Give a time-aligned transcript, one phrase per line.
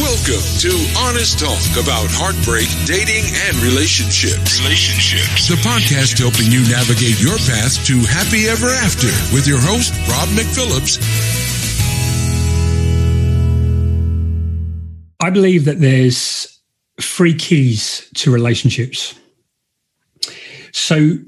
[0.00, 4.58] Welcome to Honest Talk about heartbreak, dating, and relationships.
[4.58, 5.46] Relationships.
[5.46, 10.26] The podcast helping you navigate your path to happy ever after with your host, Rob
[10.34, 10.98] McPhillips.
[15.20, 16.58] I believe that there's
[17.00, 19.14] three keys to relationships.
[20.72, 21.18] So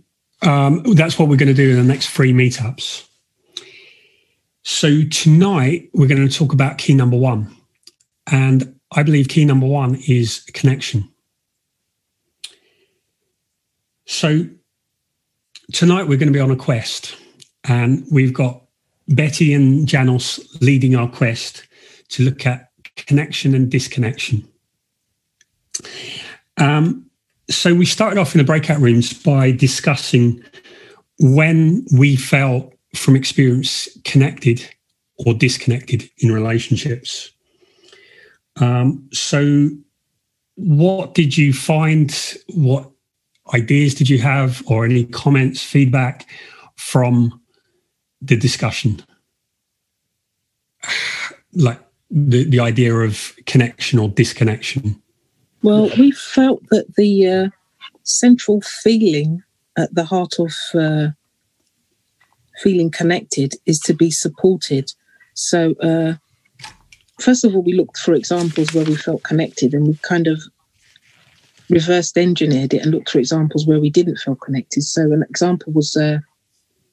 [0.42, 3.06] um, that's what we're going to do in the next three meetups.
[4.64, 7.55] So tonight we're going to talk about key number one.
[8.30, 11.08] And I believe key number one is connection.
[14.06, 14.46] So
[15.72, 17.16] tonight we're going to be on a quest,
[17.64, 18.62] and we've got
[19.08, 21.66] Betty and Janos leading our quest
[22.10, 24.46] to look at connection and disconnection.
[26.56, 27.06] Um,
[27.50, 30.42] so we started off in the breakout rooms by discussing
[31.18, 34.68] when we felt from experience connected
[35.18, 37.30] or disconnected in relationships.
[38.60, 39.68] Um, so,
[40.54, 42.10] what did you find?
[42.54, 42.90] What
[43.54, 46.26] ideas did you have, or any comments, feedback
[46.76, 47.40] from
[48.20, 49.02] the discussion?
[51.58, 55.00] Like the, the idea of connection or disconnection?
[55.62, 57.48] Well, we felt that the uh,
[58.02, 59.42] central feeling
[59.76, 61.08] at the heart of uh,
[62.62, 64.92] feeling connected is to be supported.
[65.34, 66.14] So, uh,
[67.20, 70.42] first of all, we looked for examples where we felt connected and we kind of
[71.68, 74.82] reversed engineered it and looked for examples where we didn't feel connected.
[74.82, 76.18] So, an example was uh,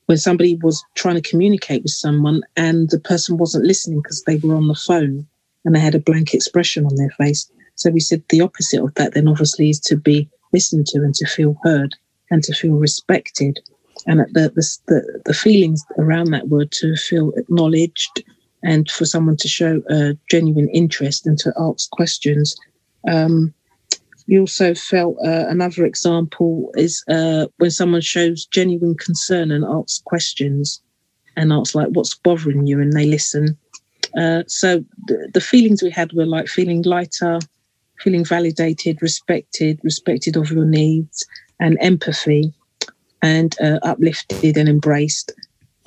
[0.07, 4.37] when somebody was trying to communicate with someone and the person wasn't listening because they
[4.37, 5.27] were on the phone
[5.65, 7.49] and they had a blank expression on their face.
[7.75, 11.15] So, we said the opposite of that then obviously is to be listened to and
[11.15, 11.95] to feel heard
[12.31, 13.59] and to feel respected.
[14.05, 18.23] And the, the, the, the feelings around that were to feel acknowledged,
[18.63, 22.55] and for someone to show a genuine interest and to ask questions.
[23.09, 23.53] Um,
[24.39, 30.81] also felt uh, another example is uh, when someone shows genuine concern and asks questions
[31.35, 33.57] and asks like what's bothering you and they listen
[34.17, 37.39] uh, so the, the, feelings we had were like feeling lighter
[37.99, 41.25] feeling validated respected respected of your needs
[41.59, 42.53] and empathy
[43.21, 45.31] and uh, uplifted and embraced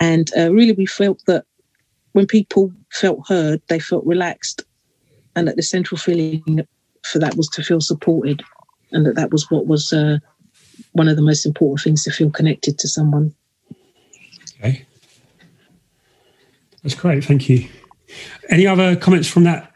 [0.00, 1.44] and uh, really we felt that
[2.16, 4.64] when people felt heard, they felt relaxed,
[5.36, 6.66] and that the central feeling
[7.02, 8.42] for that was to feel supported,
[8.90, 10.16] and that that was what was uh,
[10.92, 13.34] one of the most important things to feel connected to someone.
[14.58, 14.86] Okay,
[16.82, 17.22] that's great.
[17.22, 17.68] Thank you.
[18.48, 19.74] Any other comments from that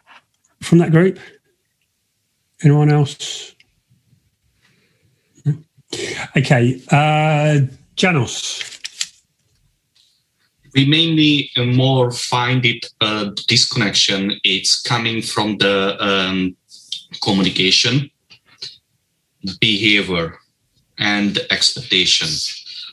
[0.62, 1.18] from that group?
[2.62, 3.54] Anyone else?
[6.34, 7.60] Okay, uh,
[7.96, 8.79] Janos
[10.74, 14.32] we mainly uh, more find it uh, disconnection.
[14.44, 16.56] It's coming from the um,
[17.22, 18.10] communication
[19.60, 20.38] behavior
[20.98, 22.28] and expectation.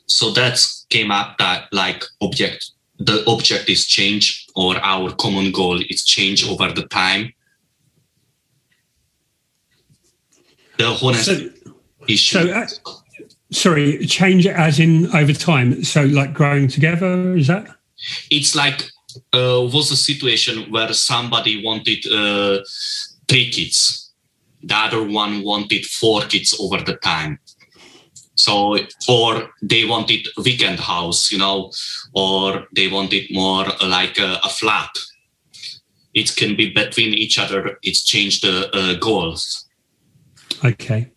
[0.06, 5.80] So that came up that like object the object is change or our common goal
[5.90, 7.34] is change over the time.
[10.78, 11.50] The honest so,
[12.08, 12.48] issue.
[12.48, 12.68] so, uh,
[13.52, 15.84] Sorry, change it as in over time.
[15.84, 17.68] So, like growing together, is that?
[18.30, 18.91] It's like
[19.34, 22.63] uh, was a situation where somebody wanted uh,
[23.28, 24.12] three kids,
[24.62, 27.40] the other one wanted four kids over the time.
[28.36, 31.72] So, or they wanted weekend house, you know,
[32.13, 34.90] or they wanted more like a, a flat.
[36.13, 37.80] It can be between each other.
[37.81, 39.66] It's changed the uh, goals.
[40.63, 41.12] Okay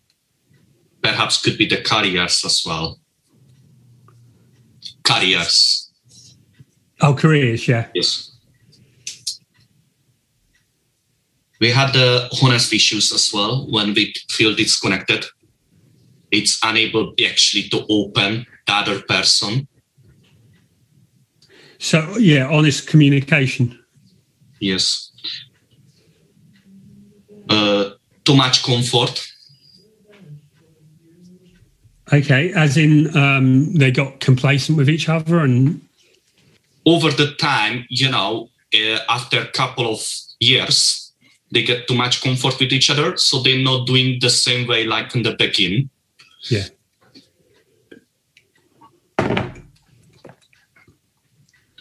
[1.01, 2.99] perhaps could be the carriers as well.
[5.03, 5.91] Carriers.
[7.01, 7.87] Oh, careers, yeah.
[7.93, 8.31] Yes.
[11.59, 15.25] We had the honest issues as well when we feel disconnected.
[16.31, 19.67] It's unable actually to open the other person.
[21.77, 23.77] So, yeah, honest communication.
[24.59, 25.11] Yes.
[27.49, 27.91] Uh,
[28.23, 29.30] too much comfort
[32.13, 35.81] Okay, as in um, they got complacent with each other and.
[36.85, 40.01] Over the time, you know, uh, after a couple of
[40.39, 41.13] years,
[41.51, 44.85] they get too much comfort with each other, so they're not doing the same way
[44.85, 45.89] like in the beginning.
[46.49, 46.65] Yeah.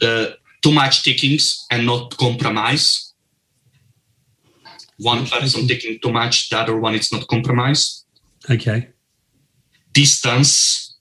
[0.03, 0.27] Uh,
[0.63, 3.15] too much takings and not compromise.
[4.99, 8.05] One person taking too much, the other one is not compromise.
[8.49, 8.91] Okay
[9.93, 10.97] distance,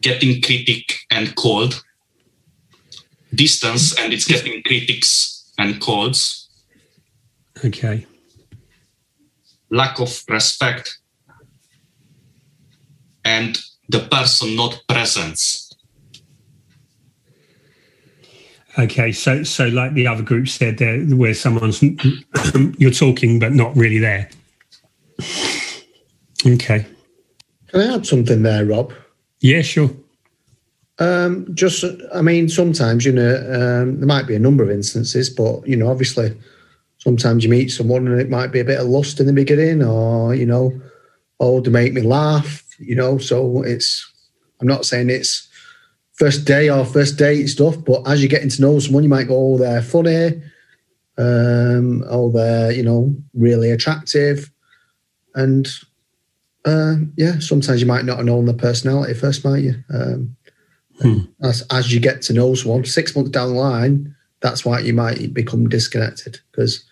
[0.00, 1.82] getting critic and cold,
[3.34, 6.48] distance, and it's getting critics and colds.
[7.64, 8.06] Okay.
[9.70, 10.98] Lack of respect
[13.24, 13.58] and
[13.88, 15.70] the person not presence.
[18.78, 21.82] Okay, so so like the other group said, there where someone's
[22.78, 24.30] you're talking but not really there.
[26.46, 26.86] Okay.
[27.68, 28.92] Can I add something there, Rob?
[29.40, 29.90] Yeah, sure.
[30.98, 35.30] Um, just, I mean, sometimes you know um, there might be a number of instances,
[35.30, 36.36] but you know, obviously,
[36.98, 39.82] sometimes you meet someone and it might be a bit of lust in the beginning,
[39.82, 40.72] or you know,
[41.40, 43.18] oh, to make me laugh, you know.
[43.18, 44.10] So it's,
[44.60, 45.48] I'm not saying it's
[46.14, 49.28] first day or first date stuff, but as you're getting to know someone, you might
[49.28, 50.42] go, oh, they're funny,
[51.16, 54.50] um, oh, they're you know really attractive,
[55.34, 55.68] and
[56.64, 59.74] uh, yeah, sometimes you might not have known the personality first, might you?
[59.92, 60.36] Um,
[61.00, 61.18] hmm.
[61.42, 64.92] as, as you get to know someone, six months down the line, that's why you
[64.92, 66.84] might become disconnected because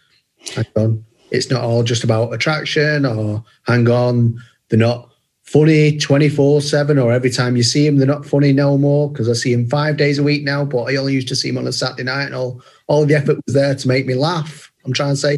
[1.30, 5.10] it's not all just about attraction or hang on, they're not
[5.42, 9.28] funny 24 7 or every time you see him they're not funny no more because
[9.28, 11.58] I see him five days a week now, but I only used to see him
[11.58, 14.72] on a Saturday night and all, all the effort was there to make me laugh.
[14.84, 15.36] I'm trying to say.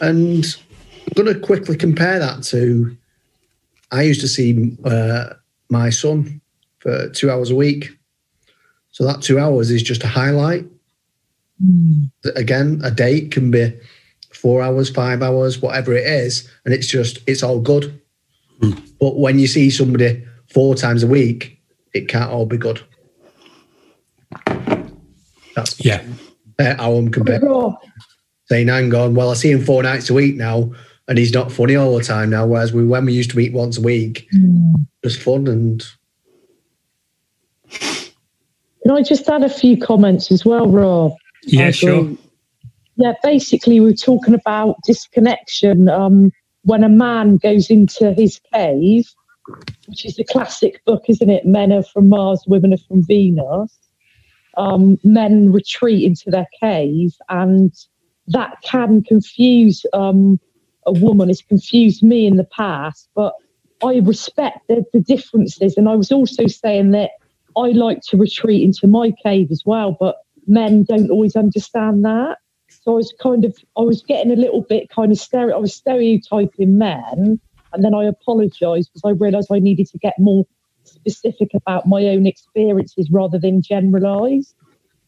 [0.00, 0.44] And
[1.06, 2.96] I'm going to quickly compare that to
[3.90, 5.34] I used to see uh,
[5.70, 6.40] my son
[6.78, 7.90] for two hours a week.
[8.90, 10.64] So that two hours is just a highlight.
[11.62, 12.10] Mm.
[12.34, 13.78] Again, a date can be
[14.32, 18.00] four hours, five hours, whatever it is, and it's just it's all good.
[18.60, 18.90] Mm.
[18.98, 21.60] But when you see somebody four times a week,
[21.92, 22.80] it can't all be good.
[25.54, 26.02] That's yeah.
[26.58, 27.76] How I'm comparing.
[28.46, 30.72] Saying, hang on, well, I see him four nights a week now
[31.08, 32.46] and he's not funny all the time now.
[32.46, 34.74] Whereas we, when we used to meet once a week, mm.
[34.74, 35.46] it was fun.
[35.46, 35.84] And
[38.82, 41.12] can I just add a few comments as well, Rob?
[41.44, 42.10] Yeah, sure.
[42.96, 45.88] Yeah, basically, we're talking about disconnection.
[45.88, 46.32] Um,
[46.62, 49.06] when a man goes into his cave,
[49.86, 51.46] which is the classic book, isn't it?
[51.46, 53.78] Men are from Mars, women are from Venus.
[54.56, 57.72] Um, men retreat into their cave, and
[58.28, 60.40] that can confuse um,
[60.86, 63.34] a woman has confused me in the past, but
[63.82, 65.76] I respect the, the differences.
[65.76, 67.10] And I was also saying that
[67.56, 70.16] I like to retreat into my cave as well, but
[70.46, 72.38] men don't always understand that.
[72.68, 75.60] So I was kind of, I was getting a little bit kind of stereo, I
[75.60, 77.40] was stereotyping men.
[77.72, 80.46] And then I apologized because I realized I needed to get more
[80.84, 84.54] specific about my own experiences rather than generalize,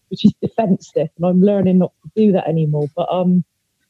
[0.08, 1.08] which is defensive.
[1.16, 2.88] And I'm learning not to do that anymore.
[2.94, 3.44] But um,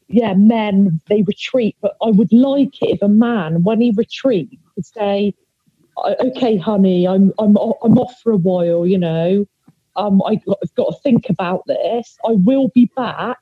[0.09, 4.57] yeah, men they retreat, but I would like it if a man, when he retreats,
[4.75, 5.35] could say,
[5.99, 8.87] "Okay, honey, I'm I'm I'm off for a while.
[8.87, 9.47] You know,
[9.97, 12.17] um, I I've got to think about this.
[12.27, 13.39] I will be back,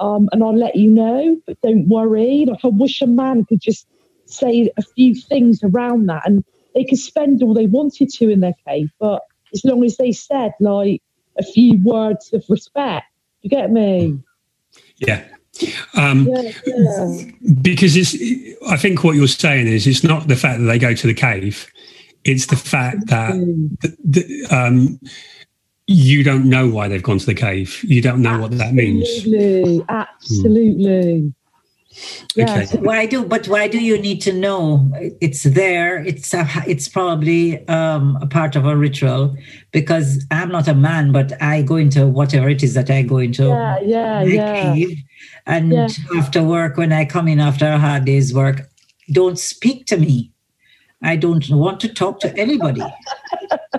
[0.00, 1.40] um, and I'll let you know.
[1.46, 2.44] But don't worry.
[2.46, 3.86] Like I wish a man could just
[4.26, 6.44] say a few things around that, and
[6.74, 10.12] they could spend all they wanted to in their cave, but as long as they
[10.12, 11.00] said like
[11.38, 13.06] a few words of respect,
[13.42, 14.18] you get me?
[14.96, 15.24] Yeah,
[15.94, 17.24] um, yeah, yeah.
[17.62, 18.14] Because it's,
[18.68, 21.14] I think what you're saying is it's not the fact that they go to the
[21.14, 21.70] cave,
[22.24, 23.32] it's the fact that
[23.80, 24.98] the, the, um,
[25.86, 27.82] you don't know why they've gone to the cave.
[27.84, 29.08] You don't know absolutely, what that means.
[29.08, 31.34] Absolutely, absolutely.
[32.38, 32.66] Okay.
[32.78, 33.24] why do?
[33.24, 34.90] But why do you need to know?
[35.20, 36.02] It's there.
[36.04, 39.36] It's a, It's probably um, a part of a ritual
[39.70, 43.18] because I'm not a man, but I go into whatever it is that I go
[43.18, 43.44] into.
[43.44, 44.74] Yeah, yeah, yeah.
[44.74, 44.98] Cave,
[45.46, 45.88] and yeah.
[46.16, 48.62] after work, when I come in after a hard day's work,
[49.12, 50.32] don't speak to me.
[51.02, 52.80] I don't want to talk to anybody.
[53.42, 53.76] okay.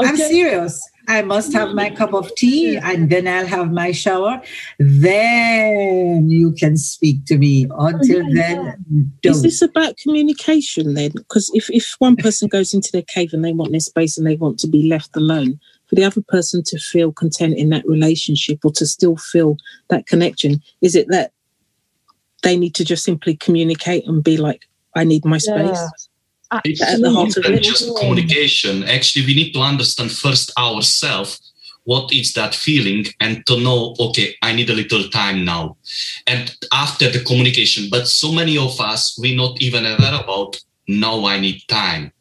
[0.00, 0.80] I'm serious.
[1.08, 4.42] I must have my cup of tea and then I'll have my shower.
[4.78, 7.66] Then you can speak to me.
[7.78, 9.34] Until oh, yeah, then, don't.
[9.34, 11.12] Is this about communication then?
[11.14, 14.26] Because if, if one person goes into their cave and they want their space and
[14.26, 17.86] they want to be left alone, for the other person to feel content in that
[17.86, 19.56] relationship or to still feel
[19.88, 21.32] that connection, is it that
[22.42, 25.70] they need to just simply communicate and be like, I need my space?
[25.72, 25.88] Yeah.
[26.64, 27.62] It's at the heart of it.
[27.62, 28.84] just communication.
[28.84, 31.48] Actually, we need to understand first ourselves
[31.88, 35.74] what is that feeling and to know okay i need a little time now
[36.26, 41.24] and after the communication but so many of us we not even aware about now
[41.24, 42.12] i need time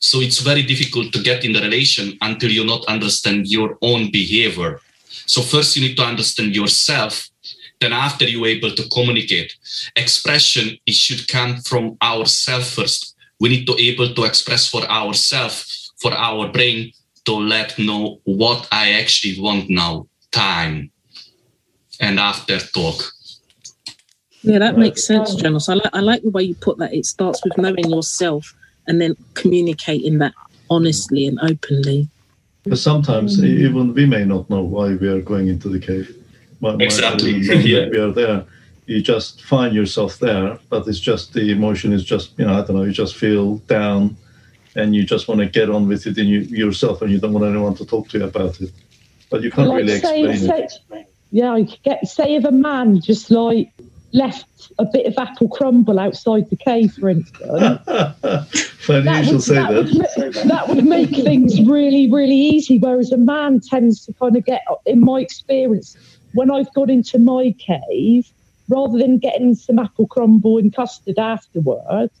[0.00, 4.10] so it's very difficult to get in the relation until you not understand your own
[4.10, 4.80] behavior
[5.26, 7.28] so first you need to understand yourself
[7.82, 9.54] then after you're able to communicate
[9.96, 15.92] expression it should come from ourselves first we need to able to express for ourselves
[16.00, 16.92] for our brain
[17.24, 20.90] to let know what i actually want now time
[22.00, 23.12] and after talk
[24.44, 25.68] Yeah, that makes sense, Jonas.
[25.68, 26.92] I like I like the way you put that.
[26.92, 28.54] It starts with knowing yourself
[28.88, 30.34] and then communicating that
[30.68, 32.08] honestly and openly.
[32.64, 36.21] But sometimes even we may not know why we are going into the cave.
[36.62, 37.32] Why, exactly.
[37.40, 37.88] yeah.
[37.88, 38.44] We are there.
[38.86, 42.64] You just find yourself there, but it's just the emotion is just you know I
[42.64, 42.84] don't know.
[42.84, 44.16] You just feel down,
[44.76, 47.32] and you just want to get on with it in you, yourself, and you don't
[47.32, 48.70] want anyone to talk to you about it.
[49.28, 51.06] But you can't like really say, explain say, it.
[51.32, 53.72] Yeah, I get say if a man just like
[54.12, 57.40] left a bit of apple crumble outside the cave, for instance.
[58.82, 59.72] Funny that you would, say that.
[59.72, 62.78] That would, that would make things really, really easy.
[62.78, 65.96] Whereas a man tends to kind of get, in my experience,
[66.34, 68.30] when I've got into my cave,
[68.68, 72.12] rather than getting some apple crumble and custard afterwards,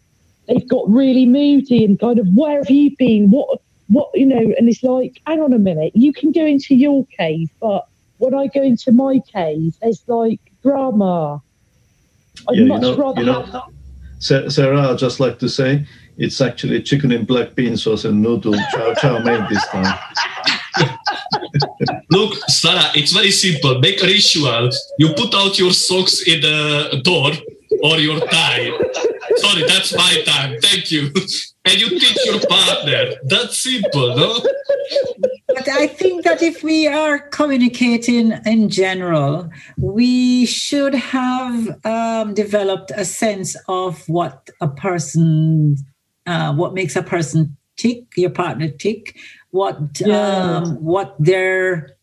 [0.48, 3.30] they've got really moody and kind of, where have you been?
[3.30, 6.74] What, what, you know, and it's like, hang on a minute, you can go into
[6.74, 7.86] your cave, but
[8.18, 11.42] when I go into my cave, there's like drama
[12.48, 15.86] I'd yeah, much you know, rather you know, have Sarah, I'd just like to say
[16.16, 19.98] it's actually chicken and black bean sauce and noodle chow chow mein this time.
[22.10, 23.78] Look, Sarah, it's very simple.
[23.80, 24.70] Make a ritual.
[24.98, 27.32] You put out your socks in the door
[27.82, 28.70] or your tie.
[29.36, 30.60] Sorry, that's my time.
[30.60, 31.12] Thank you.
[31.64, 33.12] And you teach your partner.
[33.22, 34.40] That's simple, no?
[35.46, 42.90] But I think that if we are communicating in general, we should have um, developed
[42.96, 45.76] a sense of what a person,
[46.26, 49.16] uh, what makes a person tick, your partner tick,
[49.52, 50.56] what yeah.
[50.56, 51.96] um, what their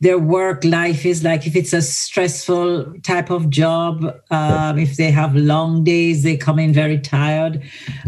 [0.00, 5.10] their work life is like if it's a stressful type of job um, if they
[5.10, 7.62] have long days they come in very tired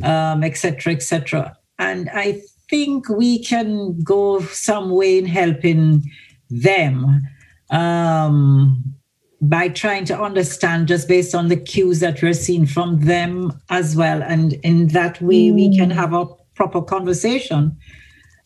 [0.04, 6.02] um, etc etc and i think we can go some way in helping
[6.50, 7.22] them
[7.70, 8.82] um,
[9.40, 13.96] by trying to understand just based on the cues that we're seeing from them as
[13.96, 15.54] well and in that way mm.
[15.54, 15.94] we can mm.
[15.94, 17.76] have a proper conversation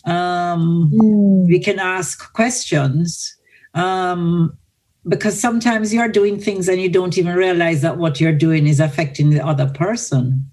[0.06, 1.46] um, mm.
[1.46, 3.36] we can ask questions
[3.74, 4.56] um,
[5.06, 8.80] because sometimes you're doing things and you don't even realize that what you're doing is
[8.80, 10.50] affecting the other person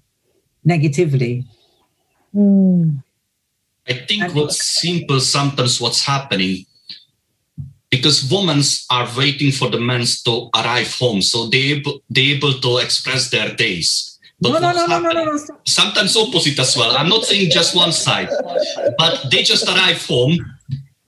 [0.64, 1.44] negatively.
[2.34, 3.02] Mm.
[3.88, 6.66] I think and what's simple sometimes what's happening
[7.90, 12.54] because women are waiting for the men to arrive home so they able, they able
[12.54, 14.13] to express their days but
[14.50, 15.38] no, no, no, no, no, no, no.
[15.64, 18.28] sometimes opposite as well i'm not saying just one side
[18.98, 20.38] but they just arrive home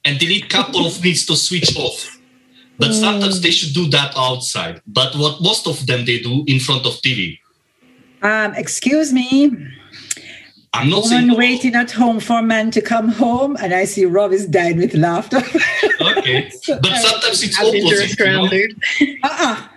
[0.07, 2.19] and they need couple of minutes to switch off.
[2.79, 3.01] But mm.
[3.01, 4.81] sometimes they should do that outside.
[4.87, 7.39] But what most of them they do in front of TV.
[8.23, 9.51] Um, excuse me.
[10.73, 14.05] I'm not Woman waiting at home for a man to come home, and I see
[14.05, 15.39] Rob is dying with laughter.
[15.39, 18.19] okay, but sometimes it's opposite.
[18.21, 19.19] You know?
[19.25, 19.69] uh-uh.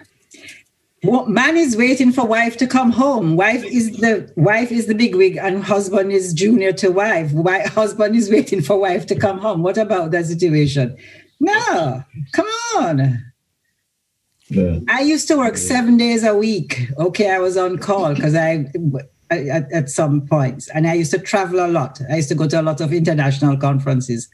[1.03, 3.37] Man is waiting for wife to come home.
[3.37, 7.31] Wife is the wife is the big wig, and husband is junior to wife.
[7.31, 7.67] wife.
[7.73, 9.63] Husband is waiting for wife to come home.
[9.63, 10.97] What about that situation?
[11.39, 12.03] No,
[12.33, 13.23] come on.
[14.49, 14.79] Yeah.
[14.89, 16.89] I used to work seven days a week.
[16.97, 18.65] Okay, I was on call because I,
[19.31, 19.37] I
[19.71, 22.01] at, some points, and I used to travel a lot.
[22.09, 24.27] I used to go to a lot of international conferences.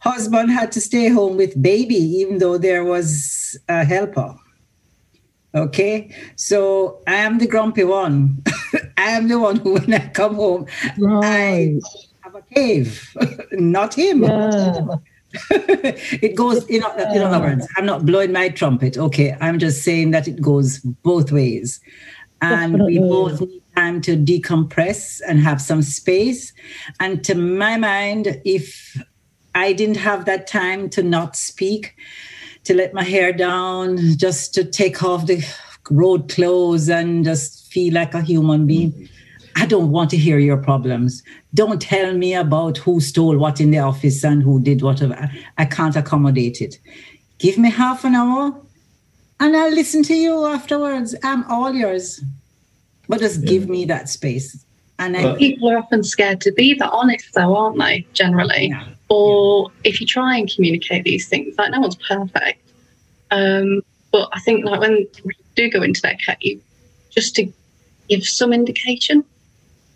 [0.00, 4.34] Husband had to stay home with baby, even though there was a helper.
[5.54, 8.42] Okay, so I am the grumpy one.
[8.96, 10.66] I am the one who, when I come home,
[10.98, 11.80] right.
[11.82, 13.16] I have a cave,
[13.52, 14.22] not him.
[14.22, 14.86] Yeah.
[15.50, 18.98] it goes, you know, in other words, I'm not blowing my trumpet.
[18.98, 21.80] Okay, I'm just saying that it goes both ways.
[22.42, 22.98] And Definitely.
[22.98, 26.52] we both need time to decompress and have some space.
[26.98, 29.02] And to my mind, if
[29.54, 31.94] I didn't have that time to not speak,
[32.70, 35.44] to let my hair down, just to take off the
[35.90, 39.08] road clothes and just feel like a human being.
[39.56, 41.24] I don't want to hear your problems.
[41.52, 45.28] Don't tell me about who stole what in the office and who did whatever.
[45.58, 46.78] I can't accommodate it.
[47.38, 48.54] Give me half an hour
[49.40, 51.16] and I'll listen to you afterwards.
[51.24, 52.22] I'm all yours.
[53.08, 53.48] But just yeah.
[53.50, 54.64] give me that space.
[55.00, 58.06] And I, people are often scared to be that honest, though, aren't they?
[58.12, 58.86] Generally, yeah.
[59.10, 59.90] Or yeah.
[59.90, 62.66] if you try and communicate these things, like no one's perfect.
[63.30, 66.62] Um, but I think like when we do go into that cave,
[67.10, 67.52] just to
[68.08, 69.24] give some indication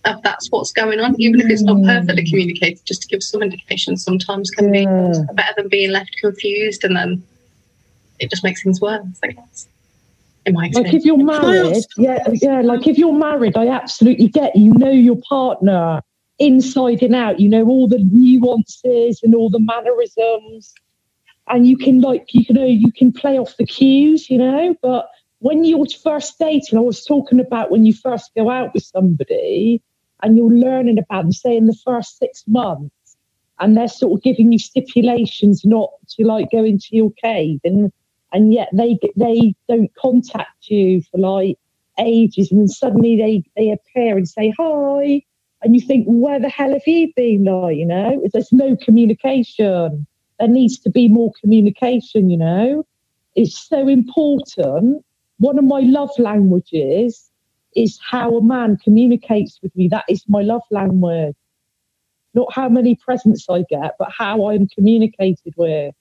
[0.05, 3.43] of that's what's going on, even if it's not perfectly communicated, just to give some
[3.43, 4.85] indication sometimes can be
[5.33, 7.23] better than being left confused and then
[8.19, 9.69] it just makes things worse, I guess
[10.53, 14.91] like if you're married, yeah, yeah, like if you're married, I absolutely get you know
[14.91, 16.03] your partner
[16.39, 17.41] inside and out.
[17.41, 20.75] You know all the nuances and all the mannerisms,
[21.49, 24.75] and you can like you know you can play off the cues, you know.
[24.83, 28.85] But when you're first dating, I was talking about when you first go out with
[28.85, 29.83] somebody
[30.23, 33.17] and you're learning about them, say in the first six months,
[33.61, 37.93] and they're sort of giving you stipulations not to like go into your cave, and
[38.33, 41.59] and yet they they don't contact you for like
[41.99, 45.23] ages, and then suddenly they they appear and say hi,
[45.65, 47.45] and you think, where the hell have you been?
[47.45, 50.07] Like, you know, there's no communication.
[50.39, 52.29] There needs to be more communication.
[52.29, 52.87] You know,
[53.35, 55.05] it's so important.
[55.39, 57.31] One of my love languages
[57.75, 59.89] is how a man communicates with me.
[59.89, 61.35] That is my love language.
[62.35, 65.95] Not how many presents I get, but how I'm communicated with.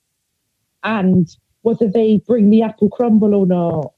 [0.83, 1.27] And
[1.61, 3.92] whether they bring the apple crumble or not.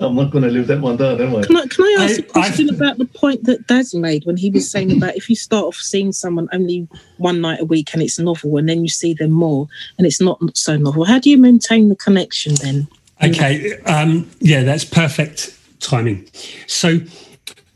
[0.00, 1.42] I'm not going to leave that one down, am I?
[1.42, 4.24] Can I, can I ask I- a question I- about the point that Daz made
[4.24, 6.88] when he was saying about if you start off seeing someone only
[7.18, 10.20] one night a week and it's novel, and then you see them more and it's
[10.20, 11.04] not so novel?
[11.04, 12.88] How do you maintain the connection then?
[13.22, 13.78] Okay.
[13.82, 16.28] Um, yeah, that's perfect timing.
[16.66, 16.98] So,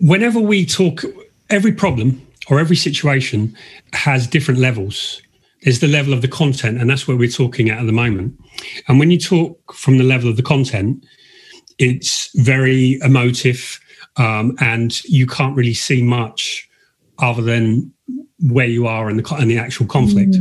[0.00, 1.04] whenever we talk,
[1.50, 3.56] every problem or every situation
[3.92, 5.20] has different levels.
[5.62, 8.38] There's the level of the content, and that's where we're talking at at the moment.
[8.86, 11.04] And when you talk from the level of the content,
[11.78, 13.80] it's very emotive,
[14.16, 16.68] um, and you can't really see much
[17.18, 17.92] other than
[18.40, 20.36] where you are and the, and the actual conflict.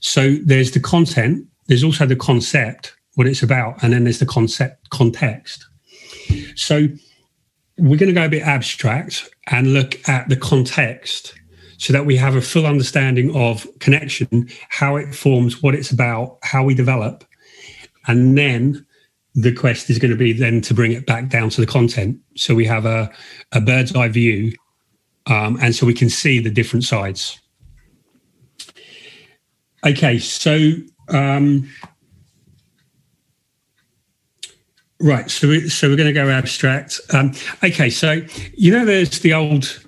[0.00, 4.26] So there's the content, there's also the concept, what it's about, and then there's the
[4.26, 5.66] concept context.
[6.56, 6.88] So
[7.78, 11.34] we're going to go a bit abstract and look at the context
[11.78, 16.38] so that we have a full understanding of connection, how it forms, what it's about,
[16.42, 17.24] how we develop.
[18.06, 18.86] And then
[19.34, 22.18] the quest is going to be then to bring it back down to the content.
[22.36, 23.10] So we have a,
[23.52, 24.52] a bird's eye view
[25.26, 27.40] um, and so we can see the different sides.
[29.86, 30.72] Okay, so
[31.08, 31.68] um,
[35.00, 37.00] right, so we, so we're going to go abstract.
[37.12, 38.22] Um, okay, so
[38.54, 39.80] you know, there's the old.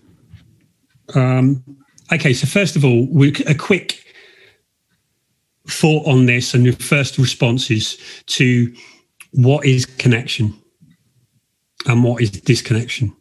[1.14, 1.62] Um,
[2.12, 4.02] okay, so first of all, we, a quick
[5.68, 8.74] thought on this and your first responses to
[9.36, 10.54] what is connection
[11.86, 13.14] and what is disconnection.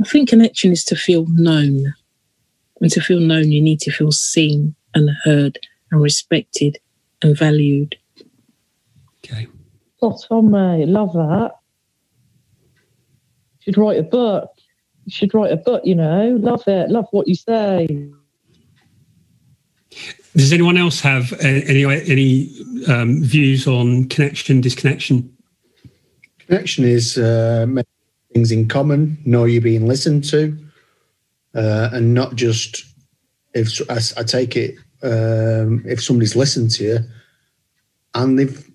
[0.00, 1.94] I think connection is to feel known.
[2.80, 5.58] And to feel known, you need to feel seen and heard
[5.90, 6.78] and respected
[7.22, 7.96] and valued.
[9.24, 9.46] Okay.
[9.98, 10.88] Spot on, mate.
[10.88, 11.52] Love that.
[13.60, 14.50] You should write a book.
[15.04, 16.36] You should write a book, you know.
[16.40, 16.90] Love it.
[16.90, 17.86] Love what you say.
[20.36, 22.50] Does anyone else have uh, any any
[22.88, 25.32] um, views on connection, disconnection?
[26.40, 27.66] Connection is uh,
[28.32, 30.56] things in common, know you're being listened to,
[31.54, 32.84] uh, and not just
[33.54, 36.98] if I, I take it um, if somebody's listened to you
[38.14, 38.70] and they've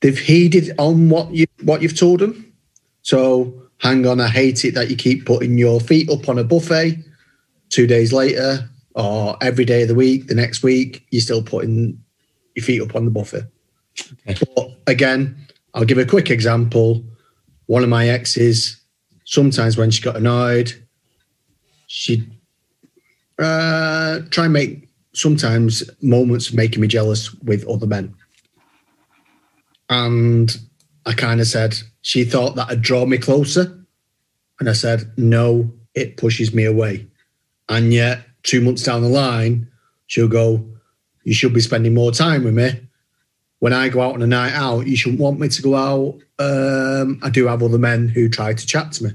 [0.00, 2.52] they've heeded on what you what you've told them.
[3.02, 6.44] So hang on, I hate it that you keep putting your feet up on a
[6.44, 7.02] buffet.
[7.68, 12.02] Two days later, or every day of the week, the next week, you're still putting
[12.54, 13.44] your feet up on the buffet.
[14.24, 15.36] But again,
[15.74, 17.04] I'll give a quick example.
[17.66, 18.80] One of my exes,
[19.24, 20.72] sometimes when she got annoyed,
[21.88, 22.30] she'd
[23.38, 28.14] uh, try and make sometimes moments of making me jealous with other men.
[29.88, 30.56] And
[31.04, 33.78] I kind of said, she thought that'd draw me closer.
[34.58, 37.06] And I said, no, it pushes me away.
[37.68, 39.68] And yet, two months down the line,
[40.06, 40.64] she'll go,
[41.24, 42.86] you should be spending more time with me
[43.58, 46.20] when I go out on a night out, you shouldn't want me to go out.
[46.38, 49.10] Um, I do have other men who try to chat to me.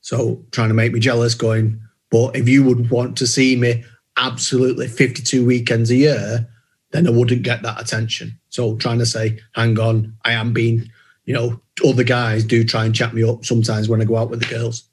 [0.00, 3.84] So trying to make me jealous, going, but if you would want to see me
[4.16, 6.48] absolutely 52 weekends a year,
[6.90, 8.38] then I wouldn't get that attention.
[8.50, 10.90] So trying to say, hang on, I am being,
[11.24, 14.30] you know, other guys do try and chat me up sometimes when I go out
[14.30, 14.84] with the girls.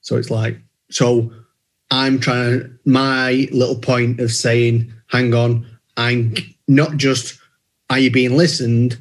[0.00, 0.58] So it's like,
[0.90, 1.30] so
[1.90, 6.34] I'm trying my little point of saying, hang on, I'm
[6.68, 7.38] not just
[7.90, 8.98] are you being listened,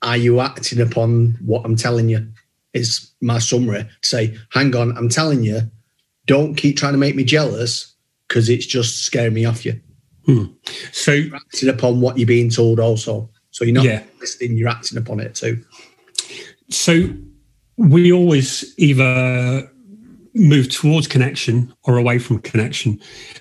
[0.00, 2.26] are you acting upon what I'm telling you?
[2.72, 5.60] Is my summary to say, hang on, I'm telling you,
[6.26, 7.94] don't keep trying to make me jealous
[8.26, 9.78] because it's just scaring me off you.
[10.24, 10.44] Hmm.
[10.92, 13.28] So You're acting upon what you're being told also.
[13.50, 14.02] So you're not Yeah.
[14.20, 15.62] listening, you're acting upon it too.
[16.70, 17.10] so
[17.76, 19.70] we always either
[20.34, 23.00] move towards connection or away from connection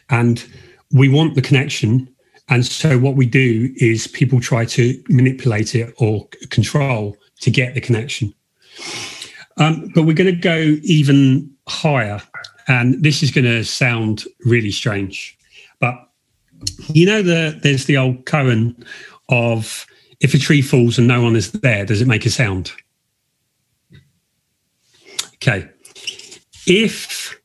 [0.09, 0.45] and
[0.91, 2.07] we want the connection
[2.49, 7.73] and so what we do is people try to manipulate it or control to get
[7.73, 8.33] the connection
[9.57, 12.21] um, but we're going to go even higher
[12.67, 15.37] and this is going to sound really strange
[15.79, 15.95] but
[16.87, 18.75] you know the there's the old koan
[19.29, 19.85] of
[20.21, 22.71] if a tree falls and no one is there, does it make a sound?
[25.35, 25.67] Okay.
[26.67, 27.39] If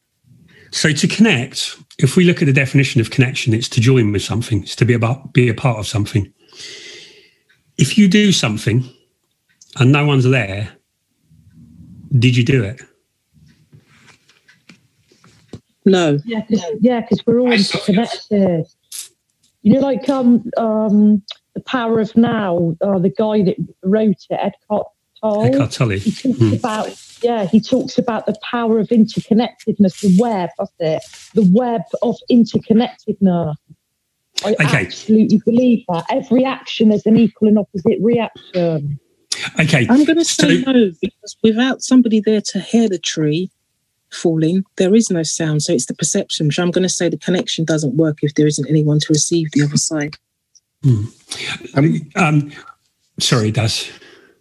[0.71, 4.23] so to connect, if we look at the definition of connection, it's to join with
[4.23, 6.33] something, it's to be about be a part of something.
[7.79, 8.89] If you do something
[9.79, 10.77] and no one's there,
[12.19, 12.83] did you do it?
[15.85, 16.19] No.
[16.25, 18.67] Yeah, cause, yeah, because we're all connected
[19.63, 21.23] You know, like um, um,
[21.55, 22.77] the Power of Now.
[22.81, 24.89] Uh, the guy that wrote it, Eckhart
[25.35, 25.45] Tolle.
[25.47, 25.99] Eckhart Tolle.
[25.99, 26.53] He talks Hmm.
[26.53, 30.51] about yeah, he talks about the power of interconnectedness, the web.
[30.59, 31.03] That's it,
[31.35, 33.55] the web of interconnectedness.
[34.45, 34.85] I Okay.
[34.87, 36.05] absolutely believe that.
[36.11, 39.01] Every action is an equal and opposite reaction.
[39.59, 39.87] Okay.
[39.89, 43.51] I'm going to say So- no because without somebody there to hear the tree
[44.11, 45.63] falling, there is no sound.
[45.63, 46.53] So it's the perception.
[46.53, 49.49] So I'm going to say the connection doesn't work if there isn't anyone to receive
[49.53, 50.17] the other side.
[52.15, 52.53] Um,
[53.19, 53.89] sorry, Daz.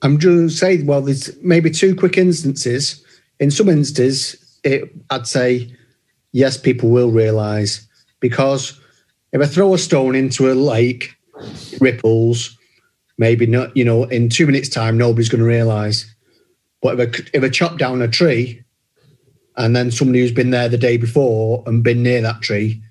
[0.01, 3.03] I'm just saying, well, there's maybe two quick instances.
[3.39, 5.73] In some instances, it, I'd say,
[6.31, 7.88] yes, people will realise
[8.19, 8.79] because
[9.31, 11.15] if I throw a stone into a lake,
[11.79, 12.58] ripples,
[13.17, 16.13] maybe not, you know, in two minutes' time, nobody's going to realise.
[16.81, 18.63] But if I, if I chop down a tree
[19.58, 22.81] and then somebody who's been there the day before and been near that tree,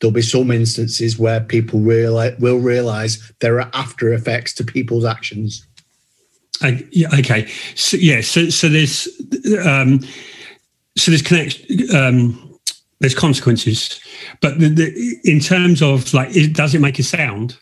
[0.00, 5.66] there'll be some instances where people will realise there are after effects to people's actions.
[6.62, 7.48] Yeah, okay.
[7.74, 8.20] So, yeah.
[8.20, 9.08] So, so there's
[9.64, 10.00] um,
[10.96, 11.96] so there's connection.
[11.96, 12.44] Um,
[13.00, 14.00] there's consequences,
[14.40, 17.56] but the, the, in terms of like, it, does it make a sound?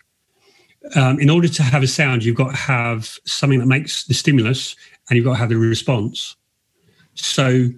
[0.95, 4.15] Um, in order to have a sound, you've got to have something that makes the
[4.15, 4.77] stimulus,
[5.09, 6.37] and you've got to have the response.
[7.15, 7.69] So,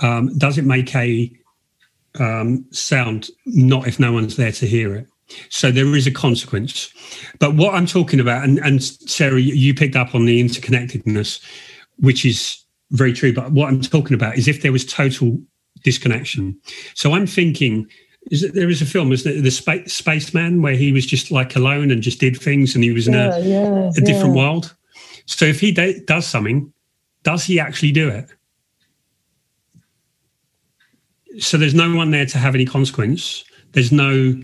[0.00, 1.32] um, does it make a
[2.20, 3.30] um, sound?
[3.46, 5.08] Not if no one's there to hear it.
[5.50, 6.92] So there is a consequence.
[7.38, 11.40] But what I'm talking about, and, and Sarah, you- picked up on the interconnectedness,
[11.98, 13.32] which is very true.
[13.32, 15.38] But what I'm talking about is if there was total
[15.82, 16.58] disconnection.
[16.94, 17.86] So I'm thinking,
[18.30, 21.30] is that there is a film, is the, the Spa- Spaceman, where he was just
[21.30, 24.34] like alone and just did things, and he was in Yeah, a, yeah, a different
[24.34, 24.42] yeah.
[24.42, 24.74] world.
[25.26, 26.72] So if he da- does something,
[27.22, 28.28] does he actually do it?
[31.38, 33.44] So there's no one there to have any consequence.
[33.72, 34.40] There's no.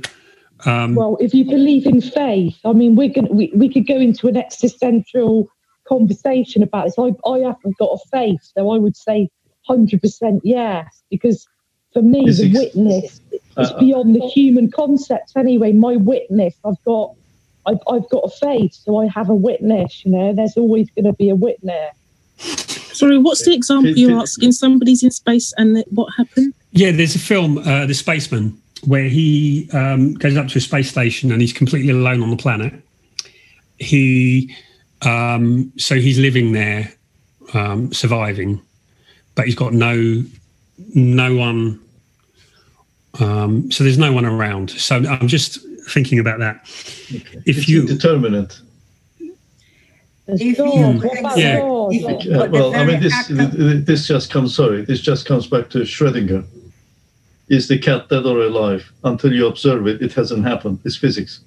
[0.67, 3.97] Um, Well, if you believe in faith, I mean, we're gonna, we, we could go
[3.97, 5.49] into an existential
[5.87, 6.95] conversation about this.
[6.99, 9.29] I, I haven't got a faith, so I would say
[9.69, 11.47] 100% yes, because
[11.93, 15.73] for me, Is the ex- witness is Uh, beyond the human concept anyway.
[15.73, 17.15] My witness, I've got.
[17.67, 20.05] I've, I've got a faith, so I have a witness.
[20.05, 21.95] You know, there's always going to be a witness.
[22.93, 24.53] Sorry, what's the example you're did- asking?
[24.53, 26.53] Somebody's in space and what happened?
[26.73, 30.91] Yeah, there's a film, uh, The Spaceman, where he um, goes up to a space
[30.91, 32.75] station and he's completely alone on the planet.
[33.79, 34.55] He,
[35.03, 36.93] um, so he's living there,
[37.53, 38.61] um, surviving,
[39.35, 40.23] but he's got no,
[40.95, 41.81] no one.
[43.21, 44.71] Um, so there's no one around.
[44.71, 46.63] So I'm just thinking about that.
[46.65, 48.61] If it's you, indeterminate.
[50.27, 51.61] There's If you What Yeah.
[51.91, 53.27] If- Yeah, But well, I mean, this
[53.85, 54.55] this just comes.
[54.55, 56.45] Sorry, this just comes back to Schrödinger.
[57.49, 58.91] Is the cat dead or alive?
[59.03, 60.81] Until you observe it, it hasn't happened.
[60.85, 61.41] It's physics.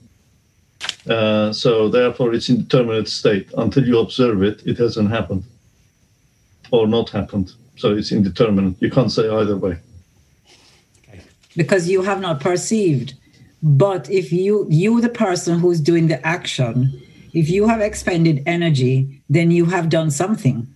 [1.09, 3.49] Uh, so therefore, it's indeterminate state.
[3.57, 5.43] Until you observe it, it hasn't happened,
[6.71, 7.53] or not happened.
[7.77, 8.75] So it's indeterminate.
[8.79, 9.77] You can't say either way.
[11.55, 13.15] because you have not perceived.
[13.63, 17.01] But if you you the person who's doing the action,
[17.33, 20.67] if you have expended energy, then you have done something.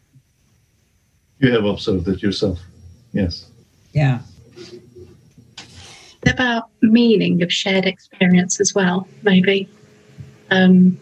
[1.39, 2.59] You have observed it yourself.
[3.13, 3.45] Yes.
[3.93, 4.19] Yeah.
[6.23, 9.67] It's about meaning of shared experience as well, maybe.
[10.51, 10.99] Um,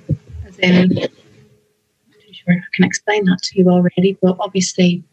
[0.48, 4.38] as in, I'm not too sure if I can explain that to you already, but
[4.40, 5.04] obviously,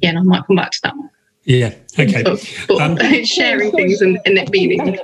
[0.00, 1.10] yeah, and I might come back to that one.
[1.44, 2.22] yeah, okay.
[2.22, 4.98] But, but Um, sharing things and, and it meaning.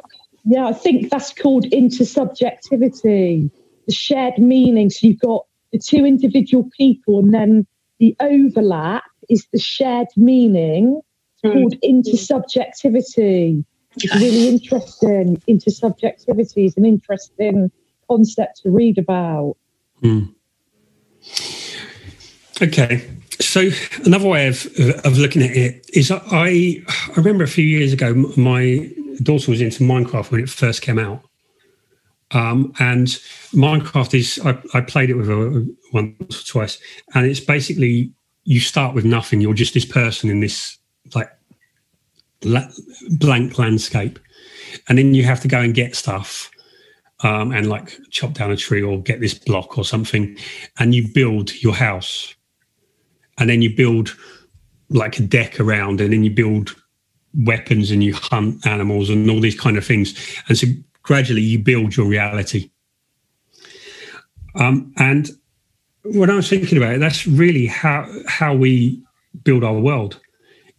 [0.45, 3.51] Yeah, I think that's called intersubjectivity,
[3.87, 4.89] the shared meaning.
[4.89, 7.67] So you've got the two individual people, and then
[7.99, 11.03] the overlap is the shared meaning.
[11.43, 11.53] It's Mm.
[11.53, 13.65] called intersubjectivity.
[13.97, 15.41] It's really interesting.
[15.49, 17.71] Intersubjectivity is an interesting
[18.09, 19.57] concept to read about.
[22.63, 23.09] Okay.
[23.41, 23.71] So
[24.05, 24.67] another way of
[25.05, 28.91] of looking at it is I I remember a few years ago my
[29.23, 31.23] daughter was into Minecraft when it first came out,
[32.33, 33.07] um, and
[33.53, 36.79] Minecraft is I, I played it with her once or twice,
[37.15, 38.13] and it's basically
[38.45, 39.41] you start with nothing.
[39.41, 40.78] You're just this person in this
[41.15, 41.31] like
[42.43, 42.71] la-
[43.11, 44.19] blank landscape,
[44.89, 46.51] and then you have to go and get stuff
[47.23, 50.37] um, and like chop down a tree or get this block or something,
[50.79, 52.35] and you build your house,
[53.39, 54.17] and then you build
[54.91, 56.75] like a deck around, and then you build
[57.45, 60.15] weapons and you hunt animals and all these kind of things,
[60.49, 60.67] and so
[61.03, 62.71] gradually you build your reality.
[64.55, 65.31] Um, and
[66.05, 69.03] when I was thinking about it, that's really how how we
[69.45, 70.21] build our world.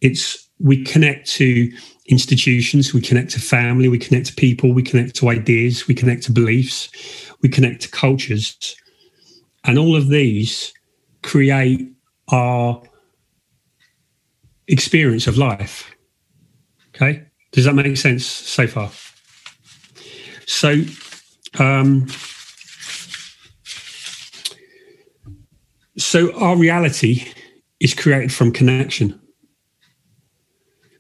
[0.02, 1.72] It's we connect to
[2.08, 6.24] institutions, we connect to family, we connect to people, we connect to ideas, we connect
[6.24, 6.90] to beliefs,
[7.42, 8.76] we connect to cultures.
[9.64, 10.74] And all of these
[11.24, 11.90] create
[12.30, 12.82] our
[14.68, 15.90] experience of life.
[16.90, 17.24] Okay.
[17.52, 18.92] Does that make sense so far?
[20.46, 20.82] So,
[21.58, 22.08] um,
[25.98, 27.26] so our reality
[27.80, 29.20] is created from connection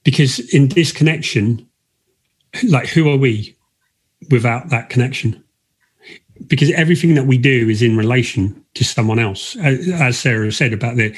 [0.03, 1.67] because in disconnection
[2.67, 3.55] like who are we
[4.31, 5.43] without that connection?
[6.47, 9.57] Because everything that we do is in relation to someone else.
[9.57, 11.15] As sarah said about the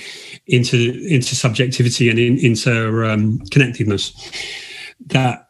[0.48, 4.14] inter intersubjectivity and in, inter um, connectedness
[5.08, 5.48] that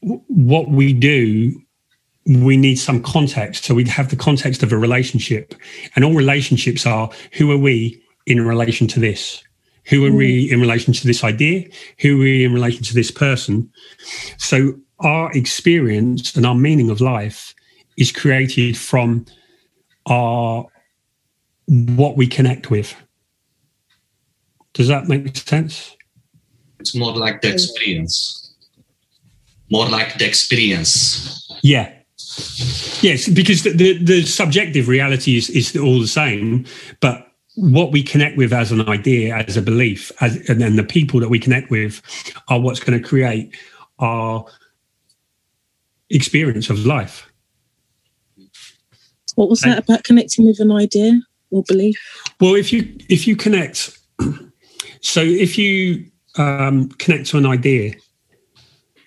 [0.00, 1.60] what we do
[2.28, 3.64] we need some context.
[3.64, 5.54] So we have the context of a relationship
[5.96, 9.42] and all relationships are who are we in relation to this
[9.88, 10.52] who are we mm.
[10.52, 11.68] in relation to this idea?
[12.00, 13.70] Who are we in relation to this person?
[14.36, 17.54] So our experience and our meaning of life
[17.96, 19.26] is created from
[20.06, 20.66] our
[21.66, 22.94] what we connect with.
[24.74, 25.96] Does that make sense?
[26.78, 28.54] It's more like the experience.
[29.70, 31.50] More like the experience.
[31.62, 31.92] Yeah.
[33.00, 36.66] Yes, because the, the, the subjective reality is, is all the same,
[37.00, 37.27] but
[37.58, 41.18] what we connect with as an idea, as a belief, as, and then the people
[41.18, 42.00] that we connect with
[42.48, 43.56] are what's going to create
[43.98, 44.44] our
[46.08, 47.26] experience of life.
[49.34, 51.96] What was that about connecting with an idea or belief?
[52.40, 53.98] Well, if you if you connect,
[55.00, 57.94] so if you um, connect to an idea,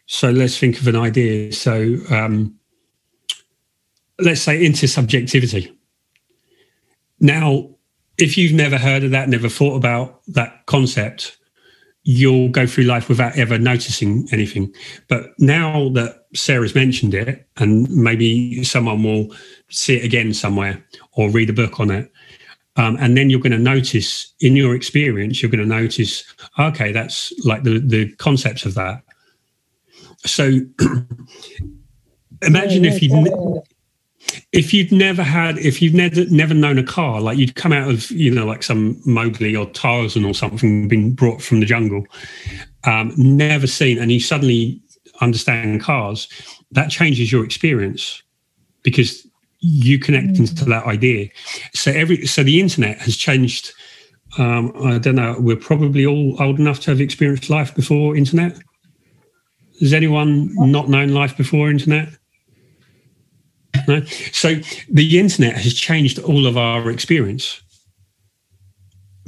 [0.08, 1.54] so let's think of an idea.
[1.54, 2.56] So um,
[4.20, 5.74] let's say intersubjectivity.
[7.20, 7.70] Now,
[8.22, 11.38] if you've never heard of that, never thought about that concept,
[12.04, 14.74] you'll go through life without ever noticing anything.
[15.08, 19.36] But now that Sarah's mentioned it, and maybe someone will
[19.70, 22.12] see it again somewhere or read a book on it,
[22.78, 26.24] um, and then you're going to notice in your experience, you're going to notice,
[26.58, 29.04] okay, that's like the the concepts of that.
[30.26, 30.60] So
[32.42, 33.64] imagine if you
[34.52, 37.90] if you'd never had if you've never never known a car like you'd come out
[37.90, 42.06] of you know like some mowgli or tarzan or something being brought from the jungle
[42.84, 44.82] um, never seen and you suddenly
[45.22, 46.28] understand cars
[46.72, 48.24] that changes your experience
[48.84, 49.28] because
[49.62, 50.40] you connect mm.
[50.40, 51.30] into that idea.
[51.74, 53.74] So every so the internet has changed
[54.38, 58.58] um, i don't know we're probably all old enough to have experienced life before internet.
[59.80, 62.10] Has anyone not known life before internet
[64.32, 64.56] so
[64.90, 67.62] the internet has changed all of our experience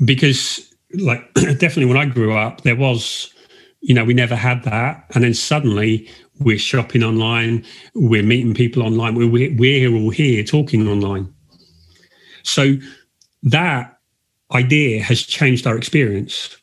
[0.03, 3.33] because, like, definitely when I grew up, there was,
[3.81, 8.83] you know, we never had that, and then suddenly we're shopping online, we're meeting people
[8.83, 11.33] online, we're we're all here talking online.
[12.43, 12.75] So
[13.43, 13.99] that
[14.51, 16.57] idea has changed our experience.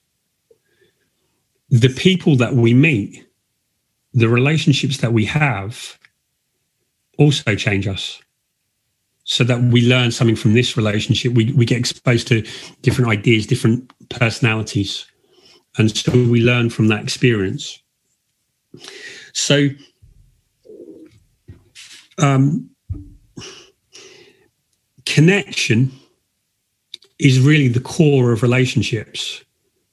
[1.71, 3.27] The people that we meet,
[4.13, 5.99] the relationships that we have
[7.21, 8.21] also change us
[9.25, 11.33] so that we learn something from this relationship.
[11.35, 12.45] We, we get exposed to
[12.83, 15.07] different ideas different personalities
[15.77, 17.81] and so we learn from that experience.
[19.33, 19.69] So
[22.19, 22.69] um,
[25.07, 25.93] connection
[27.19, 29.45] is really the core of relationships.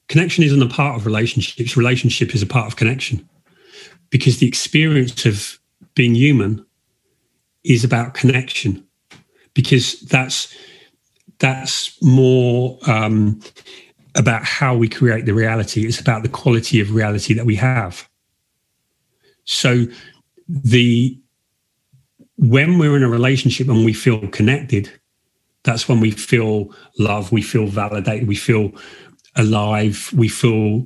[0.07, 1.77] Connection isn't a part of relationships.
[1.77, 3.27] Relationship is a part of connection
[4.09, 5.59] because the experience of
[5.93, 6.65] being human
[7.67, 8.86] is about connection
[9.53, 10.53] because that's
[11.39, 13.39] that's more um,
[14.15, 15.86] about how we create the reality.
[15.86, 18.08] It's about the quality of reality that we have.
[19.43, 19.86] So
[20.47, 21.19] the
[22.38, 24.91] when we're in a relationship and we feel connected,
[25.63, 28.71] that's when we feel love, we feel validated, we feel
[29.36, 30.86] alive, we feel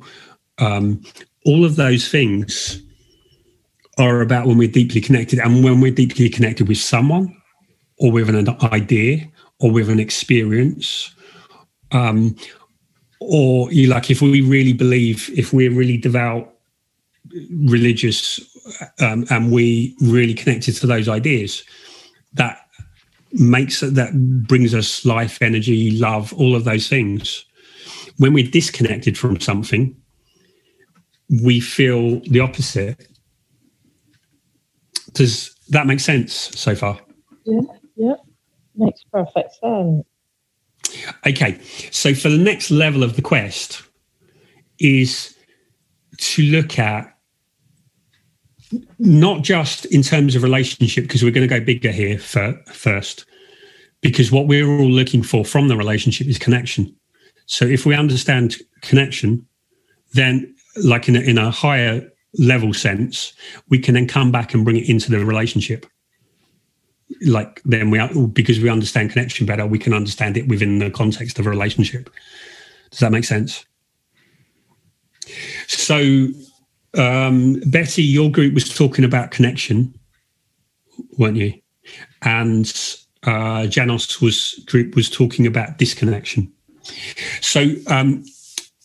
[0.57, 1.01] um,
[1.45, 2.81] all of those things
[4.01, 7.35] are about when we're deeply connected and when we're deeply connected with someone
[7.97, 11.13] or with an idea or with an experience
[11.91, 12.35] um,
[13.19, 16.51] or you like if we really believe if we're really devout
[17.65, 18.39] religious
[18.99, 21.63] um, and we really connected to those ideas,
[22.33, 22.57] that
[23.33, 24.13] makes that
[24.47, 27.45] brings us life, energy, love, all of those things.
[28.17, 29.95] When we're disconnected from something,
[31.41, 33.07] we feel the opposite.
[35.13, 36.99] Does that make sense so far?
[37.45, 37.61] Yeah,
[37.95, 38.13] yeah,
[38.75, 40.05] makes perfect sense.
[41.25, 41.59] Okay,
[41.91, 43.83] so for the next level of the quest
[44.79, 45.35] is
[46.17, 47.17] to look at
[48.99, 53.25] not just in terms of relationship, because we're going to go bigger here for, first,
[54.01, 56.93] because what we're all looking for from the relationship is connection.
[57.45, 59.45] So if we understand connection,
[60.13, 63.33] then like in a, in a higher level sense,
[63.69, 65.85] we can then come back and bring it into the relationship.
[67.25, 70.89] Like then we are, because we understand connection better, we can understand it within the
[70.89, 72.09] context of a relationship.
[72.89, 73.65] Does that make sense?
[75.67, 76.27] So,
[76.97, 79.93] um, Betty, your group was talking about connection,
[81.17, 81.53] weren't you?
[82.21, 82.73] And
[83.23, 86.51] uh, Janos was group was talking about disconnection.
[87.41, 88.23] So, um,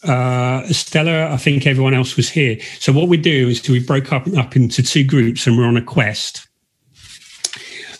[0.06, 2.58] uh, Stella, I think everyone else was here.
[2.78, 5.76] So what we do is we broke up up into two groups, and we're on
[5.76, 6.46] a quest,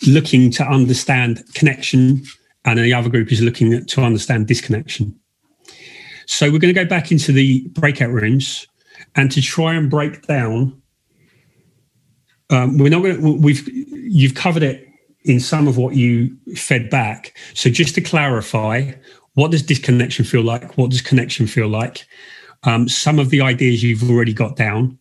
[0.07, 2.23] looking to understand connection,
[2.65, 5.17] and the other group is looking at, to understand disconnection.
[6.25, 8.67] So we're going to go back into the breakout rooms
[9.15, 10.81] and to try and break down.
[12.49, 13.33] Um, we're not going to.
[13.33, 14.87] We've you've covered it
[15.23, 17.37] in some of what you fed back.
[17.53, 18.93] So just to clarify,
[19.37, 20.77] what does disconnection feel like?
[20.77, 22.05] What does connection feel like?
[22.63, 24.97] Um, some of the ideas you've already got down.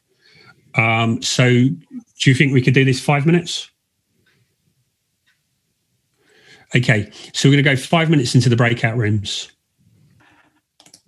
[0.74, 3.70] Um, so do you think we could do this five minutes?
[6.74, 9.50] Okay, so we're going to go five minutes into the breakout rooms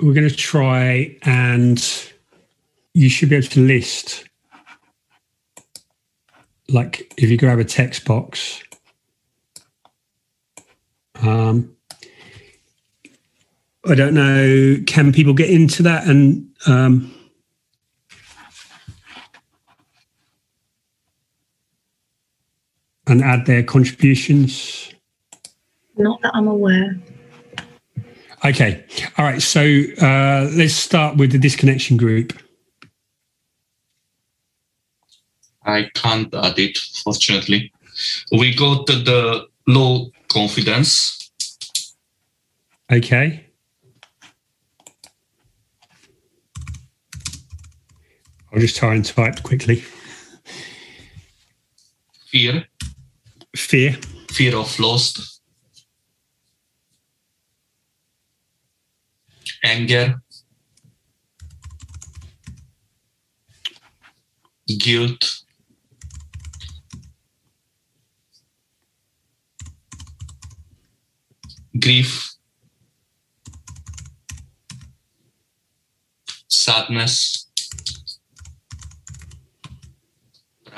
[0.00, 2.10] we're going to try and
[2.94, 4.24] you should be able to list
[6.68, 8.62] like if you grab a text box
[11.22, 11.74] um,
[13.86, 17.14] i don't know can people get into that and um,
[23.06, 24.92] and add their contributions
[25.96, 26.96] not that i'm aware
[28.44, 28.84] Okay.
[29.16, 29.42] All right.
[29.42, 29.60] So
[30.00, 32.32] uh, let's start with the disconnection group.
[35.64, 37.72] I can't add it, fortunately.
[38.32, 41.30] We got the low confidence.
[42.90, 43.47] Okay.
[48.52, 49.84] I'll just try and type quickly.
[52.30, 52.64] Fear.
[53.56, 53.96] Fear.
[54.30, 55.38] Fear of lost.
[59.64, 60.22] anger,
[64.78, 65.42] guilt,
[71.78, 72.34] grief,
[76.48, 77.47] sadness,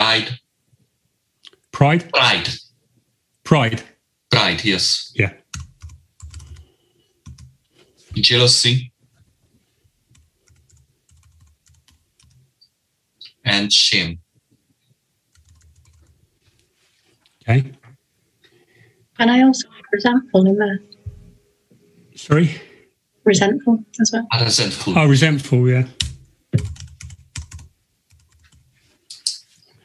[0.01, 0.39] pride.
[1.73, 2.13] Pride?
[2.13, 2.49] Pride.
[3.45, 3.83] Pride.
[4.31, 5.13] Pride, yes.
[5.15, 5.33] Yeah
[8.15, 8.93] jealousy,
[13.45, 14.21] and shame.
[17.43, 17.73] Okay.
[19.19, 20.81] And I also resentful in there.
[22.15, 22.61] Sorry?
[23.25, 24.27] Resentful as well.
[24.33, 24.99] Ah, resentful.
[24.99, 25.87] Oh, resentful, yeah.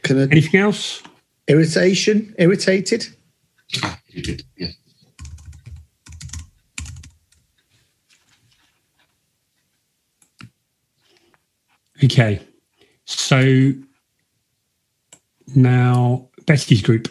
[0.05, 1.01] Can I, Anything else?
[1.47, 3.07] Irritation, irritated.
[3.81, 4.67] Ah, you did, yeah.
[12.03, 12.39] Okay.
[13.05, 13.71] So
[15.55, 17.07] now Betty's group.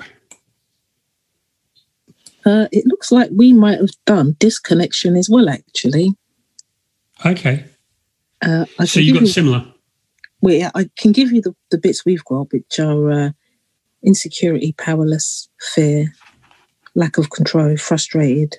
[2.47, 6.13] Uh, it looks like we might have done disconnection as well, actually.
[7.27, 7.65] Okay.
[8.41, 9.74] Uh, I so you give got similar.
[10.47, 13.31] Yeah, I can give you the, the bits we've got, which are uh,
[14.03, 16.13] insecurity, powerless, fear,
[16.95, 18.57] lack of control, frustrated,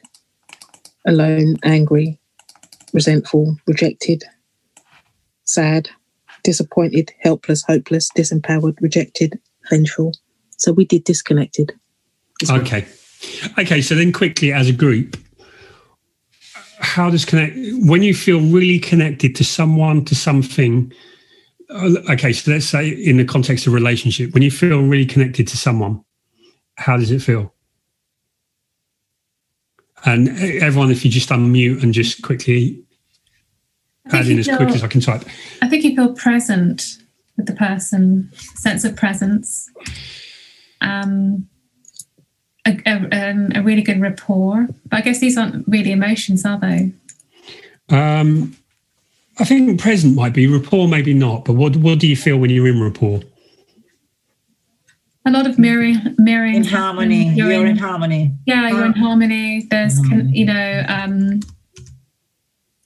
[1.06, 2.20] alone, angry,
[2.94, 4.24] resentful, rejected,
[5.44, 5.90] sad,
[6.44, 9.40] disappointed, helpless, hopeless, disempowered, rejected,
[9.70, 10.14] vengeful.
[10.58, 11.74] So we did disconnected.
[12.50, 12.86] Okay.
[13.58, 13.82] Okay.
[13.82, 15.18] So then quickly as a group,
[16.80, 17.56] how does connect
[17.88, 20.92] when you feel really connected to someone, to something?
[21.76, 22.34] Uh, Okay.
[22.34, 26.04] So let's say in the context of relationship, when you feel really connected to someone,
[26.76, 27.54] how does it feel?
[30.06, 32.84] And everyone, if you just unmute and just quickly
[34.12, 35.24] add in you as feel- quick as I can type.
[35.62, 36.98] I think you feel present
[37.38, 39.70] with the person, sense of presence,
[40.82, 41.48] um,
[42.66, 44.68] a, a, um, a really good rapport.
[44.86, 46.94] But I guess these aren't really emotions, are they?
[47.90, 48.56] Um,
[49.38, 51.46] I think present might be rapport, maybe not.
[51.46, 53.22] But what what do you feel when you're in rapport?
[55.28, 57.30] A lot of mirroring, mirroring In harmony.
[57.30, 58.32] You're, You're in, in harmony.
[58.46, 59.66] yeah, you're in harmony.
[59.72, 61.40] There's, con- you know, um,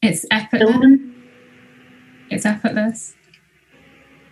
[0.02, 1.00] it's effortless.
[2.30, 3.14] It's effortless.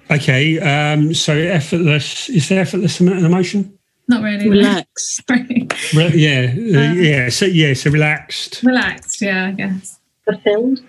[0.10, 3.78] Okay, um, so effortless is there effortless an emotion?
[4.08, 4.48] Not really.
[4.58, 5.20] Relax.
[5.28, 5.68] Sorry.
[5.94, 8.64] Re- yeah, uh, Um, yeah, so yeah, so relaxed.
[8.64, 10.00] Relaxed, yeah, I guess.
[10.24, 10.80] Fulfilled.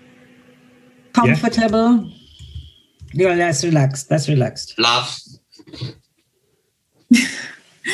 [1.18, 2.10] Comfortable.
[3.12, 4.08] You're less relaxed.
[4.08, 4.74] That's relaxed.
[4.78, 5.18] Love.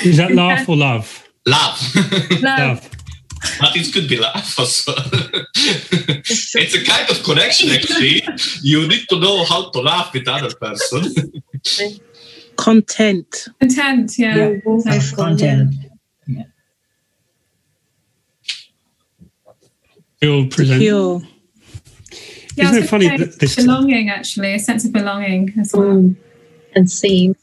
[0.05, 1.29] Is that laugh or love?
[1.47, 1.95] Love.
[2.31, 2.43] Love.
[2.43, 2.91] Love.
[3.61, 4.93] but it could be laugh also.
[5.55, 8.23] it's a kind of connection actually.
[8.63, 11.43] You need to know how to laugh with other person.
[12.57, 13.49] Content.
[13.61, 14.59] Content, yeah.
[15.15, 15.75] Content.
[20.21, 20.81] Feel present.
[20.81, 21.23] Secure.
[22.57, 25.73] Yeah, I Isn't was it funny that this- belonging actually, a sense of belonging as
[25.73, 25.87] well.
[25.97, 26.17] Mm.
[26.77, 27.37] And seen.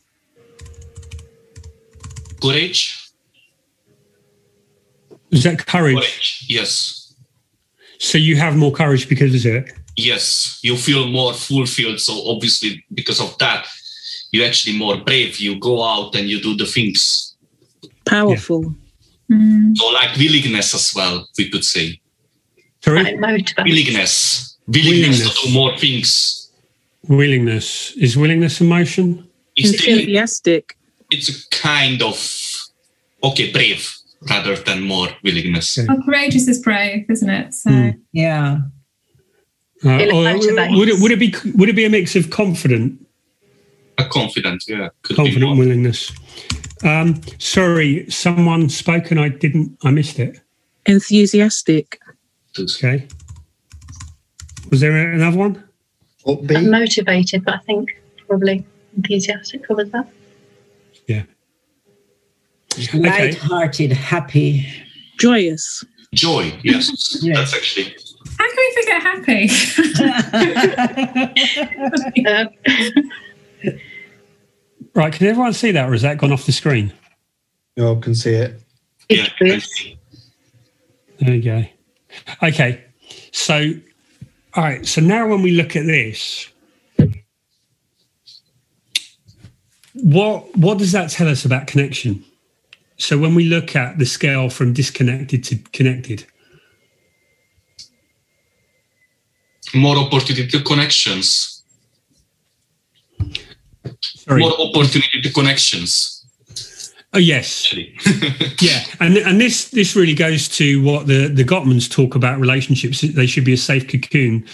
[2.42, 2.98] Courage.
[5.32, 5.96] Is that courage?
[5.96, 6.46] Courage.
[6.50, 7.14] Yes.
[8.00, 9.72] So you have more courage because of it.
[9.96, 10.60] Yes.
[10.64, 12.00] You feel more fulfilled.
[12.00, 13.68] So obviously because of that,
[14.32, 15.38] you're actually more brave.
[15.40, 17.36] You go out and you do the things.
[18.06, 18.74] Powerful.
[19.32, 19.78] Mm.
[19.78, 22.02] So like willingness as well, we could say.
[22.84, 23.66] Sorry, Like motivate.
[23.66, 24.51] Willingness.
[24.74, 25.42] Willingness, Willingness.
[25.42, 26.52] to do more things.
[27.08, 29.28] willingness is willingness emotion.
[29.56, 30.78] It's, the, Enthusiastic.
[31.10, 32.16] it's a kind of
[33.24, 33.94] okay, brave
[34.30, 35.78] rather than more willingness.
[35.78, 35.88] Okay.
[35.92, 37.54] Oh, courageous is brave, isn't it?
[37.54, 37.90] So Hmm.
[38.14, 38.60] Yeah.
[39.84, 40.22] Uh, It or
[40.78, 43.00] would it would it be would it be a mix of confident
[43.98, 44.90] A confident, yeah.
[45.02, 45.56] Could confident more.
[45.58, 46.12] willingness?
[46.84, 49.78] Um, sorry, someone spoke and I didn't.
[49.84, 50.40] I missed it.
[50.86, 52.00] Enthusiastic.
[52.58, 53.08] Okay.
[54.72, 55.64] Was there another one?
[56.26, 56.70] Upbeat.
[56.70, 57.90] Motivated, but I think
[58.28, 58.66] probably
[58.96, 60.08] enthusiastic covers that.
[61.08, 61.24] Yeah.
[62.94, 64.66] Light-hearted, happy.
[65.20, 65.84] Joyous.
[66.14, 66.90] Joy, yes.
[67.24, 67.38] Yes.
[67.38, 67.96] That's actually
[68.38, 69.50] how can we forget happy?
[72.26, 73.70] Uh,
[74.94, 75.14] Right.
[75.14, 76.92] Can everyone see that, or has that gone off the screen?
[77.78, 78.62] No, can see it.
[79.08, 79.28] yeah.
[79.40, 79.70] Yes.
[81.20, 81.64] There you go.
[82.44, 82.84] Okay.
[83.32, 83.72] So,
[84.56, 84.86] all right.
[84.86, 86.50] So now when we look at this,
[89.94, 92.24] what what does that tell us about connection?
[92.98, 96.26] So when we look at the scale from disconnected to connected,
[99.74, 101.64] More opportunity to connections.
[104.02, 104.42] sorry.
[104.42, 106.21] More opportunity to connections.
[107.14, 107.74] Oh yes,
[108.62, 113.02] yeah, and and this this really goes to what the the Gottmans talk about relationships.
[113.02, 114.46] They should be a safe cocoon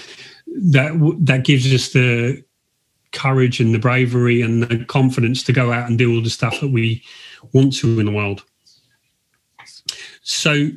[0.47, 2.43] that that gives us the
[3.11, 6.59] courage and the bravery and the confidence to go out and do all the stuff
[6.61, 7.03] that we
[7.53, 8.43] want to in the world.
[10.23, 10.69] So,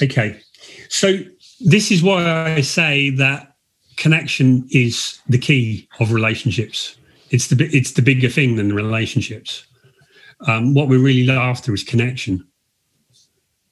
[0.00, 0.40] okay,
[0.88, 1.18] so
[1.58, 3.56] this is why I say that
[3.96, 6.96] connection is the key of relationships.
[7.30, 9.66] It's the it's the bigger thing than the relationships
[10.46, 12.46] um, what we're really after is connection.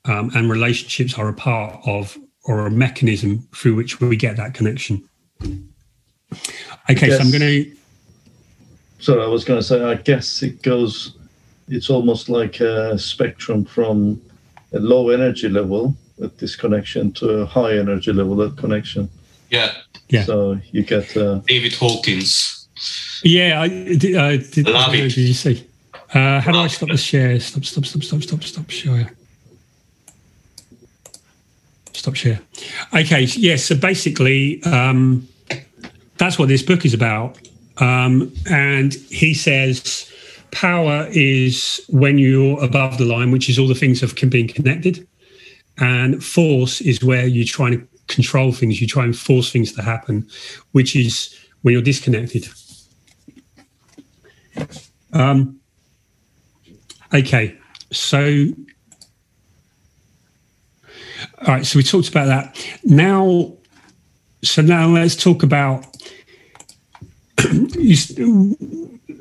[0.04, 4.54] Um, and relationships are a part of or a mechanism through which we get that
[4.54, 5.06] connection.
[6.90, 7.76] Okay, so I'm going to.
[9.00, 11.16] Sorry, I was going to say, I guess it goes,
[11.68, 14.20] it's almost like a spectrum from
[14.72, 19.08] a low energy level at this connection to a high energy level of connection.
[19.50, 19.72] yeah.
[20.08, 20.24] Yeah.
[20.24, 22.68] So you get, uh, David Hawkins.
[23.22, 24.16] Yeah, I did.
[24.16, 25.14] Uh, did, Love it.
[25.14, 25.67] Did you see?
[26.14, 27.38] Uh, how do I stop the share?
[27.38, 29.12] Stop, stop, stop, stop, stop, stop share.
[31.92, 32.40] Stop share.
[32.94, 33.36] Okay, yes.
[33.36, 35.28] yeah, so basically, um,
[36.16, 37.38] that's what this book is about.
[37.78, 40.11] Um, and he says
[40.50, 44.48] power is when you're above the line, which is all the things of can being
[44.48, 45.06] connected.
[45.78, 49.82] And force is where you're trying to control things, you try and force things to
[49.82, 50.26] happen,
[50.72, 52.48] which is when you're disconnected.
[55.12, 55.61] Um,
[57.12, 57.56] okay,
[57.92, 58.46] so
[61.42, 62.78] all right, so we talked about that.
[62.84, 63.52] Now,
[64.42, 65.86] so now let's talk about.
[67.74, 68.56] you,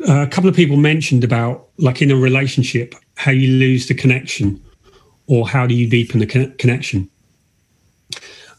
[0.08, 3.94] uh, a couple of people mentioned about like in a relationship how you lose the
[3.94, 4.62] connection,
[5.28, 7.10] or how do you deepen the con- connection.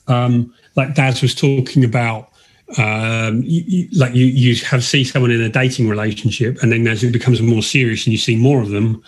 [0.09, 2.28] Um, like Daz was talking about,
[2.77, 6.87] um, you, you, like you, you have see someone in a dating relationship, and then
[6.87, 9.03] as it becomes more serious and you see more of them,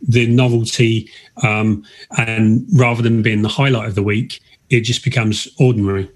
[0.00, 1.10] the novelty
[1.42, 1.84] um,
[2.16, 4.40] and rather than being the highlight of the week,
[4.70, 6.10] it just becomes ordinary.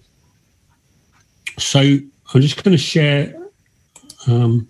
[1.58, 3.34] So I'm just going to share
[4.26, 4.68] um,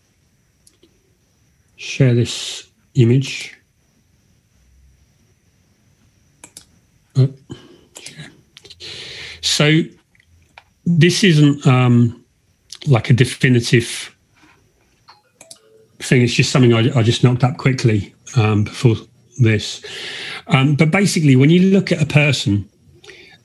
[1.76, 3.54] share this image.
[7.16, 7.32] Oh,
[9.40, 9.82] so
[10.88, 12.24] this isn't um,
[12.86, 14.16] like a definitive
[15.98, 16.22] thing.
[16.22, 18.96] It's just something I, I just knocked up quickly um, before
[19.38, 19.84] this.
[20.46, 22.66] Um, but basically, when you look at a person,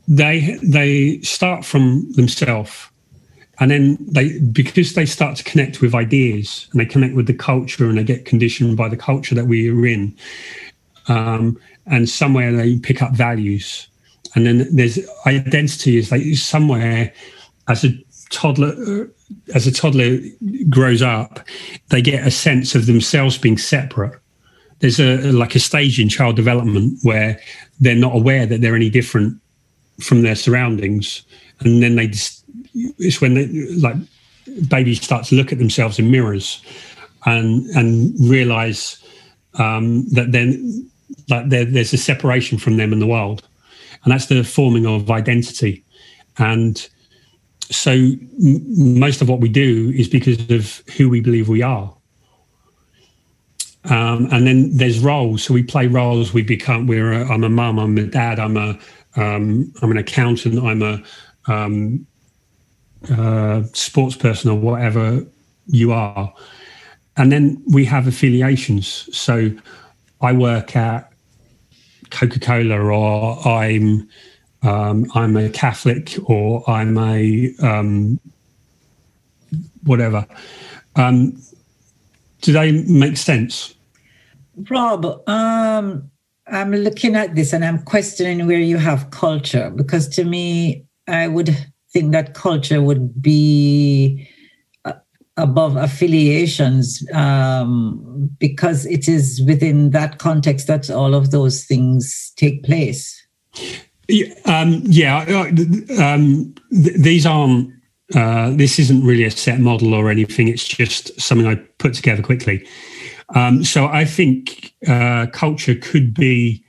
[0.08, 2.90] they they start from themselves,
[3.60, 7.34] and then they because they start to connect with ideas and they connect with the
[7.34, 10.16] culture and they get conditioned by the culture that we are in,
[11.10, 13.90] um, and somewhere they pick up values
[14.36, 17.14] and then there's identity is like somewhere
[17.68, 17.90] as a
[18.30, 19.08] toddler
[19.54, 20.18] as a toddler
[20.70, 21.40] grows up
[21.90, 24.20] they get a sense of themselves being separate.
[24.80, 27.40] There's a like a stage in child development where
[27.80, 29.40] they're not aware that they're any different
[30.02, 31.24] from their surroundings.
[31.60, 33.96] And then they just it's when they like
[34.68, 36.62] babies start to look at themselves in mirrors
[37.26, 38.98] and and realize
[39.60, 40.90] um, that then
[41.30, 43.48] like there's a separation from them in the world
[44.04, 45.84] and that's the forming of identity.
[46.38, 46.88] And
[47.70, 51.96] so m- most of what we do is because of who we believe we are.
[53.86, 55.44] Um, and then there's roles.
[55.44, 56.34] So we play roles.
[56.34, 56.88] We become.
[56.88, 57.12] We're.
[57.12, 57.80] A, I'm a mum.
[57.80, 58.40] I'm a dad.
[58.40, 58.80] I'm a.
[59.16, 60.58] Um, I'm an accountant.
[60.64, 61.04] I'm a
[61.48, 62.08] um,
[63.12, 65.26] uh, sports person or whatever
[65.68, 66.34] you are.
[67.18, 69.10] And then we have affiliations.
[69.16, 69.52] So
[70.22, 71.13] I work at
[72.14, 74.08] Coca Cola or I'm
[74.62, 78.20] um, I'm a Catholic or I'm a um,
[79.84, 80.26] whatever.
[80.96, 81.42] Um,
[82.42, 83.76] do they make sense?
[84.70, 86.10] Rob, um,
[86.48, 91.28] I'm looking at this and I'm questioning where you have culture because to me, I
[91.28, 91.58] would
[91.92, 94.30] think that culture would be
[95.38, 102.64] above affiliations um, because it is within that context that all of those things take
[102.64, 103.20] place.
[104.46, 105.20] Um, yeah,
[106.00, 107.72] um, th- these aren't.
[108.14, 110.48] Uh, this isn't really a set model or anything.
[110.48, 112.68] It's just something I put together quickly.
[113.34, 116.64] Um, so I think uh, culture could be.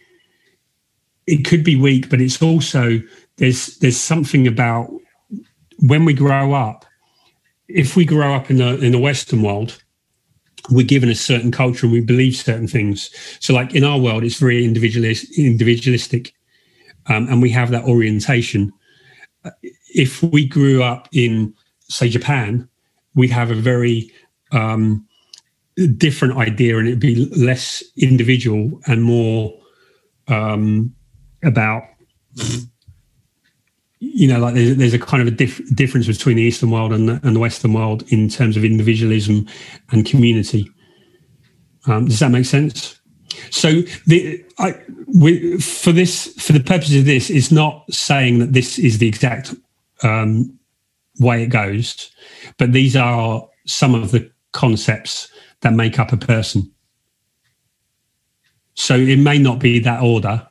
[1.27, 3.01] It could be weak, but it's also
[3.37, 4.91] there's there's something about
[5.81, 6.85] when we grow up
[7.69, 9.83] if we grow up in the in the Western world,
[10.71, 13.11] we're given a certain culture and we believe certain things.
[13.41, 16.35] So, like in our world, it's very individualist, individualistic,
[17.07, 18.73] um, and we have that orientation.
[19.95, 21.55] If we grew up in,
[21.89, 22.69] say, Japan,
[23.15, 24.11] we'd have a very
[24.53, 25.07] um,
[25.97, 29.53] different idea, and it'd be less individual and more
[30.29, 30.95] um,
[31.43, 31.83] about
[34.13, 36.93] you know, like there's, there's a kind of a dif- difference between the Eastern world
[36.93, 39.47] and the, and the Western world in terms of individualism
[39.91, 40.71] and community.
[41.87, 43.01] Um, does that make sense?
[43.51, 48.53] So the I, we, for this, for the purpose of this, it's not saying that
[48.53, 49.55] this is the exact
[50.03, 50.59] um,
[51.19, 52.11] way it goes,
[52.59, 55.29] but these are some of the concepts
[55.61, 56.71] that make up a person.
[58.75, 60.47] So it may not be that order,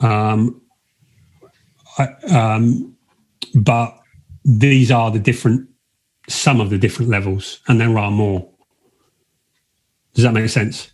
[0.00, 0.60] um,
[2.30, 2.96] um,
[3.54, 3.98] but
[4.44, 5.68] these are the different,
[6.28, 8.48] some of the different levels, and there are more.
[10.14, 10.92] Does that make sense?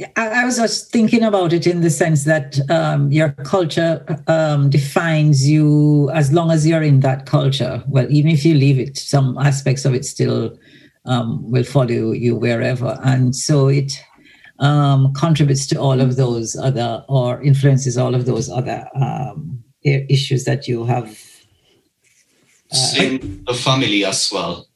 [0.00, 4.70] Yeah, I, was just thinking about it in the sense that um, your culture um,
[4.70, 7.84] defines you as long as you're in that culture.
[7.86, 10.56] Well, even if you leave it, some aspects of it still
[11.04, 12.98] um, will follow you wherever.
[13.04, 14.02] And so it
[14.60, 20.44] um, contributes to all of those other or influences all of those other um, issues
[20.44, 21.08] that you have.
[22.72, 24.68] Uh, Same the family as well.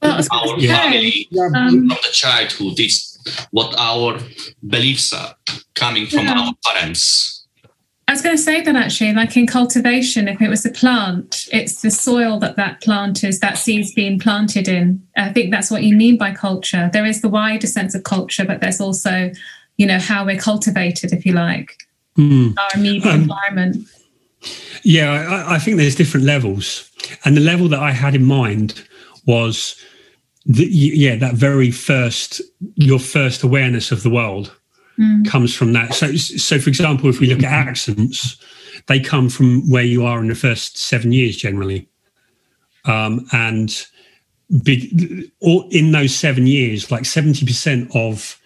[0.00, 3.18] well our family um, from the childhood is
[3.50, 4.18] what our
[4.66, 5.34] beliefs are
[5.74, 6.38] coming from yeah.
[6.38, 7.41] our parents.
[8.12, 11.48] I was going to say that actually, like in cultivation, if it was a plant,
[11.50, 15.02] it's the soil that that plant is, that seed's being planted in.
[15.16, 16.90] I think that's what you mean by culture.
[16.92, 19.32] There is the wider sense of culture, but there's also,
[19.78, 21.72] you know, how we're cultivated, if you like,
[22.18, 22.54] mm.
[22.58, 23.88] our immediate um, environment.
[24.82, 26.90] Yeah, I, I, think there's different levels.
[27.24, 28.86] And the level that I had in mind
[29.24, 29.82] was,
[30.44, 32.42] the, yeah, that very first,
[32.74, 34.54] your first awareness of the world
[34.98, 35.26] mm.
[35.26, 35.94] comes from that.
[35.94, 38.36] So, so for example, if we look at accents,
[38.88, 41.88] they come from where you are in the first seven years generally.
[42.84, 43.86] Um, and
[44.64, 48.40] big, all, in those seven years, like 70% of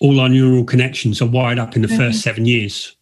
[0.00, 1.98] all our neural connections are wired up in the mm-hmm.
[1.98, 2.96] first seven years.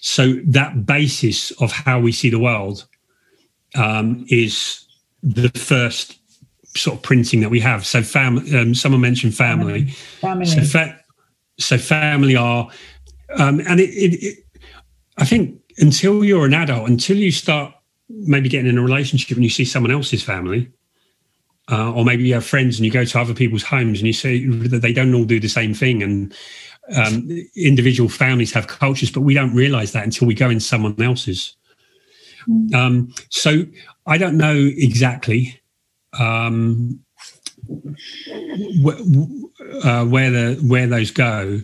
[0.00, 2.86] So that basis of how we see the world
[3.74, 4.86] um, is
[5.22, 6.18] the first
[6.76, 7.86] sort of printing that we have.
[7.86, 8.56] So, family.
[8.56, 9.86] Um, someone mentioned family.
[10.20, 10.46] Family.
[10.46, 10.98] So, fa-
[11.58, 12.68] so family are,
[13.38, 14.38] um, and it, it, it,
[15.18, 17.74] I think until you're an adult, until you start
[18.08, 20.70] maybe getting in a relationship and you see someone else's family,
[21.70, 24.12] uh, or maybe you have friends and you go to other people's homes and you
[24.12, 26.34] see that they don't all do the same thing and
[26.96, 31.00] um, individual families have cultures, but we don't realize that until we go in someone
[31.00, 31.56] else's.
[32.48, 32.74] Mm.
[32.74, 33.64] Um, so
[34.06, 35.60] I don't know exactly
[36.18, 37.00] um,
[38.82, 39.00] wh-
[39.84, 41.60] uh, where the where those go,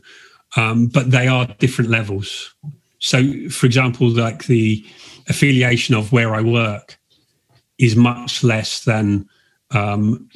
[0.56, 2.54] um, but they are different levels.
[3.00, 4.84] So, for example, like the
[5.28, 6.98] affiliation of where I work
[7.78, 9.28] is much less than
[9.70, 10.28] um,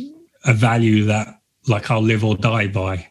[0.44, 3.08] a value that like I'll live or die by.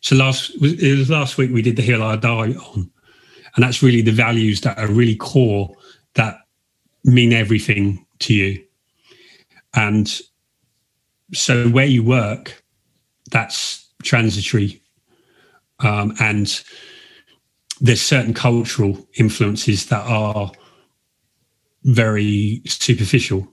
[0.00, 2.90] So last it was last week we did the hill I die on,
[3.54, 5.74] and that's really the values that are really core
[6.14, 6.38] that
[7.04, 8.62] mean everything to you.
[9.74, 10.20] And
[11.34, 12.62] so where you work,
[13.30, 14.82] that's transitory.
[15.80, 16.62] Um, and
[17.80, 20.50] there's certain cultural influences that are
[21.84, 23.46] very superficial.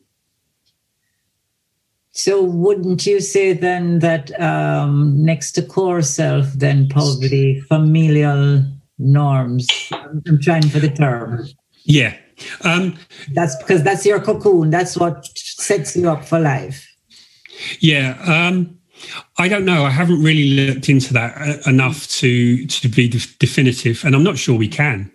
[2.12, 8.64] So wouldn't you say then that um, next to core self, then probably familial
[9.00, 9.68] norms?
[9.92, 11.48] I'm trying for the term.
[11.86, 12.16] Yeah.
[12.64, 12.98] Um,
[13.34, 14.70] that's because that's your cocoon.
[14.70, 16.88] That's what sets you up for life.
[17.80, 18.18] Yeah.
[18.26, 18.78] Um,
[19.38, 19.84] I don't know.
[19.86, 23.08] I haven't really looked into that uh, enough to to be
[23.40, 25.12] definitive, and I'm not sure we can,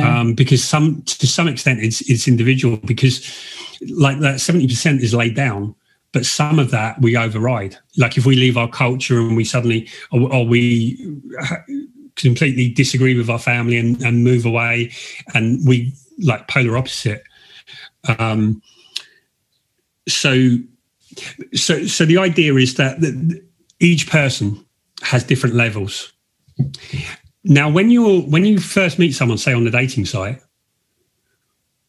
[0.00, 2.76] um, because some to some extent it's it's individual.
[2.78, 3.20] Because
[3.90, 5.74] like that, seventy percent is laid down,
[6.12, 7.76] but some of that we override.
[7.96, 10.96] Like if we leave our culture and we suddenly or, or we
[12.16, 14.92] completely disagree with our family and, and move away,
[15.34, 17.22] and we like polar opposite.
[18.18, 18.62] Um,
[20.08, 20.56] so
[21.54, 23.42] so so the idea is that, that
[23.80, 24.64] each person
[25.02, 26.12] has different levels.
[27.44, 30.40] Now when you're when you first meet someone say on the dating site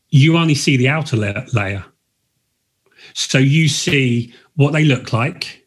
[0.10, 1.86] you only see the outer layer.
[3.14, 5.62] So you see what they look like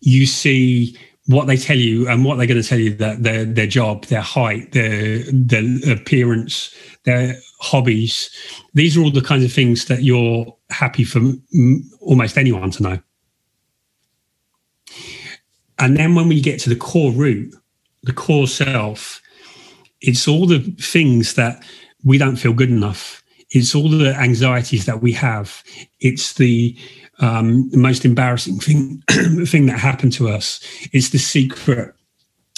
[0.00, 3.44] you see what they tell you and what they're going to tell you that their
[3.44, 6.74] their job their height their their appearance
[7.04, 8.30] their hobbies.
[8.74, 11.20] These are all the kinds of things that you're happy for
[12.00, 12.98] almost anyone to know.
[15.78, 17.54] And then when we get to the core root,
[18.02, 19.20] the core self,
[20.00, 21.62] it's all the things that
[22.04, 23.22] we don't feel good enough.
[23.50, 25.62] It's all the anxieties that we have.
[26.00, 26.76] It's the
[27.20, 29.02] um, most embarrassing thing
[29.46, 30.60] thing that happened to us.
[30.92, 31.94] It's the secret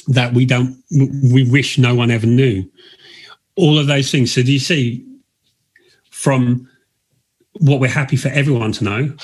[0.09, 2.65] that we don't we wish no one ever knew.
[3.57, 4.33] All of those things.
[4.33, 5.05] So do you see
[6.11, 6.68] from
[7.55, 9.17] what we're happy for everyone to know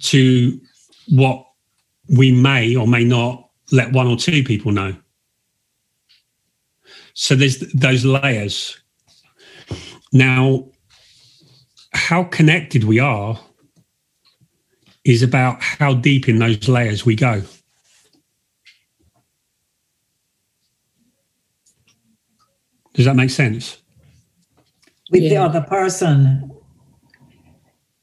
[0.00, 0.60] to
[1.08, 1.44] what
[2.08, 4.96] we may or may not let one or two people know.
[7.14, 8.78] So there's those layers.
[10.12, 10.66] Now,
[11.92, 13.38] how connected we are
[15.04, 17.42] is about how deep in those layers we go.
[22.94, 23.78] Does that make sense?
[25.10, 25.28] With yeah.
[25.28, 26.47] the other person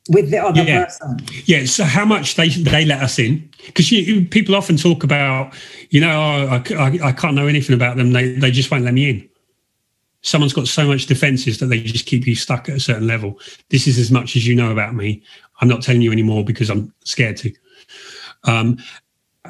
[0.10, 0.86] with the other yeah.
[0.86, 1.20] person.
[1.46, 1.66] Yeah.
[1.66, 3.50] So how much they they let us in?
[3.66, 3.90] Because
[4.30, 5.54] people often talk about,
[5.90, 8.12] you know, oh, I, I, I, can't know anything about them.
[8.12, 9.30] They they just won't let me in.
[10.22, 13.40] Someone's got so much defenses that they just keep you stuck at a certain level.
[13.70, 15.22] This is as much as you know about me.
[15.62, 17.54] I'm not telling you anymore because I'm scared to.
[18.44, 18.78] Um,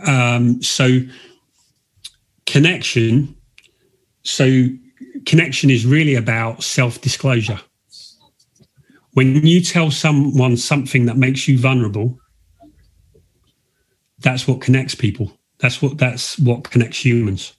[0.06, 0.99] um, so
[2.45, 3.36] connection.
[4.24, 4.68] So
[5.26, 7.60] connection is really about self disclosure
[9.16, 12.20] when you tell someone something that makes you vulnerable,
[14.20, 15.32] that's what connects people.
[15.59, 17.55] That's what that's what connects humans.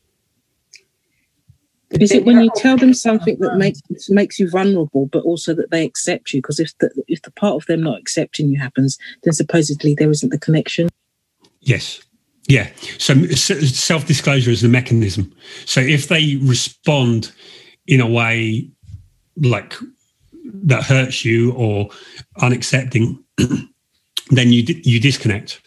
[1.93, 3.81] Is it when you tell them something that makes
[4.11, 6.43] makes you vulnerable, but also that they accept you?
[6.43, 10.11] Because if the if the part of them not accepting you happens, then supposedly there
[10.11, 10.91] isn't the connection.
[11.61, 12.03] Yes,
[12.49, 12.69] yeah.
[12.99, 15.35] So self disclosure is the mechanism.
[15.65, 17.33] So if they respond
[17.87, 18.69] in a way
[19.39, 19.75] like
[20.55, 21.89] that hurts you or
[22.39, 23.19] unaccepting,
[24.31, 25.61] then you you disconnect.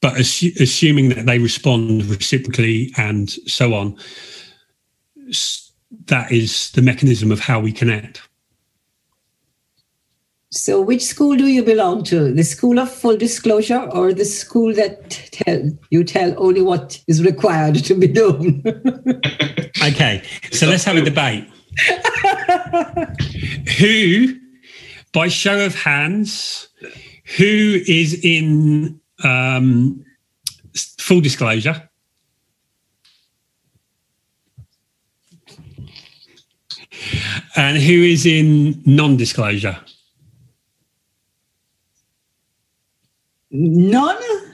[0.00, 3.96] But assu- assuming that they respond reciprocally and so on,
[6.06, 8.20] that is the mechanism of how we connect.
[10.50, 12.32] So, which school do you belong to?
[12.32, 17.24] The school of full disclosure or the school that tell you tell only what is
[17.24, 18.62] required to be known?
[19.82, 20.22] okay,
[20.52, 21.48] so let's have a debate.
[23.78, 24.36] who,
[25.12, 26.68] by show of hands,
[27.36, 30.04] who is in um,
[30.98, 31.88] full disclosure?
[37.56, 39.78] And who is in non disclosure?
[43.50, 44.53] None?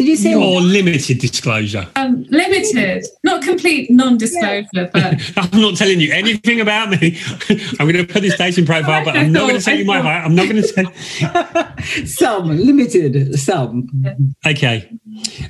[0.00, 1.86] Did you say or limited disclosure?
[1.94, 4.88] Um, limited, not complete non-disclosure.
[4.94, 4.94] But
[5.36, 7.18] I'm not telling you anything about me.
[7.78, 10.00] I'm going to put this dating profile, but I'm not going to tell you my
[10.00, 10.24] height.
[10.24, 12.06] I'm not going to tell.
[12.06, 13.90] some limited, some.
[14.46, 14.90] Okay.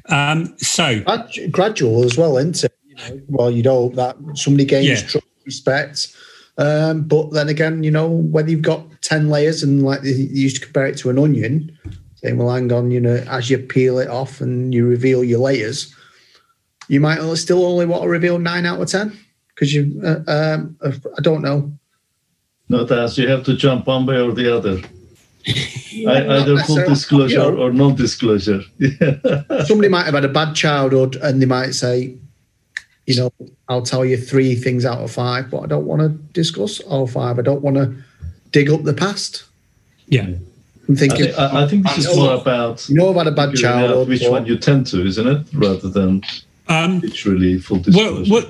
[0.08, 1.04] Um, so
[1.52, 2.76] gradual as well, isn't it?
[2.86, 5.06] You know, well, you know that somebody gains yeah.
[5.06, 6.16] trust, respect.
[6.58, 10.56] Um, but then again, you know, whether you've got 10 layers and like you used
[10.56, 11.78] to compare it to an onion,
[12.20, 15.40] saying, well, hang on, you know, as you peel it off and you reveal your
[15.40, 15.94] layers,
[16.88, 19.18] you might still only want to reveal nine out of 10
[19.48, 21.72] because you, uh, um, I don't know.
[22.68, 24.80] Not as you have to jump one way or the other.
[25.46, 28.62] either full disclosure you know, or non disclosure.
[29.64, 32.16] somebody might have had a bad childhood and they might say,
[33.06, 33.32] you know,
[33.68, 37.06] I'll tell you three things out of five, but I don't want to discuss all
[37.06, 37.38] five.
[37.38, 37.94] I don't want to
[38.50, 39.44] dig up the past.
[40.06, 40.28] Yeah.
[40.88, 41.22] I'm thinking.
[41.22, 44.08] I think, I, I think this is more about you know about a bad child.
[44.08, 45.46] Which or, one you tend to, isn't it?
[45.52, 46.22] Rather than
[46.68, 48.32] um, it's really full disclosure.
[48.32, 48.44] Well,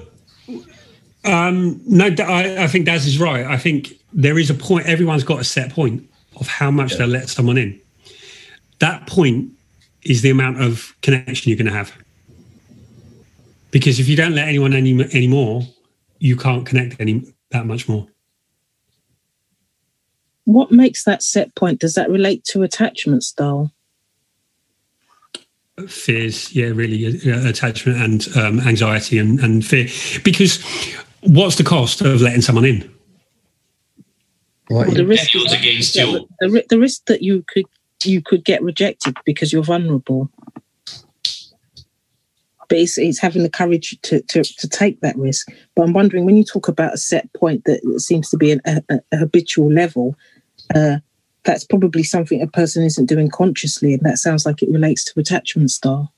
[1.25, 3.45] um, no, I, I, think Daz is right.
[3.45, 4.87] I think there is a point.
[4.87, 6.99] Everyone's got a set point of how much yeah.
[6.99, 7.79] they'll let someone in.
[8.79, 9.51] That point
[10.03, 11.93] is the amount of connection you're going to have.
[13.71, 15.63] Because if you don't let anyone any anymore,
[16.19, 18.07] you can't connect any that much more
[20.45, 21.81] what makes that set point?
[21.81, 23.73] Does that relate to attachment style?
[25.89, 29.89] Fears, yeah, really, uh, attachment and um, anxiety and, and fear.
[30.23, 30.63] Because
[31.23, 32.91] what's the cost of letting someone in?
[34.69, 36.29] Well, the risk against you.
[36.39, 37.65] The, the risk that you could
[38.05, 40.31] you could get rejected because you're vulnerable.
[42.71, 45.49] But it's, having the courage to, to, to take that risk.
[45.75, 48.63] But I'm wondering when you talk about a set point that seems to be an,
[48.65, 48.81] a,
[49.13, 50.17] a habitual level,
[50.75, 50.99] uh,
[51.43, 55.19] that's probably something a person isn't doing consciously, and that sounds like it relates to
[55.19, 56.13] attachment style.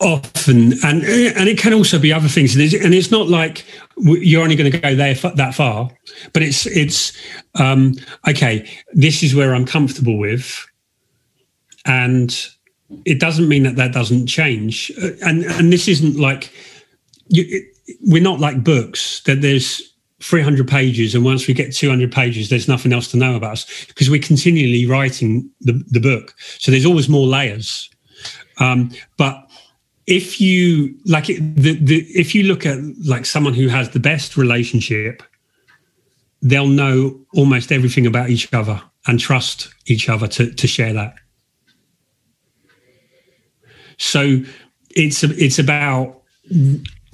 [0.00, 3.64] Often, and and it can also be other things, and it's, and it's not like
[3.96, 5.90] you're only going to go there that far,
[6.32, 7.12] but it's it's
[7.56, 7.94] um,
[8.28, 8.68] okay.
[8.92, 10.64] This is where I'm comfortable with,
[11.84, 12.36] and
[13.04, 14.90] it doesn't mean that that doesn't change.
[15.02, 16.52] Uh, and and this isn't like
[17.28, 22.10] you, it, we're not like books that there's 300 pages and once we get 200
[22.10, 26.34] pages there's nothing else to know about us because we're continually writing the, the book.
[26.58, 27.88] So there's always more layers.
[28.58, 29.48] Um, but
[30.06, 34.00] if you like it, the, the if you look at like someone who has the
[34.00, 35.22] best relationship
[36.40, 41.14] they'll know almost everything about each other and trust each other to, to share that
[43.98, 44.40] so
[44.90, 46.22] it's it's about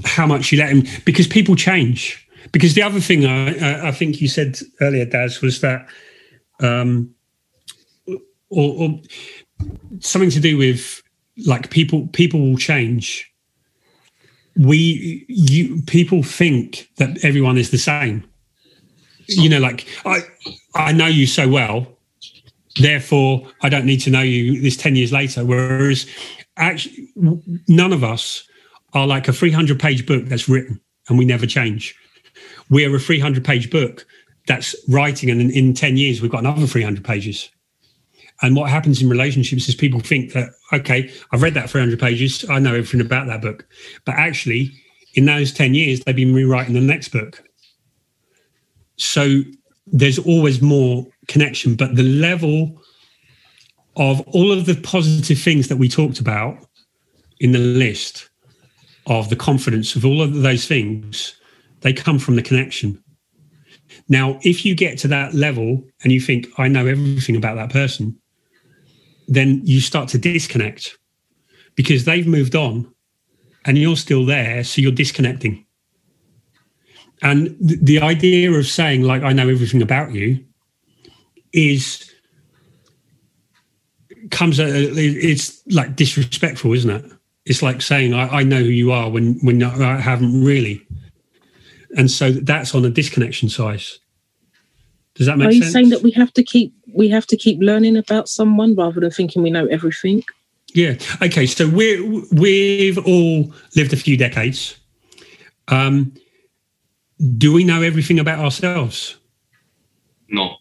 [0.05, 4.21] how much you let him because people change because the other thing I, I think
[4.21, 5.89] you said earlier, Daz, was that,
[6.61, 7.15] um,
[8.51, 9.01] or, or
[10.01, 11.03] something to do with
[11.47, 13.31] like people people will change.
[14.57, 18.25] We you people think that everyone is the same.
[19.27, 20.21] You know, like I
[20.75, 21.89] I know you so well,
[22.77, 25.45] therefore I don't need to know you this 10 years later.
[25.45, 26.07] Whereas
[26.57, 27.09] actually
[27.69, 28.47] none of us
[28.93, 31.95] are like a 300 page book that's written and we never change.
[32.71, 34.07] We are a 300 page book
[34.47, 37.51] that's writing and in 10 years we've got another 300 pages.
[38.43, 42.45] And what happens in relationships is people think that okay i've read that 300 pages
[42.51, 43.67] i know everything about that book.
[44.05, 44.73] But actually
[45.15, 47.43] in those 10 years they've been rewriting the next book.
[48.97, 49.43] So
[49.87, 52.81] there's always more connection but the level
[53.97, 56.57] of all of the positive things that we talked about
[57.41, 58.29] in the list
[59.07, 61.39] of the confidence of all of those things
[61.81, 63.03] they come from the connection.
[64.09, 67.71] Now, if you get to that level and you think, I know everything about that
[67.71, 68.19] person,
[69.29, 70.97] then you start to disconnect
[71.75, 72.91] because they've moved on
[73.65, 74.65] and you're still there.
[74.65, 75.65] So you're disconnecting.
[77.23, 80.45] And th- the idea of saying, like, I know everything about you
[81.53, 82.11] is
[84.35, 87.05] comes a, it's like disrespectful isn't it
[87.47, 90.87] it's like saying I, I, know who you are when when i haven't really
[91.97, 93.99] and so that's on a disconnection size
[95.15, 95.53] Does that make sense?
[95.53, 95.73] Are you sense?
[95.73, 99.11] saying that we have to keep we have to keep learning about someone rather than
[99.11, 100.25] thinking we know everything?
[100.75, 100.97] Yeah.
[101.23, 101.47] Okay.
[101.47, 104.77] So we're we've all lived a few decades.
[105.69, 106.13] Um,
[107.39, 109.17] do we know everything about ourselves?
[110.29, 110.57] No.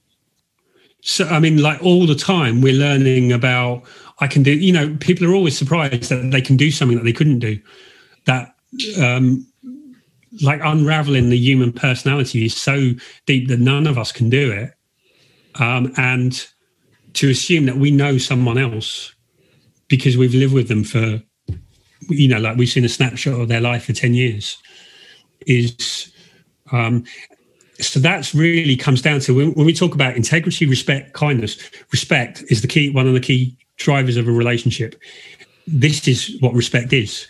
[1.05, 3.83] So I mean, like all the time, we're learning about.
[4.19, 4.51] I can do.
[4.51, 7.59] You know, people are always surprised that they can do something that they couldn't do.
[8.25, 8.55] That
[9.01, 9.45] um,
[10.41, 12.91] like unraveling the human personality is so
[13.25, 14.73] deep that none of us can do it.
[15.61, 16.47] Um, and
[17.13, 19.13] to assume that we know someone else
[19.87, 21.21] because we've lived with them for,
[22.09, 24.57] you know, like we've seen a snapshot of their life for 10 years
[25.45, 26.11] is,
[26.71, 27.03] um,
[27.79, 31.57] so that's really comes down to when, when we talk about integrity, respect, kindness,
[31.91, 34.99] respect is the key, one of the key drivers of a relationship.
[35.65, 37.27] This is what respect is,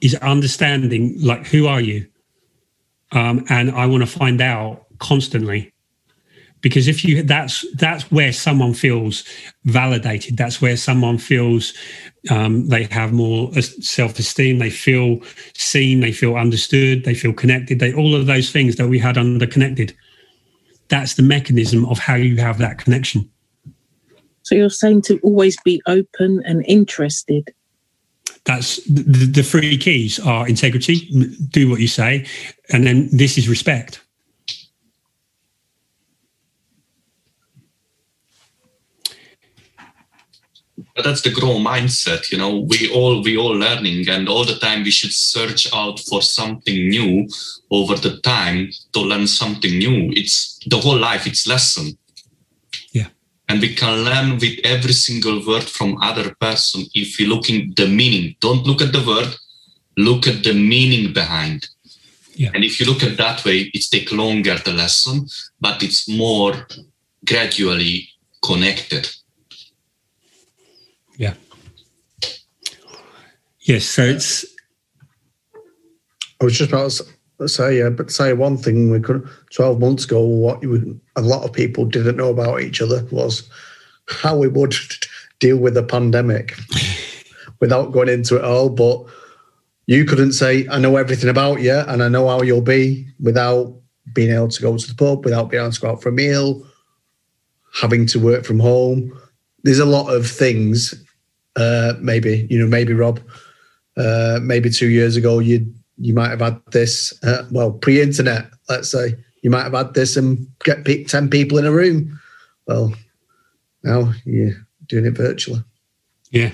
[0.00, 2.06] is understanding like, who are you?
[3.12, 5.72] Um, and I want to find out constantly
[6.60, 9.24] because if you that's that's where someone feels
[9.64, 10.36] validated.
[10.36, 11.72] That's where someone feels
[12.30, 14.58] um, they have more self-esteem.
[14.58, 15.20] They feel
[15.54, 16.00] seen.
[16.00, 17.04] They feel understood.
[17.04, 17.78] They feel connected.
[17.78, 19.94] They all of those things that we had under connected.
[20.88, 23.30] That's the mechanism of how you have that connection.
[24.42, 27.54] So you're saying to always be open and interested.
[28.44, 30.96] that's the, the three keys are integrity
[31.50, 32.24] do what you say
[32.70, 34.00] and then this is respect
[40.98, 44.58] but that's the grow mindset you know we all we all learning and all the
[44.58, 47.28] time we should search out for something new
[47.70, 50.10] over the time to learn something new.
[50.12, 51.96] It's the whole life it's lesson.
[52.92, 53.08] Yeah.
[53.48, 57.86] and we can learn with every single word from other person if you looking the
[57.86, 58.34] meaning.
[58.40, 59.32] Don't look at the word
[59.96, 61.68] look at the meaning behind.
[62.34, 62.50] Yeah.
[62.54, 65.26] and if you look at that way it take longer the lesson
[65.60, 66.54] but it's more
[67.24, 68.08] gradually
[68.42, 69.04] connected
[71.18, 71.34] yeah
[73.60, 74.46] yes so it's
[76.40, 76.92] I was just about
[77.40, 81.20] to say, uh, but say one thing we could 12 months ago, what you a
[81.20, 83.48] lot of people didn't know about each other was
[84.08, 84.74] how we would
[85.40, 86.56] deal with the pandemic
[87.60, 88.68] without going into it all.
[88.68, 89.04] But
[89.86, 93.74] you couldn't say, I know everything about you and I know how you'll be without
[94.12, 96.12] being able to go to the pub, without being able to go out for a
[96.12, 96.64] meal,
[97.74, 99.18] having to work from home.
[99.64, 100.94] There's a lot of things,
[101.58, 103.20] uh, maybe, you know, maybe Rob,
[103.96, 108.88] uh, maybe two years ago, you you might have had this, uh, well, pre-internet, let's
[108.88, 112.20] say, you might have had this and get 10 people in a room.
[112.68, 112.94] Well,
[113.82, 114.54] now you're
[114.86, 115.64] doing it virtually.
[116.30, 116.52] Yeah.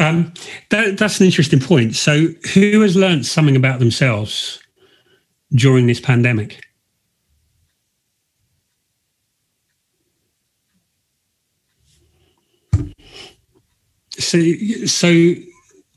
[0.00, 0.32] Um,
[0.70, 1.94] that, that's an interesting point.
[1.94, 4.60] So, who has learned something about themselves
[5.52, 6.64] during this pandemic?
[14.18, 14.40] So,
[14.86, 15.34] so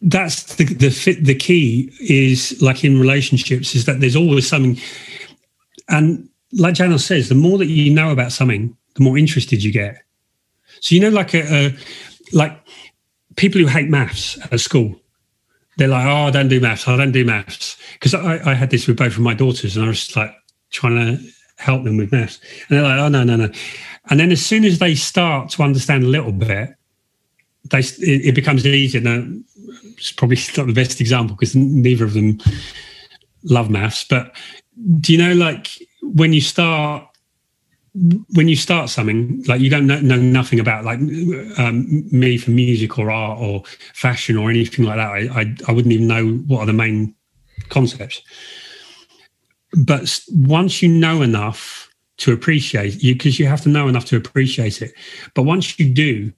[0.01, 1.23] that's the the fit.
[1.23, 4.79] The key is like in relationships is that there's always something,
[5.89, 9.71] and like Janos says, the more that you know about something, the more interested you
[9.71, 10.03] get.
[10.79, 11.77] So you know, like a, a
[12.33, 12.57] like
[13.35, 14.99] people who hate maths at school,
[15.77, 16.87] they're like, "Oh, I don't do maths.
[16.87, 19.85] I don't do maths." Because I, I had this with both of my daughters, and
[19.85, 20.33] I was like
[20.71, 21.23] trying to
[21.57, 23.51] help them with maths, and they're like, "Oh, no, no, no."
[24.09, 26.75] And then as soon as they start to understand a little bit,
[27.71, 29.01] they it, becomes easier.
[29.01, 29.25] Now,
[29.97, 32.39] it's probably not the best example because neither of them
[33.43, 34.05] love maths.
[34.07, 34.35] But
[34.99, 35.69] do you know, like
[36.01, 37.07] when you start
[38.33, 40.99] when you start something like you don't know, know nothing about like
[41.57, 43.63] um, me for music or art or
[43.93, 47.13] fashion or anything like that I, I, I wouldn't even know what are the main
[47.67, 48.21] concepts
[49.73, 54.15] but once you know enough to appreciate you because you have to know enough to
[54.15, 54.93] appreciate it
[55.33, 56.31] but once you do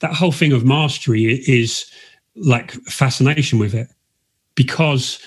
[0.00, 1.90] that whole thing of mastery is
[2.36, 3.88] like fascination with it.
[4.54, 5.20] Because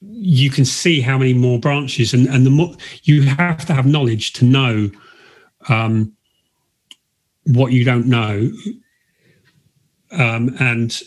[0.00, 3.86] you can see how many more branches and, and the more you have to have
[3.86, 4.90] knowledge to know
[5.68, 6.12] um,
[7.44, 8.50] what you don't know
[10.12, 11.02] um, and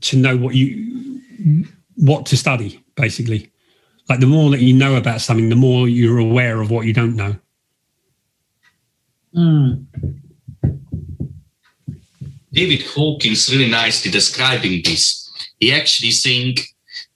[0.00, 1.20] to know what you
[1.96, 3.50] what to study basically.
[4.08, 6.92] Like the more that you know about something the more you're aware of what you
[6.92, 7.36] don't know.
[9.36, 9.86] Mm.
[12.54, 15.28] David Hawkins really nicely describing this.
[15.58, 16.56] He actually saying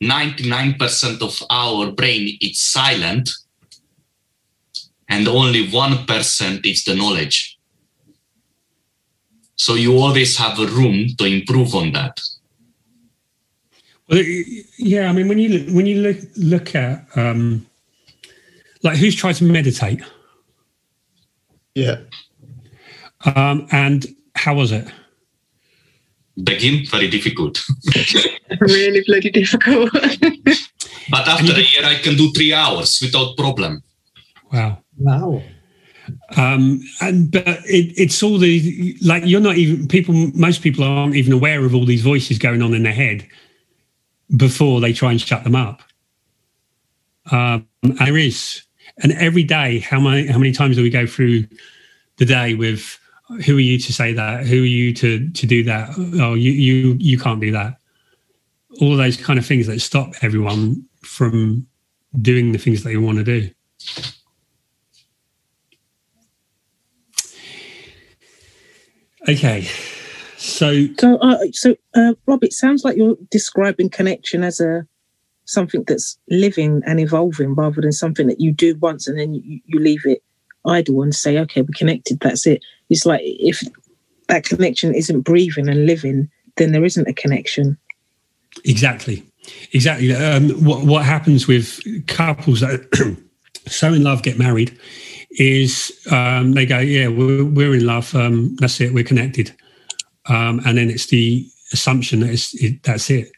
[0.03, 3.31] 99% of our brain is silent
[5.09, 7.57] and only 1% is the knowledge.
[9.55, 12.21] So you always have a room to improve on that.
[14.09, 14.23] Well,
[14.79, 17.67] yeah, I mean, when you look, when you look look at um,
[18.83, 20.01] like who's tried to meditate,
[21.75, 21.99] Yeah.
[23.35, 24.89] Um, and how was it?
[26.45, 27.65] Begin very difficult.
[28.61, 29.91] really bloody difficult.
[31.11, 33.83] but after a year, I can do three hours without problem.
[34.53, 34.79] Wow.
[34.99, 35.43] Wow.
[36.37, 40.15] Um, and but it, it's all the like you're not even people.
[40.35, 43.27] Most people aren't even aware of all these voices going on in their head
[44.37, 45.83] before they try and shut them up.
[47.31, 48.63] Um, there is,
[49.03, 51.47] and every day, how many how many times do we go through
[52.17, 52.99] the day with
[53.45, 54.47] who are you to say that?
[54.47, 55.91] Who are you to to do that?
[56.21, 57.79] Oh, you you you can't do that.
[58.81, 61.67] All those kind of things that stop everyone from
[62.21, 63.51] doing the things that they want to do.
[69.29, 69.69] Okay,
[70.39, 74.87] so so uh, so uh, Rob, it sounds like you're describing connection as a
[75.45, 79.61] something that's living and evolving rather than something that you do once and then you,
[79.65, 80.23] you leave it
[80.67, 82.63] idle and say, okay, we're connected, that's it.
[82.91, 83.63] It's like if
[84.29, 87.79] that connection isn't breathing and living, then there isn't a connection.
[88.65, 89.25] Exactly.
[89.73, 90.15] Exactly.
[90.15, 93.17] Um, what, what happens with couples that
[93.67, 94.79] so in love get married
[95.31, 98.15] is um, they go, yeah, we're, we're in love.
[98.15, 98.93] Um, that's it.
[98.93, 99.55] We're connected.
[100.27, 103.31] Um, and then it's the assumption that it's, it, that's it.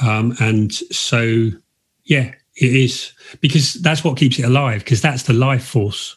[0.00, 1.50] Um, and so,
[2.04, 6.16] yeah, it is because that's what keeps it alive because that's the life force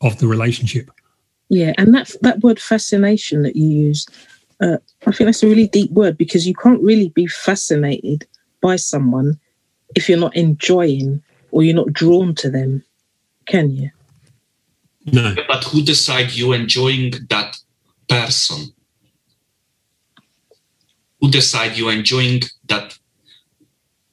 [0.00, 0.90] of the relationship.
[1.48, 4.06] Yeah, and that that word fascination that you use,
[4.60, 8.26] uh, I think that's a really deep word because you can't really be fascinated
[8.60, 9.38] by someone
[9.94, 12.84] if you're not enjoying or you're not drawn to them,
[13.46, 13.90] can you?
[15.06, 15.34] No.
[15.46, 17.56] But who decides you enjoying that
[18.08, 18.72] person?
[21.20, 22.98] Who decide you enjoying that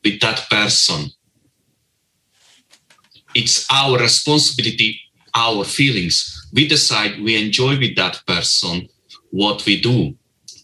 [0.04, 1.10] with that person?
[3.36, 5.00] It's our responsibility,
[5.36, 6.50] our feelings.
[6.54, 8.88] We decide we enjoy with that person
[9.32, 10.16] what we do.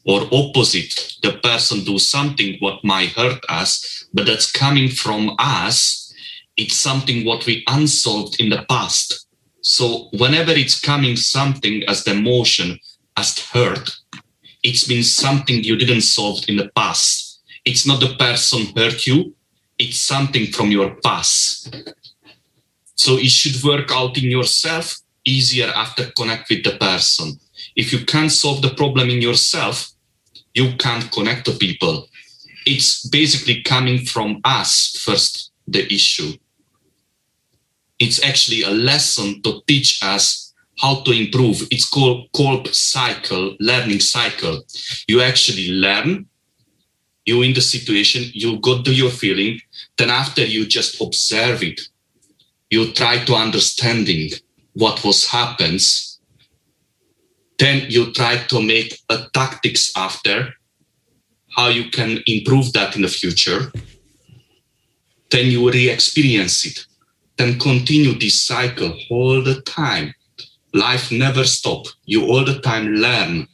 [0.06, 6.14] Or opposite the person do something what might hurt us but that's coming from us.
[6.58, 9.28] It's something what we unsolved in the past.
[9.62, 12.80] So whenever it's coming something as the emotion
[13.18, 13.90] as hurt
[14.64, 17.42] it's been something you didn't solve in the past.
[17.64, 19.34] It's not the person hurt you.
[19.78, 21.96] It's something from your past
[23.04, 24.86] so it should work out in yourself
[25.26, 27.40] easier after connect with the person
[27.76, 29.92] if you can't solve the problem in yourself,
[30.54, 32.08] you can't connect to people.
[32.66, 36.34] It's basically coming from us first, the issue.
[38.00, 41.68] It's actually a lesson to teach us how to improve.
[41.72, 44.62] It's called, Kolb cycle, learning cycle.
[45.08, 46.26] You actually learn,
[47.26, 49.60] you in the situation, you go to your feeling,
[49.98, 51.82] then after you just observe it,
[52.70, 54.30] you try to understanding
[54.74, 56.10] what was happens
[57.60, 60.54] then you try to make a tactics after
[61.56, 63.72] how you can improve that in the future.
[65.30, 66.86] Then you re-experience it.
[67.38, 70.16] Then continue this cycle all the time.
[70.74, 71.86] Life never stop.
[72.06, 73.48] You all the time learn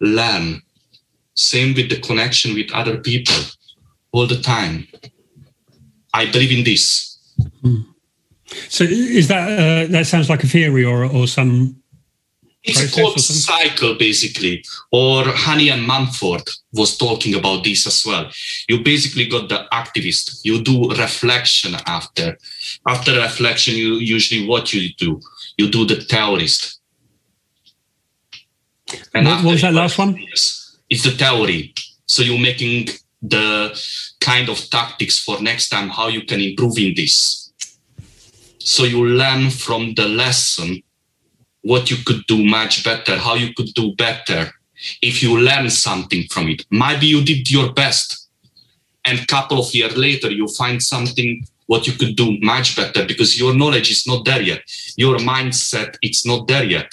[0.00, 0.60] learn.
[1.34, 3.34] Same with the connection with other people
[4.12, 4.86] all the time.
[6.12, 7.18] I believe in this
[7.62, 7.82] hmm.
[8.68, 11.82] So is that uh, that sounds like a theory or or some
[12.66, 14.64] it's a Kolb cycle, basically.
[14.90, 16.42] Or Honey and Mumford
[16.72, 18.28] was talking about this as well.
[18.68, 20.40] You basically got the activist.
[20.42, 22.36] You do reflection after.
[22.86, 25.20] After reflection, you usually what you do?
[25.56, 26.80] You do the theorist.
[29.14, 30.18] And what was that last one?
[30.90, 31.72] It's the theory.
[32.06, 32.88] So you're making
[33.22, 33.80] the
[34.20, 37.45] kind of tactics for next time how you can improve in this.
[38.66, 40.82] So you learn from the lesson
[41.62, 44.50] what you could do much better, how you could do better
[45.00, 46.66] if you learn something from it.
[46.68, 48.28] Maybe you did your best,
[49.04, 53.06] and a couple of years later you find something what you could do much better
[53.06, 54.62] because your knowledge is not there yet.
[54.96, 56.92] Your mindset it's not there yet.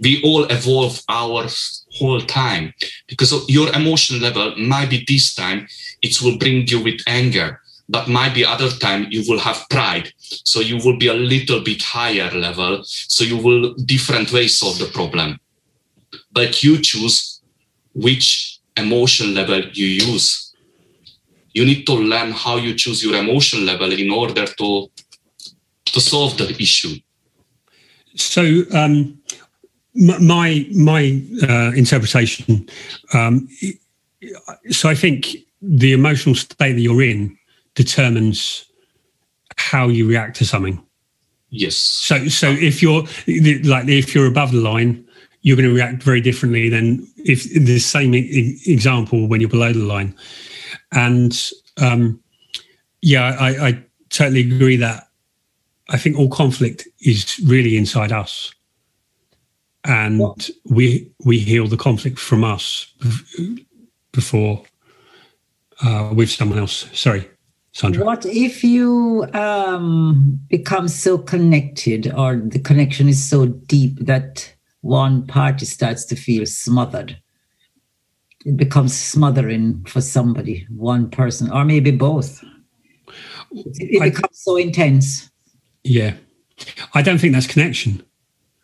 [0.00, 1.48] We all evolve our
[1.98, 2.72] whole time
[3.08, 5.66] because your emotion level might be this time
[6.02, 10.12] it will bring you with anger but might be other time you will have pride.
[10.18, 12.82] So you will be a little bit higher level.
[12.84, 15.38] So you will different ways solve the problem.
[16.32, 17.40] But you choose
[17.94, 20.54] which emotion level you use.
[21.52, 24.90] You need to learn how you choose your emotion level in order to
[25.86, 26.96] to solve the issue.
[28.16, 29.18] So um
[29.96, 32.68] my my uh, interpretation
[33.14, 33.48] um
[34.70, 37.36] so i think the emotional state that you're in
[37.76, 38.64] determines
[39.56, 40.82] how you react to something.
[41.50, 41.76] Yes.
[41.76, 45.06] So so if you're like if you're above the line,
[45.42, 49.72] you're going to react very differently than if the same e- example when you're below
[49.72, 50.14] the line.
[50.92, 51.40] And
[51.80, 52.20] um,
[53.00, 55.08] yeah, I, I totally agree that
[55.88, 58.52] I think all conflict is really inside us,
[59.84, 60.20] and
[60.64, 62.92] we we heal the conflict from us
[64.10, 64.64] before
[65.84, 66.88] uh, with someone else.
[66.92, 67.28] Sorry.
[67.76, 68.06] Sandra.
[68.06, 74.50] What if you um, become so connected or the connection is so deep that
[74.80, 77.20] one party starts to feel smothered?
[78.46, 82.42] It becomes smothering for somebody, one person, or maybe both.
[83.50, 85.30] It, it becomes so intense.
[85.84, 86.14] Yeah.
[86.94, 88.02] I don't think that's connection.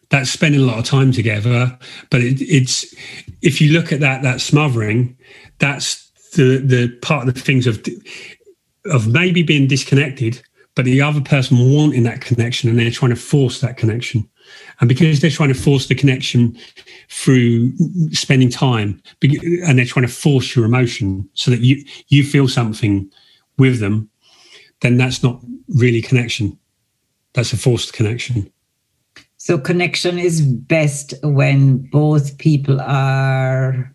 [0.08, 1.78] That's spending a lot of time together.
[2.08, 2.94] But it, it's,
[3.42, 5.18] if you look at that, that smothering,
[5.58, 7.86] that's the, the part of the things of
[8.86, 10.42] of maybe being disconnected,
[10.74, 14.28] but the other person wanting that connection and they're trying to force that connection.
[14.80, 16.56] And because they're trying to force the connection
[17.08, 17.72] through
[18.10, 23.10] spending time and they're trying to force your emotion so that you, you feel something
[23.58, 24.08] with them,
[24.80, 26.58] then that's not really connection.
[27.34, 28.50] That's a forced connection.
[29.36, 33.94] So connection is best when both people are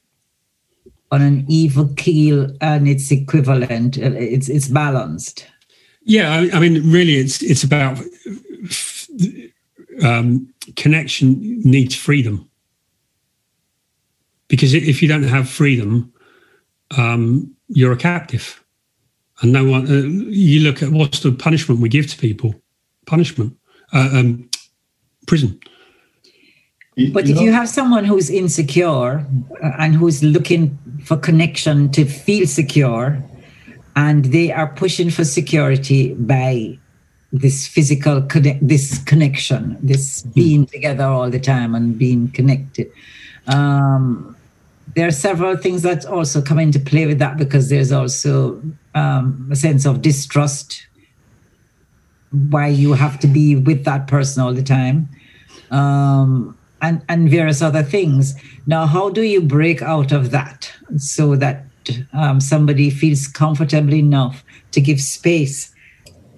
[1.12, 5.48] on an even keel and it's equivalent it's it's balanced.
[6.02, 8.00] Yeah i, I mean really it's it's about
[10.04, 12.48] um, connection needs freedom.
[14.48, 16.14] Because if you don't have freedom
[16.98, 18.64] um, you're a captive.
[19.42, 22.56] And no one uh, you look at what's the punishment we give to people?
[23.06, 23.56] Punishment
[23.94, 24.50] uh, um,
[25.28, 25.60] prison
[27.14, 29.26] but if you have someone who's insecure
[29.64, 33.22] uh, and who's looking for connection to feel secure,
[33.96, 36.78] and they are pushing for security by
[37.32, 38.22] this physical
[38.62, 40.30] this connection, this hmm.
[40.32, 42.92] being together all the time and being connected.
[43.48, 44.36] Um,
[44.96, 48.62] there are several things that also come into play with that because there's also
[48.96, 50.88] um, a sense of distrust
[52.32, 55.08] why you have to be with that person all the time.
[55.70, 58.36] Um, and, and various other things.
[58.66, 61.66] Now, how do you break out of that so that
[62.14, 65.74] um, somebody feels comfortable enough to give space,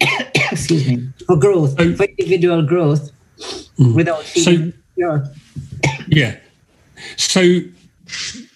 [0.00, 3.10] excuse me, for growth, for individual growth
[3.78, 3.94] mm.
[3.94, 5.22] without feeling so,
[6.08, 6.36] Yeah.
[7.16, 7.60] So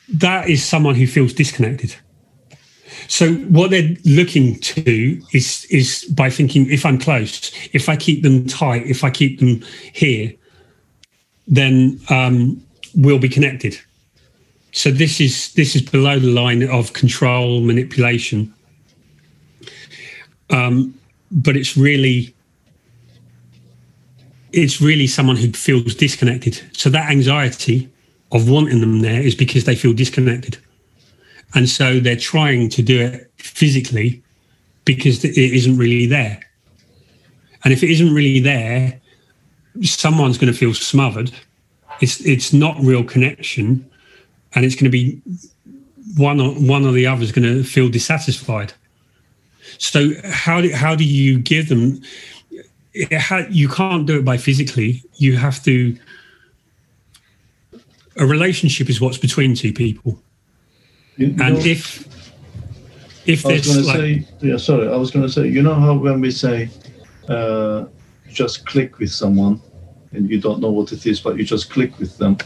[0.09, 1.95] that is someone who feels disconnected.
[3.09, 8.23] So what they're looking to is is by thinking if I'm close, if I keep
[8.23, 9.63] them tight, if I keep them
[9.93, 10.33] here,
[11.47, 12.63] then um,
[12.95, 13.79] we'll be connected.
[14.73, 18.53] So this is this is below the line of control manipulation,
[20.51, 20.99] um,
[21.31, 22.35] but it's really
[24.53, 26.61] it's really someone who feels disconnected.
[26.73, 27.89] So that anxiety
[28.33, 30.59] of wanting them there is because they feel disconnected,
[31.55, 34.23] and so they're trying to do it physically
[34.85, 36.41] because it isn't really there.
[37.63, 39.01] And if it isn't really there,
[39.83, 41.33] someone's going to feel smothered.
[42.01, 43.89] It's it's not real connection,
[44.55, 45.21] and it's going to be
[46.17, 48.73] one or one or the other is going to feel dissatisfied.
[49.79, 52.03] So how do how do you give them?
[53.13, 55.03] Ha, you can't do it by physically.
[55.15, 55.97] You have to.
[58.17, 60.21] A relationship is what's between two people,
[61.17, 62.07] you, you and if
[63.27, 65.63] if I was going to like, say, yeah, sorry, I was going to say, you
[65.63, 66.69] know how when we say
[67.29, 67.87] uh,
[68.35, 69.61] just click with someone,
[70.13, 72.37] and you don't know what it is, but you just click with them.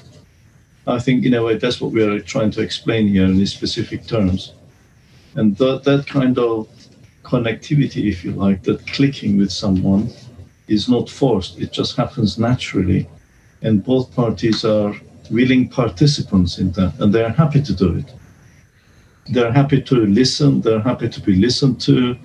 [0.86, 3.52] I think, in a way, that's what we are trying to explain here in these
[3.52, 4.52] specific terms.
[5.34, 6.68] And that, that kind of
[7.22, 10.10] connectivity, if you like, that clicking with someone
[10.66, 13.08] is not forced, it just happens naturally.
[13.62, 14.94] And both parties are
[15.30, 18.12] willing participants in that, and they're happy to do it.
[19.30, 22.16] They're happy to listen, they're happy to be listened to.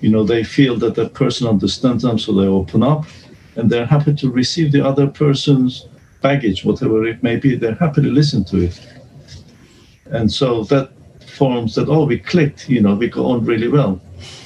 [0.00, 3.04] You know, they feel that that person understands them, so they open up
[3.56, 5.86] and they're happy to receive the other person's
[6.20, 7.56] baggage, whatever it may be.
[7.56, 8.80] They're happy to listen to it.
[10.06, 10.92] And so that
[11.26, 14.00] forms that, oh, we clicked, you know, we go on really well.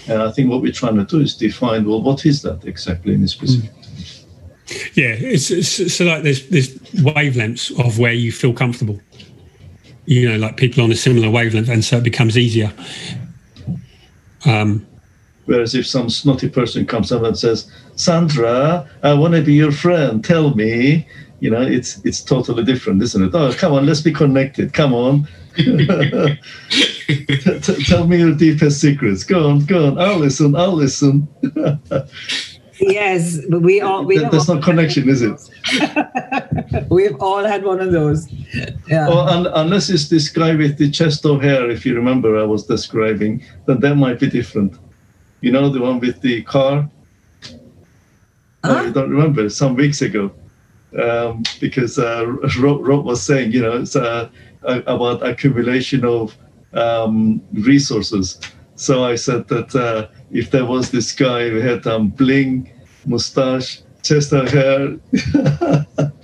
[0.09, 3.15] And I think what we're trying to do is define, well, what is that exactly
[3.15, 3.75] in this specific mm.
[3.75, 4.27] terms?
[4.95, 9.01] Yeah, it's, it's, so like there's there's wavelengths of where you feel comfortable.
[10.07, 12.73] You know, like people on a similar wavelength, and so it becomes easier.
[14.45, 14.87] Um,
[15.47, 19.73] Whereas if some snotty person comes up and says, Sandra, I want to be your
[19.73, 21.07] friend, tell me,
[21.41, 23.35] you know, it's it's totally different, isn't it?
[23.35, 24.73] Oh, come on, let's be connected.
[24.73, 25.27] Come on.
[27.87, 29.25] tell me your deepest secrets.
[29.25, 29.99] Go on, go on.
[29.99, 30.55] I'll listen.
[30.55, 31.27] I'll listen.
[32.79, 35.41] yes, but we all we There's no connection, is it?
[36.91, 38.31] We've all had one of those.
[38.87, 39.09] Yeah.
[39.09, 42.45] Well, un- unless it's this guy with the chest of hair, if you remember, I
[42.45, 44.79] was describing, then that might be different.
[45.41, 46.89] You know, the one with the car.
[48.63, 49.49] Oh, you don't remember?
[49.49, 50.31] Some weeks ago,
[50.99, 52.27] um, because uh,
[52.59, 54.29] Rob, Rob, was saying, you know, it's uh,
[54.63, 56.37] about accumulation of
[56.75, 58.39] um, resources.
[58.75, 62.71] So I said that uh, if there was this guy who had um, bling,
[63.07, 64.97] mustache, chest hair.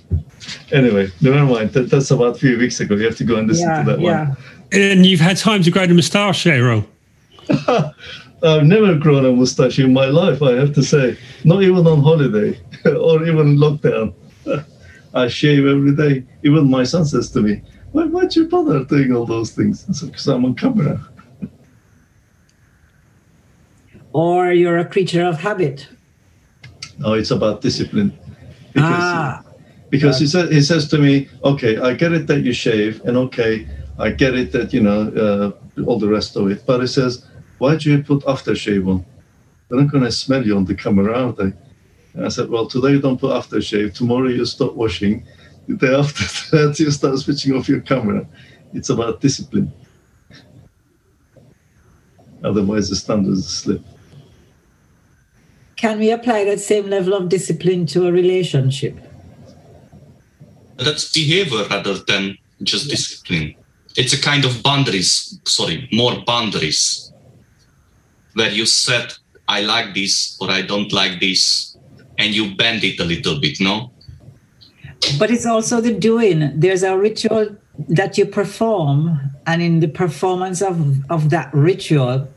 [0.72, 1.72] anyway, never mind.
[1.72, 2.94] That, that's about a few weeks ago.
[2.96, 4.28] You have to go and listen yeah, to that yeah.
[4.28, 4.36] one.
[4.72, 6.84] And you've had time to grow the moustache, Errol.
[8.42, 11.16] I've never grown a moustache in my life, I have to say.
[11.44, 14.14] Not even on holiday or even lockdown.
[15.14, 16.24] I shave every day.
[16.42, 19.84] Even my son says to me, Why, why'd you bother doing all those things?
[19.84, 21.00] Because I'm on camera.
[24.12, 25.88] or you're a creature of habit.
[26.98, 28.10] No, it's about discipline.
[28.72, 29.42] Because, ah.
[29.88, 33.16] because he says he says to me, okay, I get it that you shave, and
[33.16, 33.66] okay,
[33.98, 36.64] I get it that you know uh, all the rest of it.
[36.66, 37.26] But he says,
[37.58, 39.04] why do you put aftershave on?
[39.68, 41.52] They're not going to smell you on the camera, are they?
[42.14, 43.94] And I said, well, today you don't put aftershave.
[43.94, 45.26] Tomorrow you stop washing.
[45.68, 48.26] The day after that you start switching off your camera.
[48.72, 49.72] It's about discipline.
[52.44, 53.82] Otherwise, the standards slip
[55.76, 58.98] can we apply that same level of discipline to a relationship?
[60.76, 63.54] That's behavior rather than just discipline.
[63.96, 67.12] It's a kind of boundaries, sorry, more boundaries
[68.36, 69.14] where you said
[69.48, 71.76] I like this or I don't like this,
[72.18, 73.92] and you bend it a little bit, no?
[75.18, 76.52] But it's also the doing.
[76.58, 77.56] There's a ritual
[77.88, 82.28] that you perform, and in the performance of, of that ritual,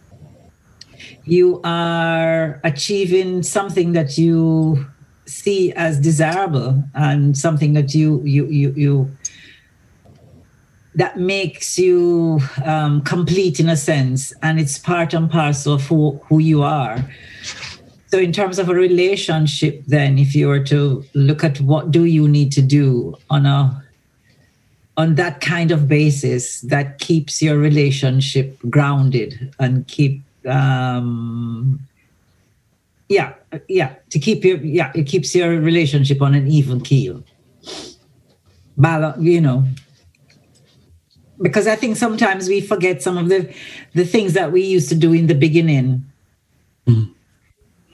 [1.25, 4.85] you are achieving something that you
[5.25, 9.17] see as desirable and something that you you you, you
[10.95, 16.19] that makes you um, complete in a sense and it's part and parcel of who,
[16.25, 16.97] who you are
[18.07, 22.05] so in terms of a relationship then if you were to look at what do
[22.05, 23.83] you need to do on a
[24.97, 31.79] on that kind of basis that keeps your relationship grounded and keep um,
[33.09, 33.33] yeah,
[33.67, 37.23] yeah, to keep your yeah, it keeps your relationship on an even keel.
[38.77, 39.65] Balance, you know,
[41.41, 43.53] because I think sometimes we forget some of the
[43.93, 46.05] the things that we used to do in the beginning.
[46.87, 47.13] Mm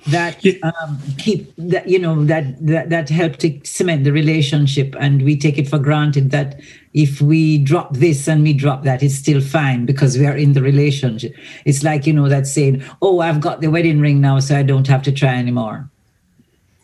[0.07, 5.23] that um, keep that you know that, that that help to cement the relationship and
[5.23, 6.59] we take it for granted that
[6.93, 10.53] if we drop this and we drop that it's still fine because we are in
[10.53, 11.35] the relationship.
[11.65, 14.63] It's like you know that saying oh i've got the wedding ring now so i
[14.63, 15.89] don't have to try anymore.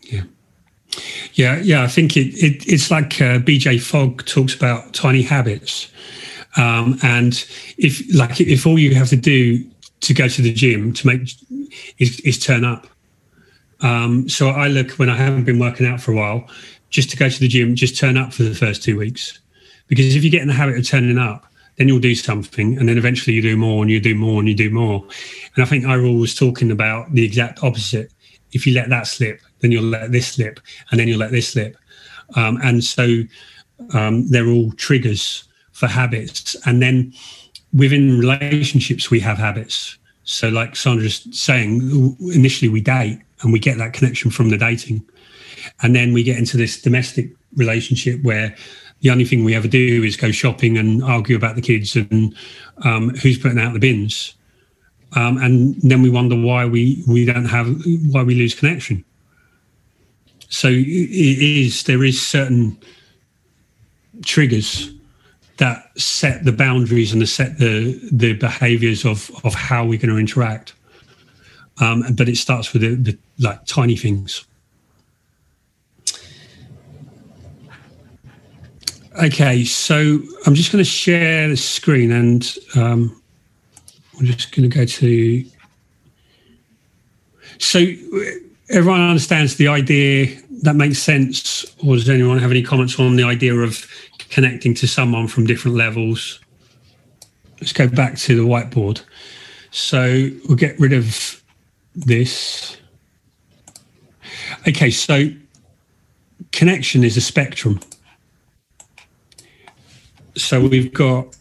[0.02, 0.24] Yeah.
[1.34, 5.92] Yeah yeah i think it, it it's like uh, BJ Fogg talks about tiny habits
[6.56, 7.46] um, and
[7.78, 9.64] if like if all you have to do
[10.00, 11.32] to go to the gym to make
[11.98, 12.86] is, is turn up
[13.82, 16.48] um, so I look when I haven't been working out for a while,
[16.90, 19.40] just to go to the gym, just turn up for the first two weeks.
[19.88, 21.46] Because if you get in the habit of turning up,
[21.76, 24.48] then you'll do something, and then eventually you do more, and you do more, and
[24.48, 25.04] you do more.
[25.54, 28.12] And I think Errol was talking about the exact opposite.
[28.52, 30.60] If you let that slip, then you'll let this slip,
[30.90, 31.76] and then you'll let this slip.
[32.36, 33.22] Um, and so
[33.94, 36.56] um, they're all triggers for habits.
[36.66, 37.12] And then
[37.72, 39.98] within relationships, we have habits.
[40.24, 45.04] So, like Sandra's saying, initially we date, and we get that connection from the dating
[45.82, 48.54] and then we get into this domestic relationship where
[49.00, 52.34] the only thing we ever do is go shopping and argue about the kids and
[52.84, 54.34] um, who's putting out the bins
[55.14, 57.68] um, and then we wonder why we we don't have
[58.10, 59.04] why we lose connection
[60.48, 62.78] so it is there is certain
[64.24, 64.92] triggers
[65.62, 70.18] that set the boundaries and set the the behaviors of of how we're going to
[70.18, 70.74] interact
[71.80, 74.44] um, but it starts with the, the like tiny things.
[79.22, 83.22] Okay, so I'm just going to share the screen and um,
[84.18, 85.44] I'm just going to go to.
[87.58, 87.78] So
[88.72, 93.22] everyone understands the idea that makes sense, or does anyone have any comments on the
[93.22, 93.86] idea of
[94.30, 96.40] connecting to someone from different levels?
[97.60, 99.02] Let's go back to the whiteboard.
[99.70, 101.42] So we'll get rid of
[101.94, 102.76] this.
[104.66, 105.30] Okay, so
[106.50, 107.78] connection is a spectrum.
[110.36, 111.36] So we've got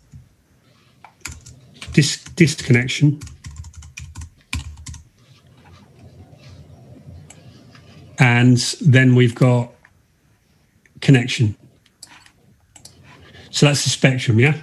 [1.94, 3.22] disconnection.
[8.22, 9.73] And then we've got
[11.02, 11.56] connection.
[13.49, 14.53] So that's the spectrum, yeah?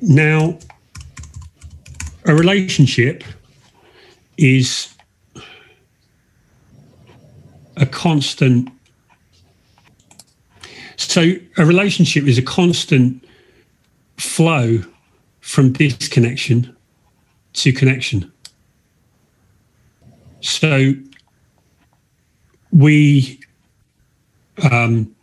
[0.00, 0.58] Now,
[2.24, 3.22] a relationship
[4.38, 4.94] is
[7.76, 8.70] a constant.
[10.96, 13.22] So, a relationship is a constant
[14.16, 14.82] flow
[15.40, 16.74] from disconnection
[17.52, 18.32] to connection.
[20.40, 20.92] So,
[22.72, 23.40] we
[24.70, 25.14] um,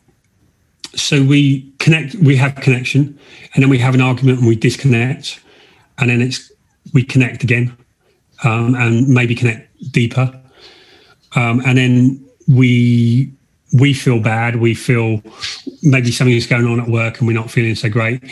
[0.95, 3.19] so we connect we have connection
[3.53, 5.39] and then we have an argument and we disconnect
[5.97, 6.51] and then it's
[6.93, 7.75] we connect again
[8.43, 10.33] um, and maybe connect deeper.
[11.35, 13.31] Um, and then we
[13.73, 15.21] we feel bad we feel
[15.81, 18.23] maybe something is going on at work and we're not feeling so great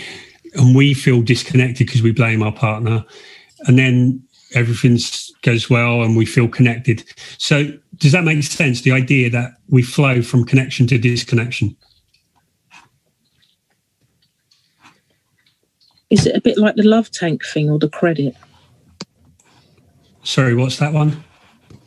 [0.56, 3.04] and we feel disconnected because we blame our partner.
[3.66, 4.24] And then
[4.56, 4.98] everything
[5.42, 7.04] goes well and we feel connected
[7.38, 11.76] so does that make sense the idea that we flow from connection to disconnection
[16.14, 18.36] Is it a bit like the love tank thing or the credit?
[20.22, 21.24] Sorry, what's that one?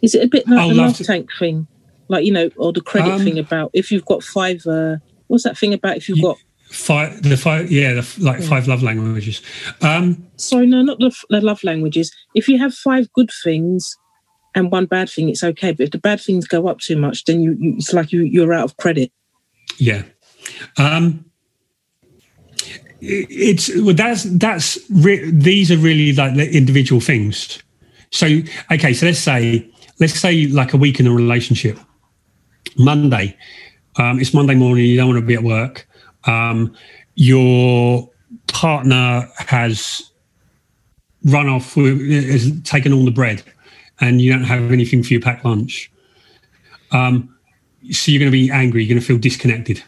[0.03, 1.69] Is it a bit like oh, the love, love tank thing?
[2.09, 4.97] Like, you know, or the credit um, thing about if you've got five, uh,
[5.29, 6.39] what's that thing about if you've got
[6.71, 8.49] five, the five, yeah, the, like yeah.
[8.49, 9.43] five love languages.
[9.83, 12.15] Um, Sorry, no, not the, the love languages.
[12.35, 13.97] If you have five good things
[14.55, 15.73] and one bad thing, it's okay.
[15.73, 18.23] But if the bad things go up too much, then you, you it's like you,
[18.23, 19.13] you're out of credit.
[19.79, 20.03] Yeah.
[20.79, 21.25] Um,
[23.01, 27.63] it's well, that's that's re- these are really like the individual things.
[28.11, 28.27] So
[28.71, 29.69] okay, so let's say
[30.01, 31.79] let's say like a week in a relationship.
[32.79, 33.37] Monday,
[33.97, 34.87] um, it's Monday morning.
[34.87, 35.87] You don't want to be at work.
[36.27, 36.75] Um,
[37.15, 38.11] your
[38.49, 40.11] partner has
[41.25, 43.43] run off, has taken all the bread,
[44.01, 45.91] and you don't have anything for your packed lunch.
[46.93, 47.35] Um,
[47.91, 48.85] so you're going to be angry.
[48.85, 49.83] You're going to feel disconnected.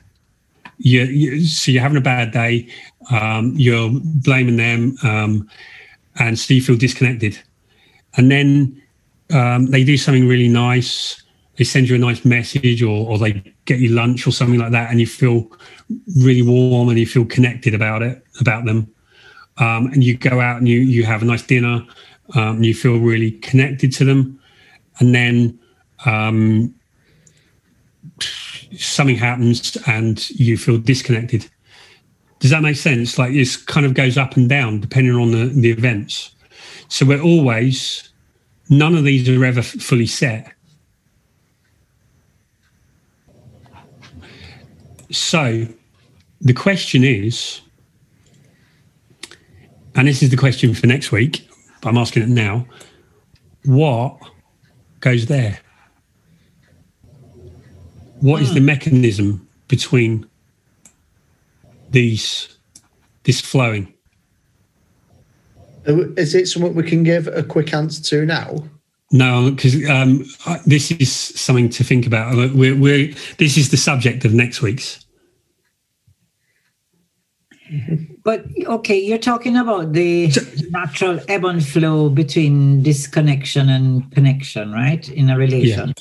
[0.79, 2.69] You, you, so you're having a bad day
[3.11, 5.49] um, you're blaming them, um,
[6.19, 7.39] and so you feel disconnected.
[8.17, 8.83] And then
[9.33, 11.23] um, they do something really nice.
[11.59, 14.73] They send you a nice message, or, or they get you lunch or something like
[14.73, 15.51] that, and you feel
[16.17, 18.93] really warm and you feel connected about it, about them.
[19.59, 21.85] Um, and you go out and you you have a nice dinner,
[22.35, 24.41] um, you feel really connected to them.
[25.01, 25.59] And then
[26.07, 26.75] um,
[28.77, 31.49] something happens and you feel disconnected
[32.41, 33.19] does that make sense?
[33.19, 36.35] Like it kind of goes up and down depending on the, the events.
[36.89, 38.11] So we're always,
[38.69, 40.53] none of these are ever fully set.
[45.11, 45.67] So
[46.41, 47.61] the question is,
[49.95, 51.49] and this is the question for next week,
[51.81, 52.67] but I'm asking it now
[53.65, 54.19] what
[55.01, 55.61] goes there?
[58.21, 58.67] What is the hmm.
[58.67, 60.29] mechanism between
[61.91, 62.57] these
[63.25, 63.93] this flowing?
[65.87, 68.65] Is it something we can give a quick answer to now?
[69.11, 70.25] No, because um,
[70.67, 72.35] this is something to think about.
[72.55, 75.05] We're, we're, this is the subject of next week's.
[78.23, 84.73] But okay, you're talking about the so, natural ebb and flow between disconnection and connection,
[84.73, 85.09] right?
[85.09, 85.95] In a relation.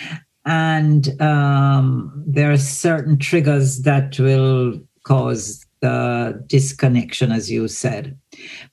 [0.00, 0.18] Yeah.
[0.44, 8.18] And um, there are certain triggers that will cause the disconnection, as you said.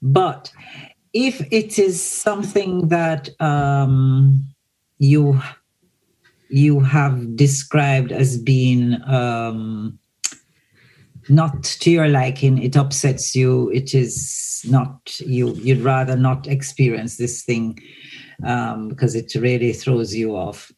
[0.02, 0.52] But
[1.14, 4.44] if it is something that um,
[4.98, 5.42] you
[6.50, 10.00] you have described as being um,
[11.30, 13.70] not to your liking, it upsets you.
[13.70, 15.54] It is not you.
[15.54, 17.80] You'd rather not experience this thing
[18.44, 20.72] um, because it really throws you off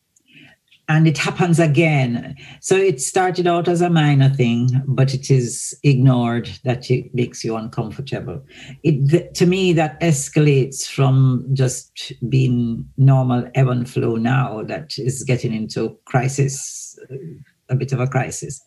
[0.91, 2.35] and it happens again.
[2.59, 7.45] So it started out as a minor thing, but it is ignored that it makes
[7.45, 8.43] you uncomfortable.
[8.83, 15.23] It to me that escalates from just being normal ebb and flow now that is
[15.23, 16.99] getting into crisis,
[17.69, 18.61] a bit of a crisis.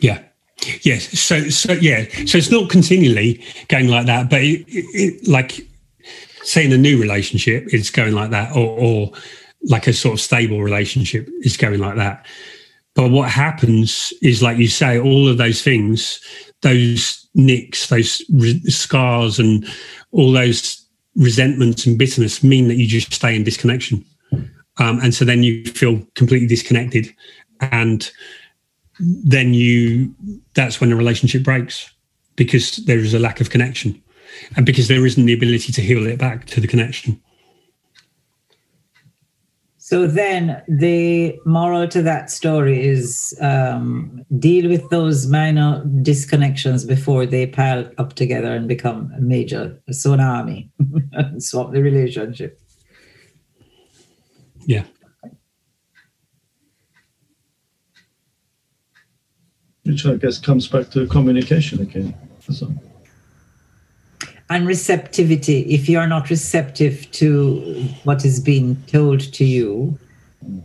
[0.00, 0.22] Yeah.
[0.82, 1.18] Yes.
[1.18, 2.06] So so yeah.
[2.24, 5.66] So it's not continually going like that, but it, it, like
[6.42, 9.12] say in a new relationship, it's going like that, or, or
[9.64, 12.26] like a sort of stable relationship is going like that.
[12.94, 16.20] But what happens is, like you say, all of those things,
[16.62, 19.66] those nicks, those re- scars, and
[20.10, 20.84] all those
[21.16, 24.04] resentments and bitterness mean that you just stay in disconnection.
[24.78, 27.14] Um, and so then you feel completely disconnected.
[27.60, 28.10] And
[28.98, 30.14] then you,
[30.54, 31.90] that's when the relationship breaks
[32.36, 34.00] because there is a lack of connection
[34.56, 37.20] and because there isn't the ability to heal it back to the connection.
[39.90, 47.26] So then the moral to that story is um, deal with those minor disconnections before
[47.26, 50.70] they pile up together and become a major tsunami
[51.10, 52.60] and swap the relationship.
[54.64, 54.84] Yeah.
[59.82, 62.14] Which I guess comes back to communication again.
[64.50, 65.60] So, And receptivity.
[65.72, 67.60] If you are not receptive to
[68.04, 69.98] what is being told to you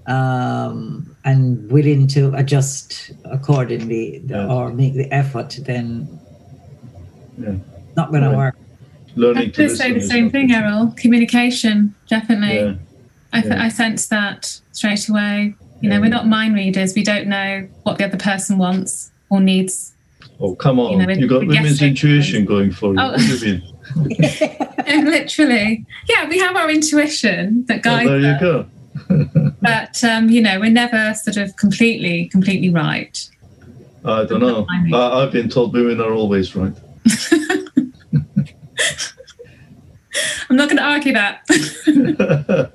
[0.07, 4.47] um, and willing to adjust accordingly Yeah.
[4.47, 6.07] or make the effort, then
[7.37, 7.55] yeah.
[7.95, 8.37] not going to Right.
[8.37, 8.55] work.
[8.57, 10.51] I Learning to say the same thing.
[10.51, 10.93] Errol.
[10.97, 12.55] Communication, definitely.
[12.55, 12.73] Yeah.
[13.31, 13.63] I, th- yeah.
[13.63, 15.55] I sense that straight away.
[15.81, 16.95] You know, we're not mind readers.
[16.95, 19.93] We don't know what the other person wants or needs.
[20.39, 20.91] Oh, come on.
[20.99, 22.99] You know, you got women's intuition going for you.
[22.99, 23.15] Oh.
[23.93, 24.57] What do you mean?
[24.85, 28.67] And literally, yeah, we have our intuition that guides there you us, go.
[29.61, 33.29] but um, you know, we're never sort of completely, completely right.
[34.03, 34.65] I don't know.
[34.69, 36.75] I mean- I, I've been told women are always right.
[40.49, 41.45] I'm not going to argue that.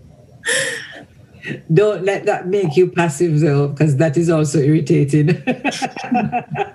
[1.72, 5.42] Don't let that make you passive though, because that is also irritating.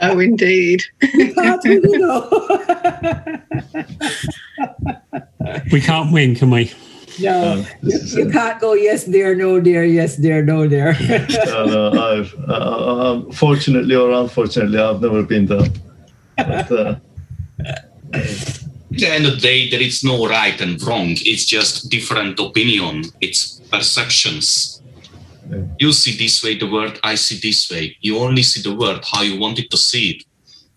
[0.01, 0.83] Oh, indeed.
[1.13, 2.27] You can't really know.
[5.71, 6.71] We can't win, can we?
[7.19, 10.95] no, Um, this is you can't go yes there, no there, yes there, no there.
[11.47, 15.67] Uh, no, I've uh, uh, fortunately or unfortunately, I've never been there.
[16.37, 16.95] But, uh,
[18.13, 21.15] At the end of the day, there is no right and wrong.
[21.31, 23.03] It's just different opinion.
[23.21, 24.81] It's perceptions.
[25.49, 25.63] Yeah.
[25.79, 27.97] You see this way the word, I see this way.
[28.01, 30.23] You only see the word how you wanted to see it.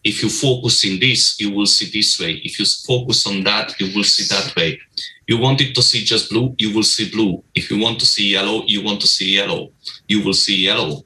[0.09, 2.41] If you focus in this, you will see this way.
[2.43, 4.81] If you focus on that, you will see that way.
[5.27, 7.45] You wanted to see just blue, you will see blue.
[7.55, 9.71] If you want to see yellow, you want to see yellow.
[10.07, 11.05] You will see yellow.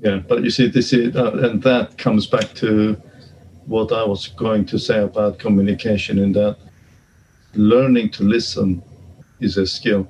[0.00, 2.96] yeah, but you see, this is, uh, and that comes back to
[3.66, 6.56] what I was going to say about communication in that
[7.54, 8.80] learning to listen
[9.40, 10.06] is a skill.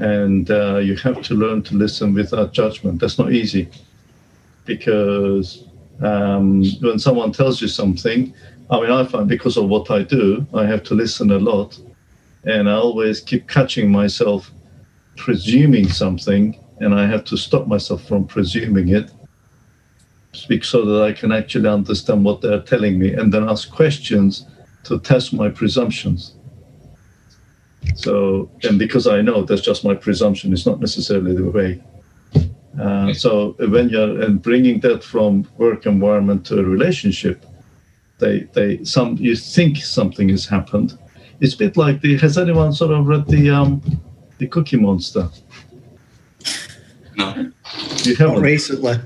[0.00, 3.00] And uh, you have to learn to listen without judgment.
[3.00, 3.68] That's not easy
[4.64, 5.65] because
[6.02, 8.34] um, when someone tells you something,
[8.70, 11.78] I mean, I find because of what I do, I have to listen a lot.
[12.44, 14.50] And I always keep catching myself
[15.16, 19.10] presuming something, and I have to stop myself from presuming it
[20.36, 24.46] speak so that I can actually understand what they're telling me and then ask questions
[24.84, 26.34] to test my presumptions.
[27.94, 31.82] So, and because I know that's just my presumption, it's not necessarily the way.
[32.80, 37.44] Uh, so when you're and bringing that from work environment to a relationship,
[38.18, 40.98] they they some you think something has happened.
[41.40, 43.80] It's a bit like the has anyone sort of read the um
[44.38, 45.28] the Cookie Monster?
[47.16, 47.50] No.
[48.02, 48.42] You Not haven't.
[48.42, 48.96] recently.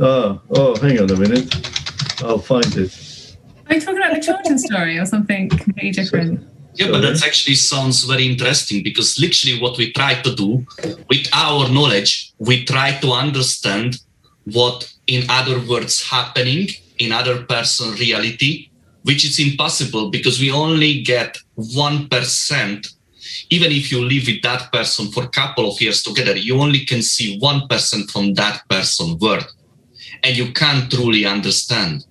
[0.00, 1.54] Oh, oh, hang on a minute.
[2.22, 3.36] I'll find it.
[3.68, 6.46] Are you talking about the children's story or something completely different?
[6.74, 10.66] Yeah, but that actually sounds very interesting because literally what we try to do
[11.08, 14.00] with our knowledge, we try to understand
[14.56, 16.68] what, in other words, happening
[16.98, 18.70] in other person reality,
[19.04, 22.88] which is impossible because we only get one percent.
[23.50, 26.84] Even if you live with that person for a couple of years together, you only
[26.84, 29.44] can see one percent from that person word,
[30.24, 32.04] and you can't truly understand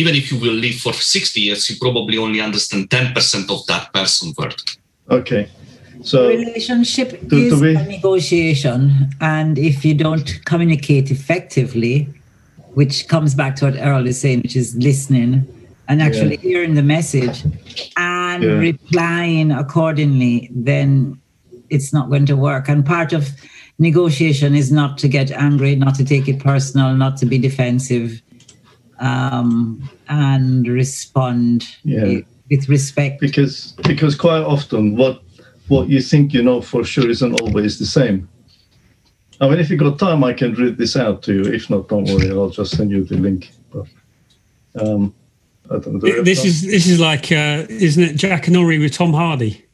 [0.00, 3.92] even if you will live for 60 years, you probably only understand 10% of that
[3.92, 4.54] person word.
[5.10, 5.50] Okay.
[6.02, 12.08] So, relationship To- is to be- a negotiation, and if you don't communicate effectively,
[12.74, 15.46] which comes back to what Errol is saying, which is listening
[15.88, 17.42] and actually hearing the message
[17.96, 18.50] and Yeah.
[18.52, 21.18] replying accordingly, then
[21.68, 22.68] it's not going to work.
[22.68, 23.28] And part of
[23.78, 28.22] negotiation is not to get angry, not to take it personal, not to be defensive,
[29.00, 32.20] um, and respond Yeah.
[32.50, 33.20] with respect.
[33.20, 35.22] because because quite often what
[35.70, 38.28] what you think you know for sure isn't always the same.
[39.40, 41.44] I mean, if you got time, I can read this out to you.
[41.44, 42.30] If not, don't worry.
[42.30, 43.50] I'll just send you the link.
[43.72, 43.86] But
[44.78, 45.14] um,
[45.70, 46.00] I don't know.
[46.00, 49.64] do This is this is like, uh, isn't it Jackanory with Tom Hardy?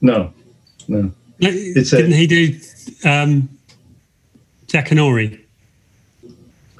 [0.00, 0.32] no,
[0.86, 1.10] no.
[1.40, 2.60] It's Didn't he do
[3.04, 3.48] um,
[4.68, 5.40] Jackanory?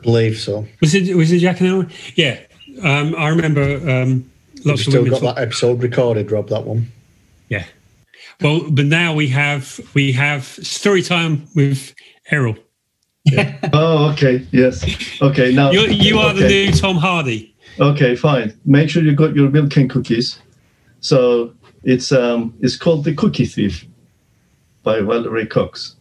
[0.02, 0.66] Believe so.
[0.80, 1.90] Was it was it Jackanory?
[2.16, 2.38] Yeah,
[2.82, 4.30] um, I remember um,
[4.64, 5.10] We've of still women.
[5.10, 6.48] got talk- that episode recorded, Rob.
[6.50, 6.92] That one.
[8.40, 8.46] Yeah.
[8.48, 11.94] Well, but now we have we have story time with
[12.30, 12.56] Errol.
[13.72, 14.46] Oh, okay.
[14.50, 14.84] Yes.
[15.22, 15.52] Okay.
[15.54, 17.54] Now You you are the new Tom Hardy.
[17.78, 18.52] Okay, fine.
[18.64, 20.38] Make sure you got your milk and cookies.
[21.00, 21.54] So
[21.84, 23.86] it's um it's called the Cookie Thief.
[24.82, 25.96] by Valerie Cox.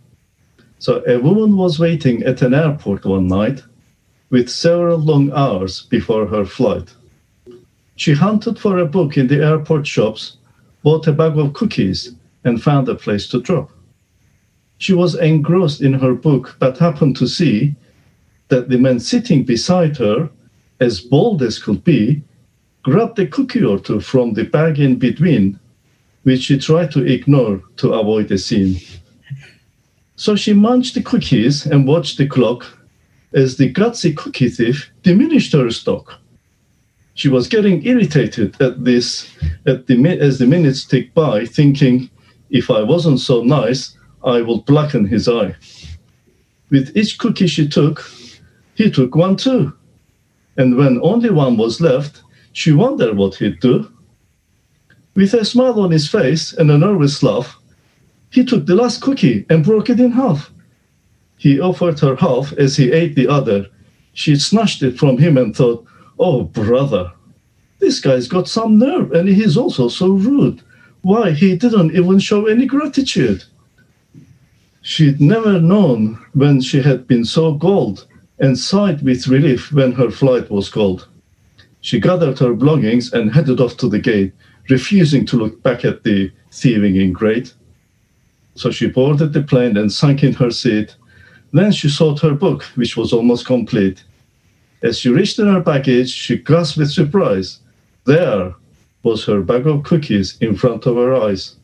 [0.80, 3.62] So, a woman was waiting at an airport one night
[4.32, 6.92] with several long hours before her flight.
[7.96, 10.38] She hunted for a book in the airport shops,
[10.82, 13.72] bought a bag of cookies, and found a place to drop.
[14.78, 17.76] She was engrossed in her book, but happened to see
[18.48, 20.30] that the man sitting beside her,
[20.80, 22.24] as bold as could be,
[22.84, 25.60] grabbed a cookie or two from the bag in between,
[26.24, 28.80] which she tried to ignore to avoid a scene.
[30.16, 32.66] So she munched the cookies and watched the clock
[33.34, 36.20] as the gutsy cookie thief diminished her stock.
[37.14, 39.32] She was getting irritated at this
[39.66, 42.10] at the, as the minutes ticked by, thinking,
[42.52, 45.56] if I wasn't so nice, I would blacken his eye.
[46.70, 48.10] With each cookie she took,
[48.76, 49.74] he took one too.
[50.58, 52.22] And when only one was left,
[52.54, 53.92] she wondered what he'd do.
[55.16, 57.58] With a smile on his face and a nervous laugh,
[58.30, 60.52] he took the last cookie and broke it in half.
[61.38, 63.66] He offered her half as he ate the other.
[64.14, 65.86] She snatched it from him and thought,
[66.20, 67.12] Oh, brother,
[67.80, 70.62] this guy's got some nerve and he's also so rude.
[71.02, 73.44] Why, he didn't even show any gratitude.
[74.84, 78.08] She'd never known when she had been so cold
[78.40, 81.08] and sighed with relief when her flight was called.
[81.82, 84.34] She gathered her belongings and headed off to the gate,
[84.70, 87.54] refusing to look back at the thieving ingrate.
[88.56, 90.96] So she boarded the plane and sank in her seat.
[91.52, 94.04] Then she sought her book, which was almost complete.
[94.84, 97.60] As she reached in her baggage, she gasped with surprise.
[98.06, 98.56] There
[99.04, 101.56] was her bag of cookies in front of her eyes.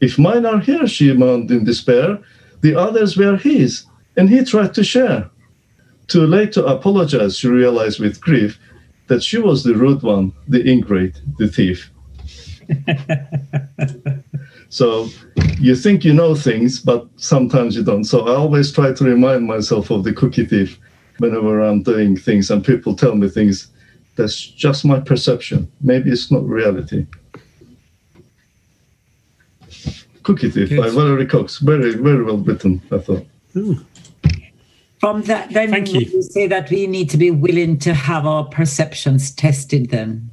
[0.00, 2.18] If mine are here, she moaned in despair,
[2.60, 3.84] the others were his,
[4.16, 5.30] and he tried to share.
[6.08, 8.58] Too late to apologize, she realized with grief
[9.06, 11.90] that she was the rude one, the ingrate, the thief.
[14.68, 15.08] so
[15.58, 18.04] you think you know things, but sometimes you don't.
[18.04, 20.78] So I always try to remind myself of the cookie thief
[21.18, 23.68] whenever I'm doing things and people tell me things.
[24.16, 25.70] That's just my perception.
[25.80, 27.06] Maybe it's not reality.
[30.22, 31.58] Cookie Thief by Valerie Cox.
[31.58, 33.26] Very, very well written, I thought.
[33.56, 33.84] Ooh.
[34.98, 36.00] From that, then Thank you.
[36.00, 39.90] you say that we need to be willing to have our perceptions tested.
[39.90, 40.30] Then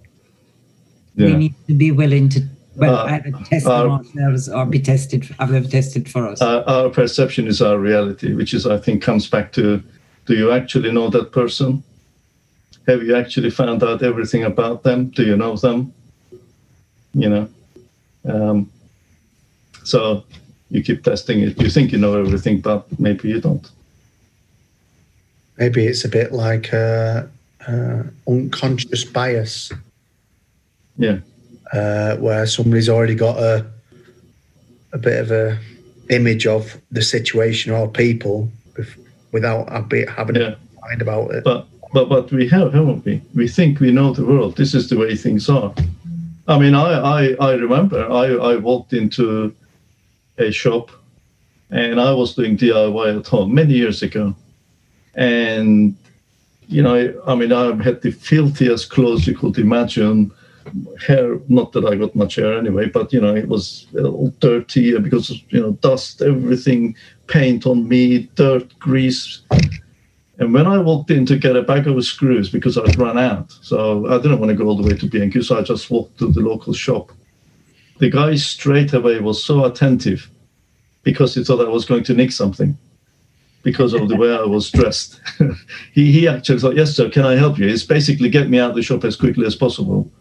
[1.15, 1.25] Yeah.
[1.27, 2.41] we need to be willing to
[2.77, 6.41] well Uh, either test them ourselves or be tested, have them tested for us.
[6.41, 9.83] Uh, our perception is our reality, which is, I think, comes back to
[10.25, 11.83] do you actually know that person?
[12.87, 15.09] Have you actually found out everything about them?
[15.09, 15.93] Do you know them?
[17.13, 17.49] You know?
[18.25, 18.71] Um,
[19.83, 20.23] so
[20.69, 21.61] you keep testing it.
[21.61, 23.69] You think you know everything, but maybe you don't.
[25.57, 27.23] Maybe it's a bit like uh,
[27.67, 29.71] uh, unconscious bias,
[30.97, 31.19] Yeah.
[31.73, 33.65] uh, where somebody's already got a
[34.93, 35.57] a bit of a
[36.09, 38.97] image of the situation or people bef-
[39.31, 40.55] without a bit having Yeah.
[40.55, 41.43] a mind about it.
[41.43, 43.22] But but but we have, haven't we?
[43.35, 44.57] We think we know the world.
[44.57, 45.73] This is the way things are.
[46.47, 49.53] I mean, I I, I remember I, I walked into
[50.38, 50.91] a shop
[51.69, 54.35] and I was doing DIY at home many years ago.
[55.15, 55.95] And
[56.68, 60.31] you know, I mean, I had the filthiest clothes you could imagine.
[61.05, 64.97] Hair, not that I got much hair anyway, but you know, it was all dirty
[64.97, 66.95] because you know, dust, everything,
[67.27, 69.41] paint on me, dirt, grease.
[70.41, 73.51] And when I walked in to get a bag of screws because I'd run out,
[73.61, 76.18] so I didn't want to go all the way to B&Q, so I just walked
[76.18, 77.11] to the local shop.
[77.99, 80.31] The guy straight away was so attentive
[81.03, 82.76] because he thought I was going to nick something
[83.61, 85.22] because of the way I was dressed.
[85.93, 87.68] he, he actually thought, yes, sir, can I help you?
[87.68, 90.11] It's basically get me out of the shop as quickly as possible.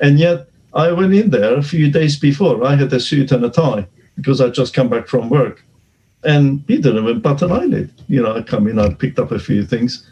[0.00, 2.64] And yet I went in there a few days before.
[2.64, 5.62] I had a suit and a tie because I'd just come back from work.
[6.24, 7.90] And he didn't even bat an eyelid.
[8.08, 10.08] You know, I come in, I picked up a few things,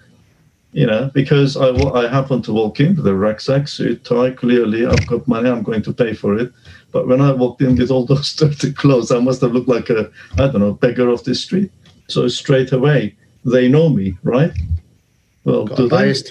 [0.72, 4.30] you know, because I, wa- I happened to walk in with a rucksack, suit, tie,
[4.32, 6.52] clearly, I've got money, I'm going to pay for it.
[6.92, 9.88] But when I walked in with all those dirty clothes, I must have looked like
[9.90, 11.70] a, I don't know, beggar off the street.
[12.08, 13.14] So straight away,
[13.44, 14.52] they know me, right?
[15.44, 15.96] Well, Got do a they?
[15.96, 16.22] bias,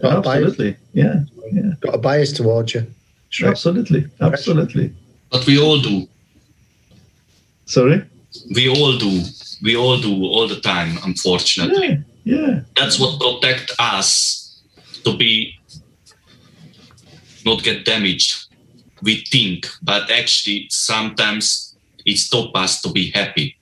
[0.00, 0.76] got Absolutely.
[0.94, 1.22] Yeah.
[1.52, 1.70] Yeah.
[1.80, 2.86] got a bias towards you.
[3.30, 3.48] Sure.
[3.50, 4.06] Absolutely.
[4.20, 4.92] Absolutely.
[5.30, 6.08] But we all do.
[7.66, 8.04] Sorry?
[8.54, 9.22] We all do.
[9.62, 11.88] We all do all the time, unfortunately.
[11.88, 11.98] Yeah.
[12.24, 12.60] Yeah.
[12.76, 14.60] That's what protect us
[15.04, 15.58] to be
[17.44, 18.46] not get damaged.
[19.02, 21.74] We think, but actually sometimes
[22.06, 23.56] it stop us to be happy.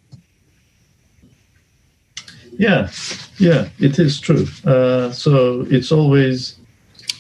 [2.59, 2.91] Yeah,
[3.39, 4.47] yeah, it is true.
[4.67, 6.57] Uh, so it's always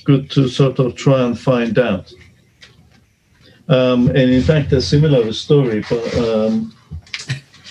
[0.04, 2.12] good to sort of try and find out.
[3.68, 5.82] Um, and in fact, a similar story.
[5.88, 6.74] But um,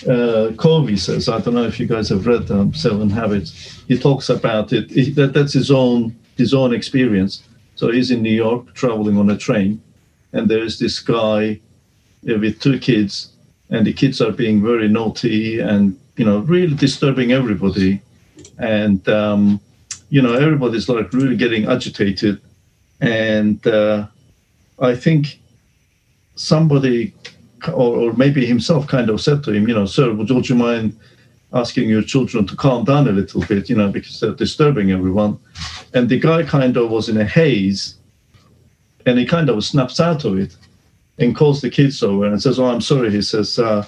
[0.08, 3.82] uh, Covey says, I don't know if you guys have read um, Seven Habits.
[3.86, 4.90] He talks about it.
[4.90, 7.42] He, that, that's his own his own experience.
[7.74, 9.82] So he's in New York traveling on a train,
[10.32, 11.60] and there's this guy
[12.28, 13.32] uh, with two kids,
[13.68, 18.00] and the kids are being very naughty and you know really disturbing everybody,
[18.58, 19.60] and um,
[20.08, 22.40] you know everybody's like really getting agitated,
[23.00, 24.06] and uh,
[24.78, 25.40] I think
[26.36, 27.12] somebody
[27.68, 30.98] or, or maybe himself kind of said to him, you know, sir, would you mind
[31.52, 35.38] asking your children to calm down a little bit, you know, because they're disturbing everyone.
[35.94, 37.96] And the guy kind of was in a haze
[39.06, 40.56] and he kind of snaps out of it
[41.18, 43.10] and calls the kids over and says, Oh, I'm sorry.
[43.10, 43.84] He says, uh,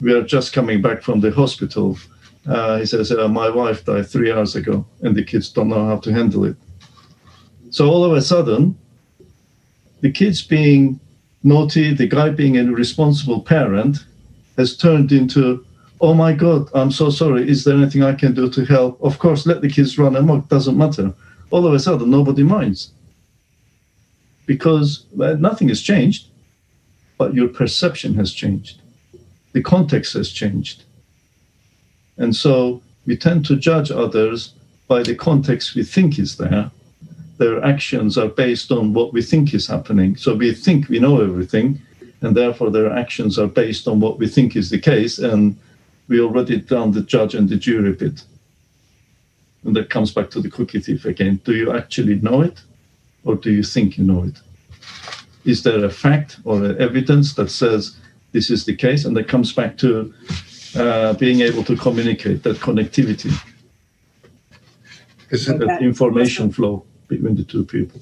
[0.00, 1.98] We are just coming back from the hospital.
[2.46, 5.86] Uh, he says, uh, My wife died three hours ago and the kids don't know
[5.86, 6.56] how to handle it.
[7.70, 8.76] So all of a sudden,
[10.00, 11.00] the kids being
[11.44, 13.98] naughty, the guy being a responsible parent,
[14.56, 15.64] has turned into,
[16.00, 17.48] oh my God, I'm so sorry.
[17.48, 19.00] Is there anything I can do to help?
[19.02, 21.12] Of course, let the kids run amok, doesn't matter.
[21.50, 22.92] All of a sudden, nobody minds.
[24.46, 26.28] Because well, nothing has changed,
[27.18, 28.80] but your perception has changed.
[29.52, 30.84] The context has changed.
[32.16, 34.54] And so we tend to judge others
[34.88, 36.70] by the context we think is there
[37.38, 40.16] their actions are based on what we think is happening.
[40.16, 41.80] So we think we know everything,
[42.20, 45.18] and therefore their actions are based on what we think is the case.
[45.18, 45.56] And
[46.08, 48.24] we already done the judge and the jury bit.
[49.64, 51.40] And that comes back to the cookie thief again.
[51.44, 52.60] Do you actually know it,
[53.24, 54.40] or do you think you know it?
[55.44, 57.96] Is there a fact or evidence that says
[58.32, 59.04] this is the case?
[59.04, 60.12] And that comes back to
[60.76, 63.32] uh, being able to communicate that connectivity.
[65.30, 66.84] Is it that information flow?
[67.08, 68.00] Between the two people.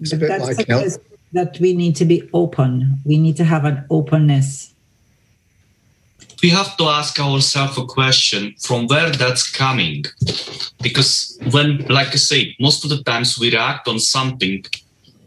[0.00, 0.92] It's a bit That's like help.
[1.32, 2.98] that we need to be open.
[3.04, 4.74] We need to have an openness.
[6.42, 10.04] We have to ask ourselves a question from where that's coming.
[10.80, 14.64] Because when, like I say, most of the times we react on something,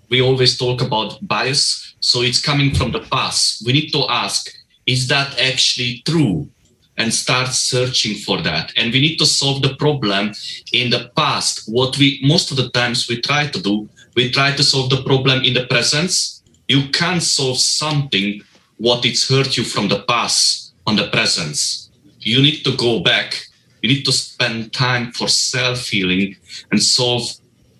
[0.09, 1.95] we always talk about bias.
[1.99, 3.65] So it's coming from the past.
[3.65, 4.53] We need to ask,
[4.85, 6.49] is that actually true?
[6.97, 8.73] And start searching for that.
[8.75, 10.33] And we need to solve the problem
[10.71, 11.63] in the past.
[11.67, 15.03] What we most of the times we try to do we try to solve the
[15.03, 16.43] problem in the presence.
[16.67, 18.41] You can't solve something
[18.77, 21.89] what it's hurt you from the past on the presence.
[22.19, 23.47] You need to go back.
[23.81, 26.35] You need to spend time for self healing
[26.71, 27.23] and solve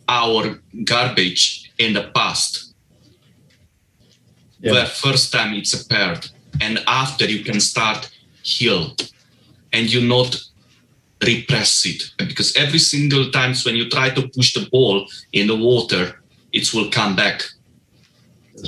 [0.08, 2.74] our garbage in the past.
[4.60, 4.74] Yeah.
[4.74, 6.30] where first time it's appeared
[6.62, 8.12] and after you can start
[8.44, 8.96] heal
[9.74, 10.42] and you not
[11.26, 12.12] repress it.
[12.18, 16.74] Because every single times when you try to push the ball in the water it
[16.74, 17.44] will come back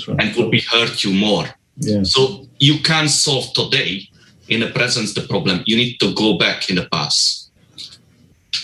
[0.08, 0.22] right.
[0.22, 1.46] and will be hurt you more.
[1.78, 2.04] Yeah.
[2.04, 4.08] so you can't solve today
[4.48, 5.64] in the present the problem.
[5.66, 7.52] You need to go back in the past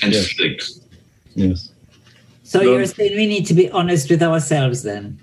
[0.01, 0.27] and yes.
[0.27, 0.63] feel it.
[1.35, 1.71] Yes.
[2.43, 5.19] So you're saying we need to be honest with ourselves then?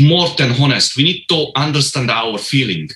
[0.00, 0.96] More than honest.
[0.96, 2.90] We need to understand our feeling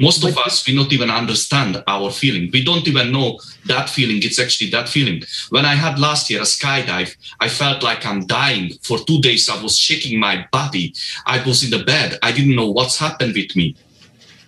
[0.00, 2.50] most but, of us we not even understand our feeling.
[2.52, 4.22] We don't even know that feeling.
[4.22, 5.22] It's actually that feeling.
[5.50, 8.72] When i had last year a skydive i felt like i'm dying.
[8.82, 10.94] For two days i was shaking my body.
[11.26, 12.18] I was in the bed.
[12.22, 13.76] I didn't know what's happened with me.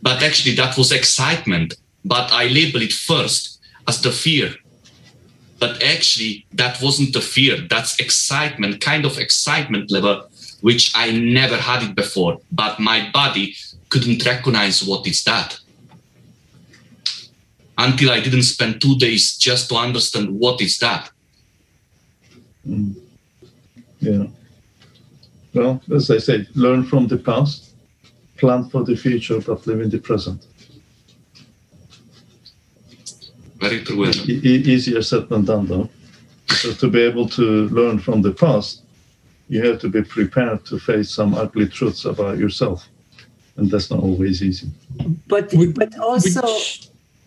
[0.03, 1.75] But actually that was excitement.
[2.05, 4.55] But i labeled it first as the fear.
[5.59, 7.57] But actually that wasn't the fear.
[7.69, 10.29] That's excitement kind of excitement level
[10.63, 12.41] which i never had it before.
[12.51, 13.55] But my body
[13.89, 15.59] couldn't recognize what is that
[17.79, 21.11] until I didn't spend two days just to understand what is that.
[22.67, 22.95] Mm.
[24.01, 24.27] Yeah.
[25.55, 27.71] Well, as I said, learn from the past,
[28.37, 30.47] plan for the future, but live in the present.
[33.57, 34.07] Very true.
[34.07, 35.89] E- easier said than done, though.
[36.49, 38.83] So to be able to learn from the past,
[39.49, 42.89] you have to be prepared to face some ugly truths about yourself
[43.57, 44.69] and that's not always easy.
[45.27, 46.47] But but also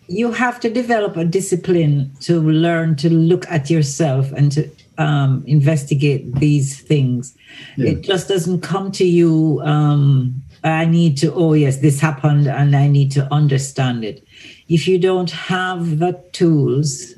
[0.08, 5.44] you have to develop a discipline to learn to look at yourself and to um,
[5.46, 7.36] investigate these things.
[7.76, 7.90] Yeah.
[7.90, 9.60] It just doesn't come to you.
[9.64, 11.32] Um, I need to.
[11.32, 14.26] Oh yes, this happened, and I need to understand it.
[14.68, 17.14] If you don't have the tools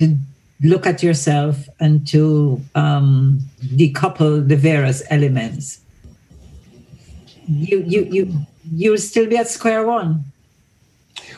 [0.00, 0.16] to
[0.62, 3.40] look at yourself and to um,
[3.76, 5.80] decouple the various elements,
[7.46, 8.32] you you you
[8.74, 10.24] you'll still be at square one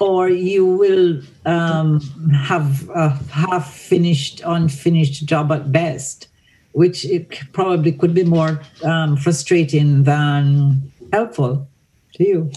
[0.00, 2.00] or you will um,
[2.34, 6.28] have a half finished unfinished job at best
[6.72, 11.66] which it probably could be more um, frustrating than helpful
[12.14, 12.50] to you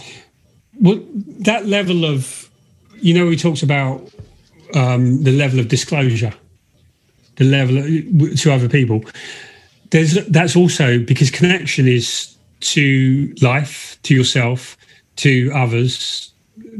[0.80, 1.00] well
[1.38, 2.50] that level of
[3.00, 4.12] you know, we talked about
[4.74, 6.32] um, the level of disclosure,
[7.36, 9.02] the level of, to other people.
[9.90, 14.76] There's that's also because connection is to life, to yourself,
[15.16, 16.32] to others,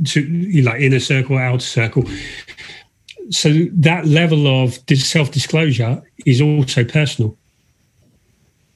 [0.05, 0.23] to
[0.62, 2.05] like inner circle, outer circle.
[3.31, 7.36] So that level of self disclosure is also personal.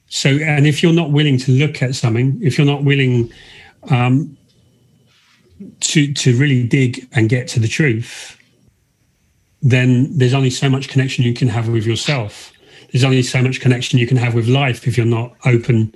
[0.08, 3.32] So, and if you're not willing to look at something, if you're not willing
[3.90, 4.36] um,
[5.80, 8.38] to to really dig and get to the truth,
[9.60, 12.52] then there's only so much connection you can have with yourself.
[12.92, 15.92] There's only so much connection you can have with life if you're not open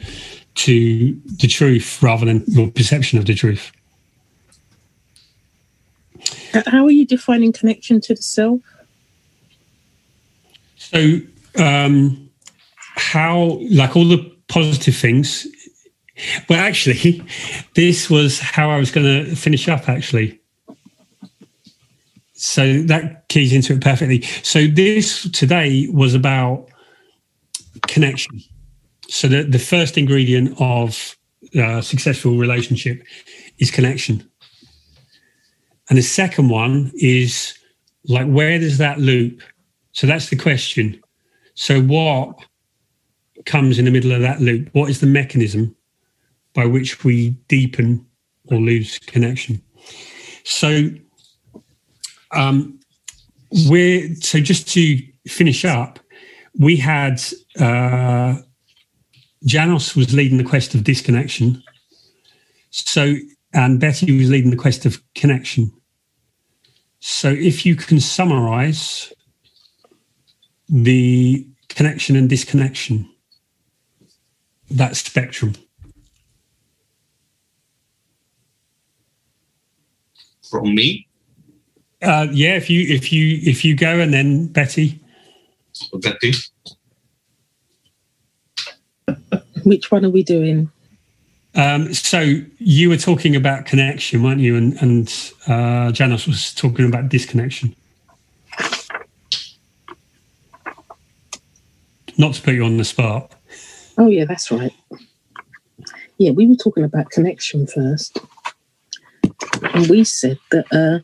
[0.59, 3.71] to the truth rather than your perception of the truth.
[6.67, 8.61] How are you defining connection to the self?
[10.77, 11.21] So,
[11.57, 12.29] um,
[12.97, 14.19] how, like all the
[14.49, 15.47] positive things,
[16.49, 17.23] well, actually,
[17.75, 20.41] this was how I was going to finish up, actually.
[22.35, 24.23] So that keys into it perfectly.
[24.43, 26.69] So, this today was about
[27.87, 28.43] connection.
[29.09, 31.17] So, the, the first ingredient of
[31.55, 33.03] a successful relationship
[33.59, 34.29] is connection.
[35.89, 37.59] And the second one is
[38.05, 39.43] like, where does that loop?
[39.93, 41.01] So, that's the question.
[41.55, 42.39] So, what
[43.47, 44.69] comes in the middle of that loop?
[44.73, 45.75] What is the mechanism
[46.55, 48.05] by which we deepen
[48.47, 49.63] or lose connection?
[50.45, 50.91] So,
[52.33, 52.79] um,
[53.69, 55.99] we're so just to finish up,
[56.59, 57.23] we had
[57.59, 58.37] uh,
[59.45, 61.63] Janos was leading the quest of disconnection.
[62.71, 63.15] So,
[63.53, 65.73] and Betty was leading the quest of connection.
[67.01, 69.13] So, if you can summarize
[70.69, 73.09] the connection and disconnection,
[74.71, 75.55] that spectrum.
[80.51, 81.07] From me?
[82.01, 85.01] Uh, yeah, if you if you if you go and then Betty.
[86.01, 86.33] Betty.
[89.65, 90.71] Which one are we doing?
[91.55, 94.57] Um, so you were talking about connection, weren't you?
[94.57, 97.75] And and uh, Janice was talking about disconnection.
[102.17, 103.33] Not to put you on the spot.
[103.97, 104.73] Oh yeah, that's right.
[106.19, 108.19] Yeah, we were talking about connection first,
[109.63, 110.99] and we said that uh,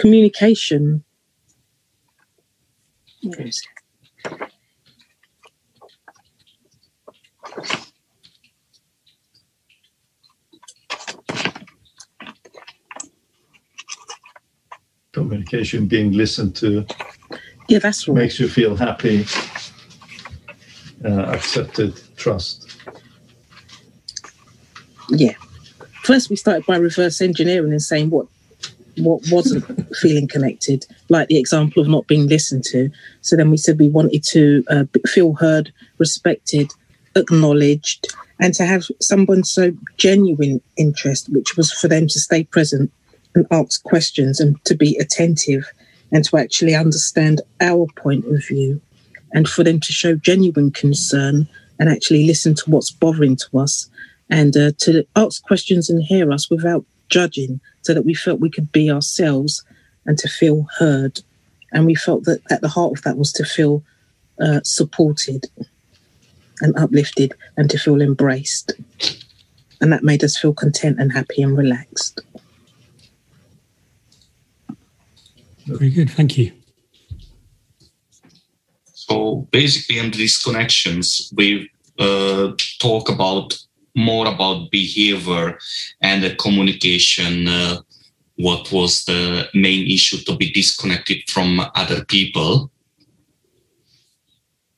[0.00, 1.04] communication.
[3.22, 3.75] Where is it?
[15.12, 16.86] Communication being listened to.
[17.68, 18.16] Yeah, that's right.
[18.16, 19.26] Makes you feel happy,
[21.04, 22.76] uh, accepted, trust.
[25.08, 25.32] Yeah.
[26.02, 28.26] First, we started by reverse engineering and saying what
[28.98, 29.64] what wasn't
[29.96, 32.90] feeling connected, like the example of not being listened to.
[33.20, 36.72] So then we said we wanted to uh, feel heard, respected,
[37.16, 38.06] acknowledged,
[38.40, 42.92] and to have someone so genuine interest, which was for them to stay present
[43.34, 45.64] and ask questions and to be attentive
[46.12, 48.80] and to actually understand our point of view
[49.32, 51.48] and for them to show genuine concern
[51.78, 53.88] and actually listen to what's bothering to us
[54.30, 58.50] and uh, to ask questions and hear us without judging so that we felt we
[58.50, 59.62] could be ourselves
[60.06, 61.20] and to feel heard.
[61.72, 63.82] And we felt that at the heart of that was to feel
[64.40, 65.46] uh, supported
[66.60, 68.72] and uplifted and to feel embraced.
[69.80, 72.20] And that made us feel content and happy and relaxed.
[75.66, 76.10] Very good.
[76.10, 76.52] Thank you.
[78.92, 83.58] So basically, in these connections, we uh, talk about
[83.94, 85.58] more about behavior
[86.00, 87.48] and the communication.
[87.48, 87.80] Uh,
[88.36, 92.70] what was the main issue to be disconnected from other people?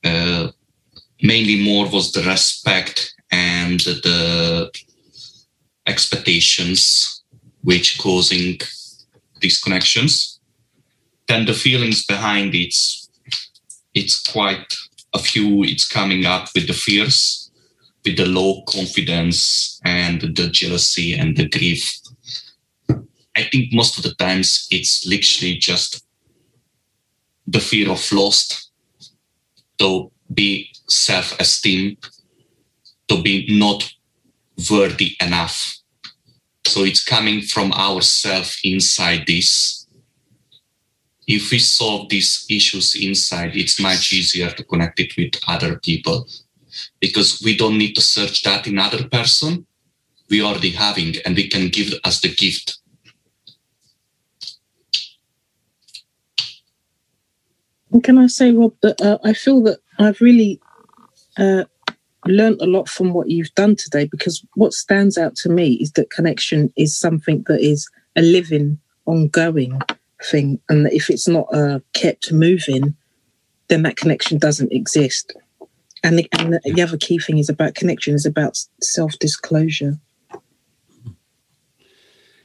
[0.04, 0.48] Uh,
[1.22, 4.70] mainly, more was the respect and the
[5.86, 7.22] expectations,
[7.62, 8.58] which causing
[9.40, 10.38] these connections
[11.28, 12.74] Then the feelings behind it,
[13.94, 14.74] it's quite
[15.14, 15.62] a few.
[15.62, 17.48] It's coming up with the fears
[18.04, 22.00] with the low confidence and the jealousy and the grief.
[23.36, 26.04] I think most of the times it's literally just
[27.46, 28.70] the fear of lost,
[29.78, 31.96] to be self esteem
[33.08, 33.92] to be not
[34.70, 35.76] worthy enough.
[36.66, 39.86] So it's coming from ourself inside this.
[41.26, 46.26] If we solve these issues inside, it's much easier to connect it with other people
[47.00, 49.66] because we don't need to search that in other person.
[50.30, 52.78] We already having and we can give us the gift.
[58.02, 60.60] Can I say, Rob, that uh, I feel that I've really
[61.38, 61.64] uh,
[62.26, 65.92] learned a lot from what you've done today because what stands out to me is
[65.92, 69.80] that connection is something that is a living, ongoing
[70.22, 70.60] thing.
[70.68, 72.94] And that if it's not uh, kept moving,
[73.68, 75.32] then that connection doesn't exist.
[76.02, 79.98] And the, and the other key thing is about connection is about self disclosure.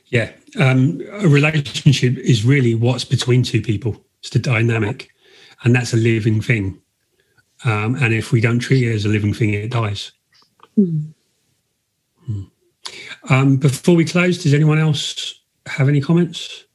[0.07, 4.03] Yeah, um, a relationship is really what's between two people.
[4.19, 5.09] It's the dynamic,
[5.63, 6.82] and that's a living thing.
[7.65, 10.11] Um, and if we don't treat it as a living thing, it dies.
[10.77, 11.13] Mm.
[12.29, 12.51] Mm.
[13.29, 16.65] Um, before we close, does anyone else have any comments?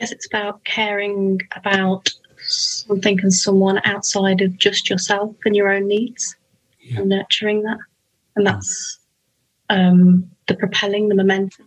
[0.00, 2.08] Yes, it's about caring about
[2.46, 6.36] something and someone outside of just yourself and your own needs
[6.80, 7.00] yeah.
[7.00, 7.78] and nurturing that.
[8.36, 8.98] And that's
[9.70, 11.66] um, the propelling, the momentum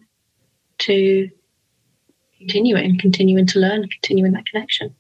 [0.80, 1.30] to
[2.38, 4.96] continuing continuing to learn, continuing that connection.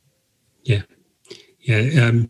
[0.63, 0.81] Yeah.
[1.59, 2.05] Yeah.
[2.05, 2.29] Um,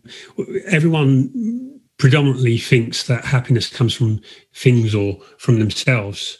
[0.66, 4.20] everyone predominantly thinks that happiness comes from
[4.54, 6.38] things or from themselves.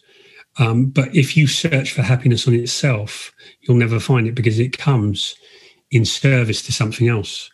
[0.59, 4.77] Um, but if you search for happiness on itself, you'll never find it because it
[4.77, 5.35] comes
[5.91, 7.51] in service to something else.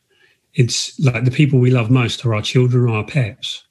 [0.55, 3.65] It's like the people we love most are our children or our pets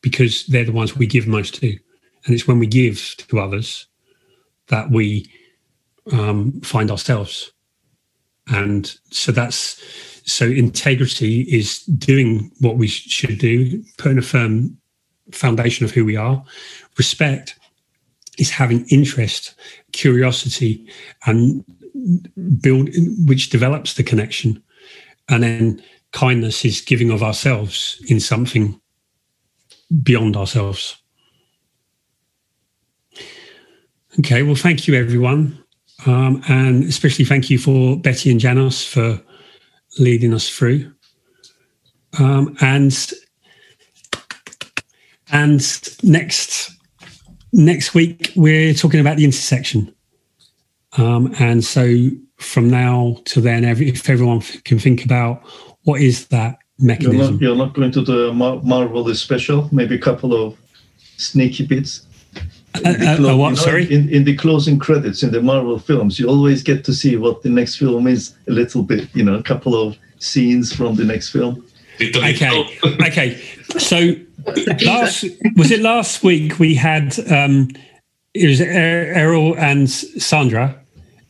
[0.00, 1.76] because they're the ones we give most to.
[2.24, 3.86] And it's when we give to others
[4.68, 5.28] that we
[6.12, 7.52] um, find ourselves.
[8.48, 9.82] And so that's
[10.24, 14.76] so integrity is doing what we should do, putting a firm
[15.32, 16.42] foundation of who we are.
[16.98, 17.58] Respect
[18.38, 19.54] is having interest,
[19.92, 20.86] curiosity,
[21.26, 21.64] and
[22.60, 22.88] build,
[23.26, 24.62] which develops the connection.
[25.28, 28.80] And then kindness is giving of ourselves in something
[30.02, 30.96] beyond ourselves.
[34.18, 35.63] Okay, well, thank you, everyone.
[36.06, 39.20] Um, and especially thank you for Betty and Janos for
[39.98, 40.92] leading us through.
[42.18, 43.12] Um, and
[45.32, 45.60] and
[46.02, 46.70] next
[47.52, 49.94] next week we're talking about the intersection.
[50.96, 51.96] Um, and so
[52.36, 55.42] from now to then, every, if everyone can think about
[55.84, 57.16] what is that mechanism.
[57.18, 60.56] You're not, you're not going to do a Mar- Marvel special, maybe a couple of
[61.16, 62.06] sneaky bits.
[62.74, 63.92] Uh, uh, clo- what, you know, sorry?
[63.92, 67.42] In, in the closing credits in the Marvel films, you always get to see what
[67.42, 71.04] the next film is a little bit, you know, a couple of scenes from the
[71.04, 71.64] next film.
[72.00, 73.40] Okay, okay.
[73.78, 74.14] So
[74.84, 75.24] last
[75.56, 77.68] was it last week we had um,
[78.34, 80.76] it was Errol and Sandra,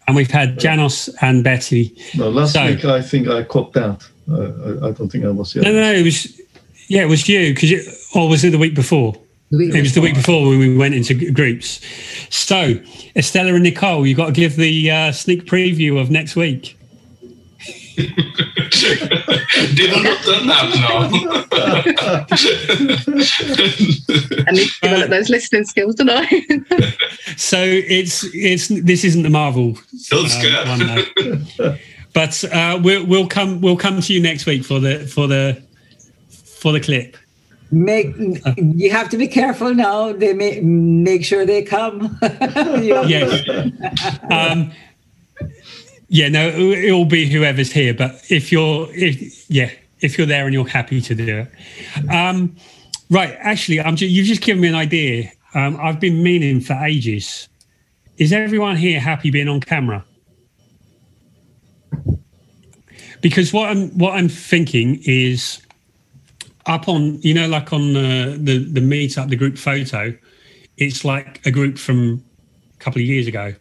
[0.07, 1.95] and we've had Janos and Betty.
[2.17, 4.09] No, last so, week I think I copped out.
[4.31, 5.63] Uh, I, I, don't think I was here.
[5.63, 6.41] No, no, it was
[6.89, 9.15] yeah, it was you because or was it the week before?
[9.51, 11.81] It was the week before when we went into groups.
[12.31, 12.75] So,
[13.15, 16.77] Estella and Nicole, you've got to give the uh, sneak preview of next week.
[19.75, 21.09] Did I not done that now?
[24.49, 26.27] I need to develop those listening skills, don't I?
[27.37, 29.79] so it's it's this isn't the Marvel
[30.11, 31.79] um, one,
[32.13, 35.63] but uh, we'll we'll come we'll come to you next week for the for the
[36.29, 37.17] for the clip.
[37.75, 38.15] Make
[38.57, 40.13] you have to be careful now.
[40.13, 42.17] They make make sure they come.
[42.23, 43.43] yes.
[44.31, 44.71] Um,
[46.09, 47.93] yeah, no, it'll be whoever's here.
[47.93, 49.71] But if you're, if yeah,
[50.01, 52.55] if you're there and you're happy to do it, um,
[53.11, 53.37] right?
[53.41, 53.97] Actually, I'm.
[53.97, 55.33] Just, you've just given me an idea.
[55.55, 57.49] Um, I've been meaning for ages.
[58.19, 60.05] Is everyone here happy being on camera?
[63.21, 65.64] Because what I'm what I'm thinking is
[66.67, 70.15] up on you know like on the the, the meetup the group photo
[70.77, 72.25] it's like a group from
[72.75, 73.55] a couple of years ago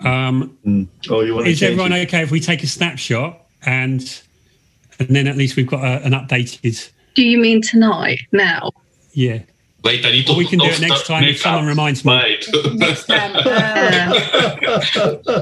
[0.00, 0.86] um mm.
[1.10, 2.06] oh, you is everyone it?
[2.06, 4.22] okay if we take a snapshot and
[4.98, 8.70] and then at least we've got a, an updated do you mean tonight now
[9.12, 9.40] yeah
[9.84, 10.34] Wait, I need to.
[10.34, 12.38] we can do it next time if someone reminds me.
[12.74, 13.32] next time.
[13.36, 13.40] Uh,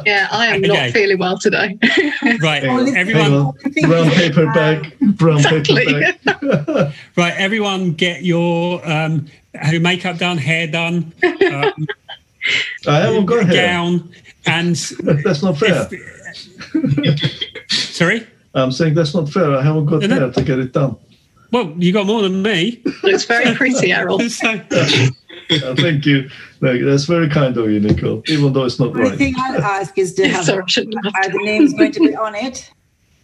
[0.05, 0.69] yeah, I am okay.
[0.69, 1.79] not feeling well today.
[2.41, 3.53] right, everyone.
[3.83, 4.95] Brown paper bag.
[5.17, 5.87] Brown exactly.
[5.87, 6.93] paper bag.
[7.17, 9.27] right, everyone, get your um,
[9.81, 11.13] makeup done, hair done.
[11.25, 11.87] Um,
[12.87, 13.67] I haven't got hair.
[13.67, 14.13] Gown,
[14.45, 14.77] and
[15.25, 15.89] that's not fair.
[16.73, 18.27] If, sorry.
[18.55, 19.57] I'm saying that's not fair.
[19.57, 20.97] I haven't got hair to get it done.
[21.57, 22.83] Well, you got more than me.
[23.05, 24.19] It's very pretty, Errol.
[24.29, 26.29] thank you.
[26.61, 28.23] No, that's very kind of you, Nicole.
[28.29, 29.13] Even though it's not the right.
[29.13, 32.35] The thing I'll ask is to have Sorry, are the names going to be on
[32.35, 32.71] it?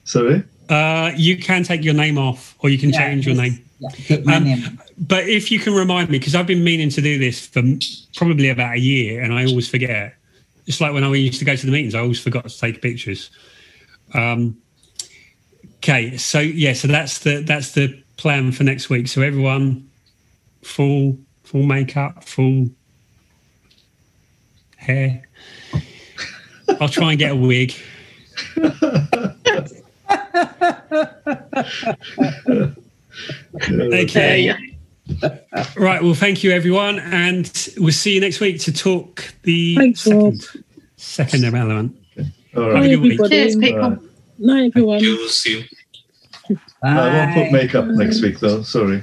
[0.04, 0.42] Sorry.
[0.70, 3.62] Uh, you can take your name off, or you can yeah, change your name.
[3.80, 4.80] Yeah, um, name.
[4.96, 7.62] But if you can remind me, because I've been meaning to do this for
[8.16, 10.14] probably about a year, and I always forget.
[10.66, 12.80] It's like when I used to go to the meetings, I always forgot to take
[12.80, 13.30] pictures.
[14.14, 14.56] Um,
[15.76, 19.08] okay, so yeah, so that's the that's the plan for next week.
[19.08, 19.88] So everyone,
[20.62, 22.70] full full makeup, full
[24.76, 25.22] hair.
[26.80, 27.74] I'll try and get a wig.
[33.92, 34.54] okay.
[35.76, 36.02] Right.
[36.02, 40.22] Well, thank you, everyone, and we'll see you next week to talk the Thanks, second,
[40.24, 40.64] Rob.
[40.96, 41.96] second element.
[42.56, 43.20] All Have a good week.
[43.28, 43.80] Cheers, people.
[43.80, 43.98] Right.
[44.38, 45.00] Night, everyone.
[45.00, 45.68] You see.
[46.84, 48.62] I won't put makeup next week though.
[48.62, 49.02] Sorry.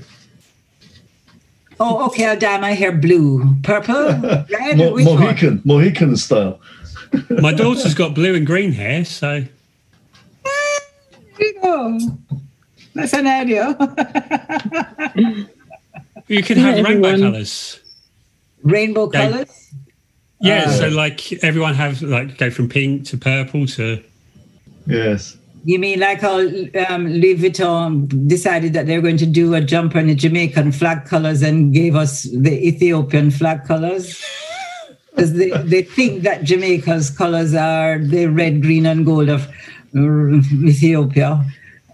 [1.79, 2.25] Oh, okay.
[2.25, 3.95] I'll dye my hair blue, purple,
[4.51, 4.77] red.
[4.77, 5.15] Mo- which one?
[5.19, 6.59] Mohican, Mohican style.
[7.29, 9.45] My daughter's got blue and green hair, so
[10.43, 11.99] There you go.
[12.93, 13.75] That's an idea.
[16.27, 17.31] you can Yeah, have rainbow everyone.
[17.31, 17.79] colours.
[18.63, 19.29] Rainbow Yeah.
[19.31, 19.71] colors.
[20.41, 24.03] Yeah, Uh, so like everyone have like go from pink to purple to
[24.85, 25.37] Yes.
[25.65, 29.99] You mean like how um, Louis Vuitton decided that they're going to do a jumper
[29.99, 34.23] in the Jamaican flag colors and gave us the Ethiopian flag colors?
[35.11, 39.47] Because they, they think that Jamaica's colors are the red, green, and gold of
[39.93, 41.43] uh, Ethiopia.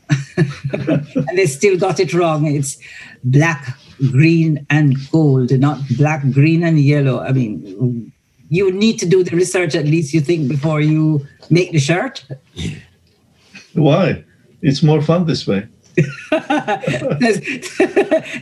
[0.38, 2.46] and they still got it wrong.
[2.46, 2.78] It's
[3.24, 3.80] black,
[4.12, 7.20] green, and gold, not black, green, and yellow.
[7.20, 8.12] I mean,
[8.50, 12.26] you need to do the research at least, you think, before you make the shirt.
[13.76, 14.24] Why?
[14.62, 15.68] It's more fun this way.
[15.98, 17.42] says,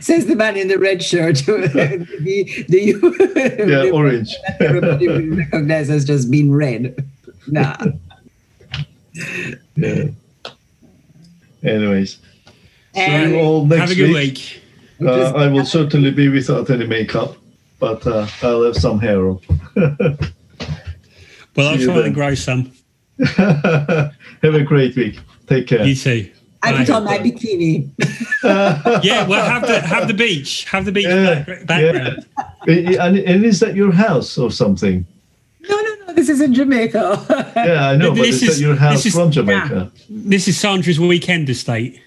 [0.00, 1.36] says the man in the red shirt.
[1.46, 4.34] the, the, Yeah, orange.
[4.48, 7.06] that everybody will recognize as just being red.
[7.46, 7.76] Nah.
[9.76, 10.04] Yeah.
[11.62, 12.20] Anyways, see
[13.00, 14.60] And you all next have a good week.
[14.98, 15.08] week.
[15.08, 17.36] Uh, I will certainly be without any makeup,
[17.78, 19.40] but uh, I'll have some hair on.
[21.56, 22.04] Well, I'll try then.
[22.06, 22.72] and grow some.
[23.36, 25.18] have a great week.
[25.46, 25.84] Take care.
[25.84, 26.30] You too.
[26.62, 27.90] I put on my bikini.
[29.04, 32.26] Yeah, well, have the have the beach, have the beach Yeah, background.
[32.68, 35.06] Eh, And, and is that your house or something?
[35.68, 36.12] No, no, no.
[36.14, 37.52] This is in Jamaica.
[37.56, 39.90] Yeah, I know, but This is, is- that your house this is- from Jamaica?
[40.10, 42.00] This is Sandra's weekend estate.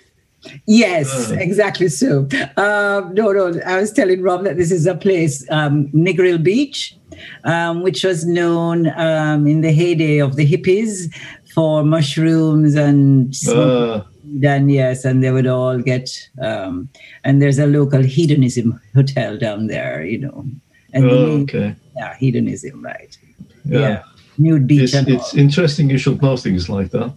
[0.65, 1.35] Yes, Uh.
[1.35, 2.27] exactly so.
[2.57, 3.59] Um, no, no.
[3.65, 6.95] I was telling Rob that this is a place, um, Negril Beach,
[7.43, 11.13] um, which was known um, in the heyday of the hippies
[11.53, 16.89] for mushrooms and Uh, then yes, and they would all get um,
[17.23, 20.45] and there's a local hedonism hotel down there, you know.
[20.93, 21.75] And oh, okay.
[21.95, 23.17] yeah, hedonism, right.
[23.65, 23.79] Yeah.
[23.79, 24.03] Yeah.
[24.37, 27.11] Nude beach It's, and it's interesting you should know things like that.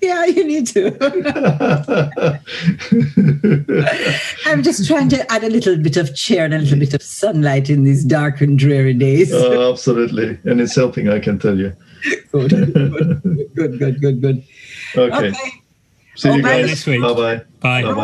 [0.00, 0.92] Yeah, you need to.
[4.46, 7.02] I'm just trying to add a little bit of cheer and a little bit of
[7.02, 9.32] sunlight in these dark and dreary days.
[9.32, 10.38] Oh, absolutely.
[10.44, 11.74] And it's helping, I can tell you.
[12.32, 13.22] good, good,
[13.54, 14.44] good, good, good, good.
[14.94, 15.28] Okay.
[15.28, 15.32] Okay.
[16.16, 16.48] See you Oh, bye.
[16.60, 16.66] guys.
[16.66, 17.00] Next week.
[17.00, 17.36] Bye-bye.
[17.60, 17.82] Bye.
[17.82, 17.94] Bye-bye.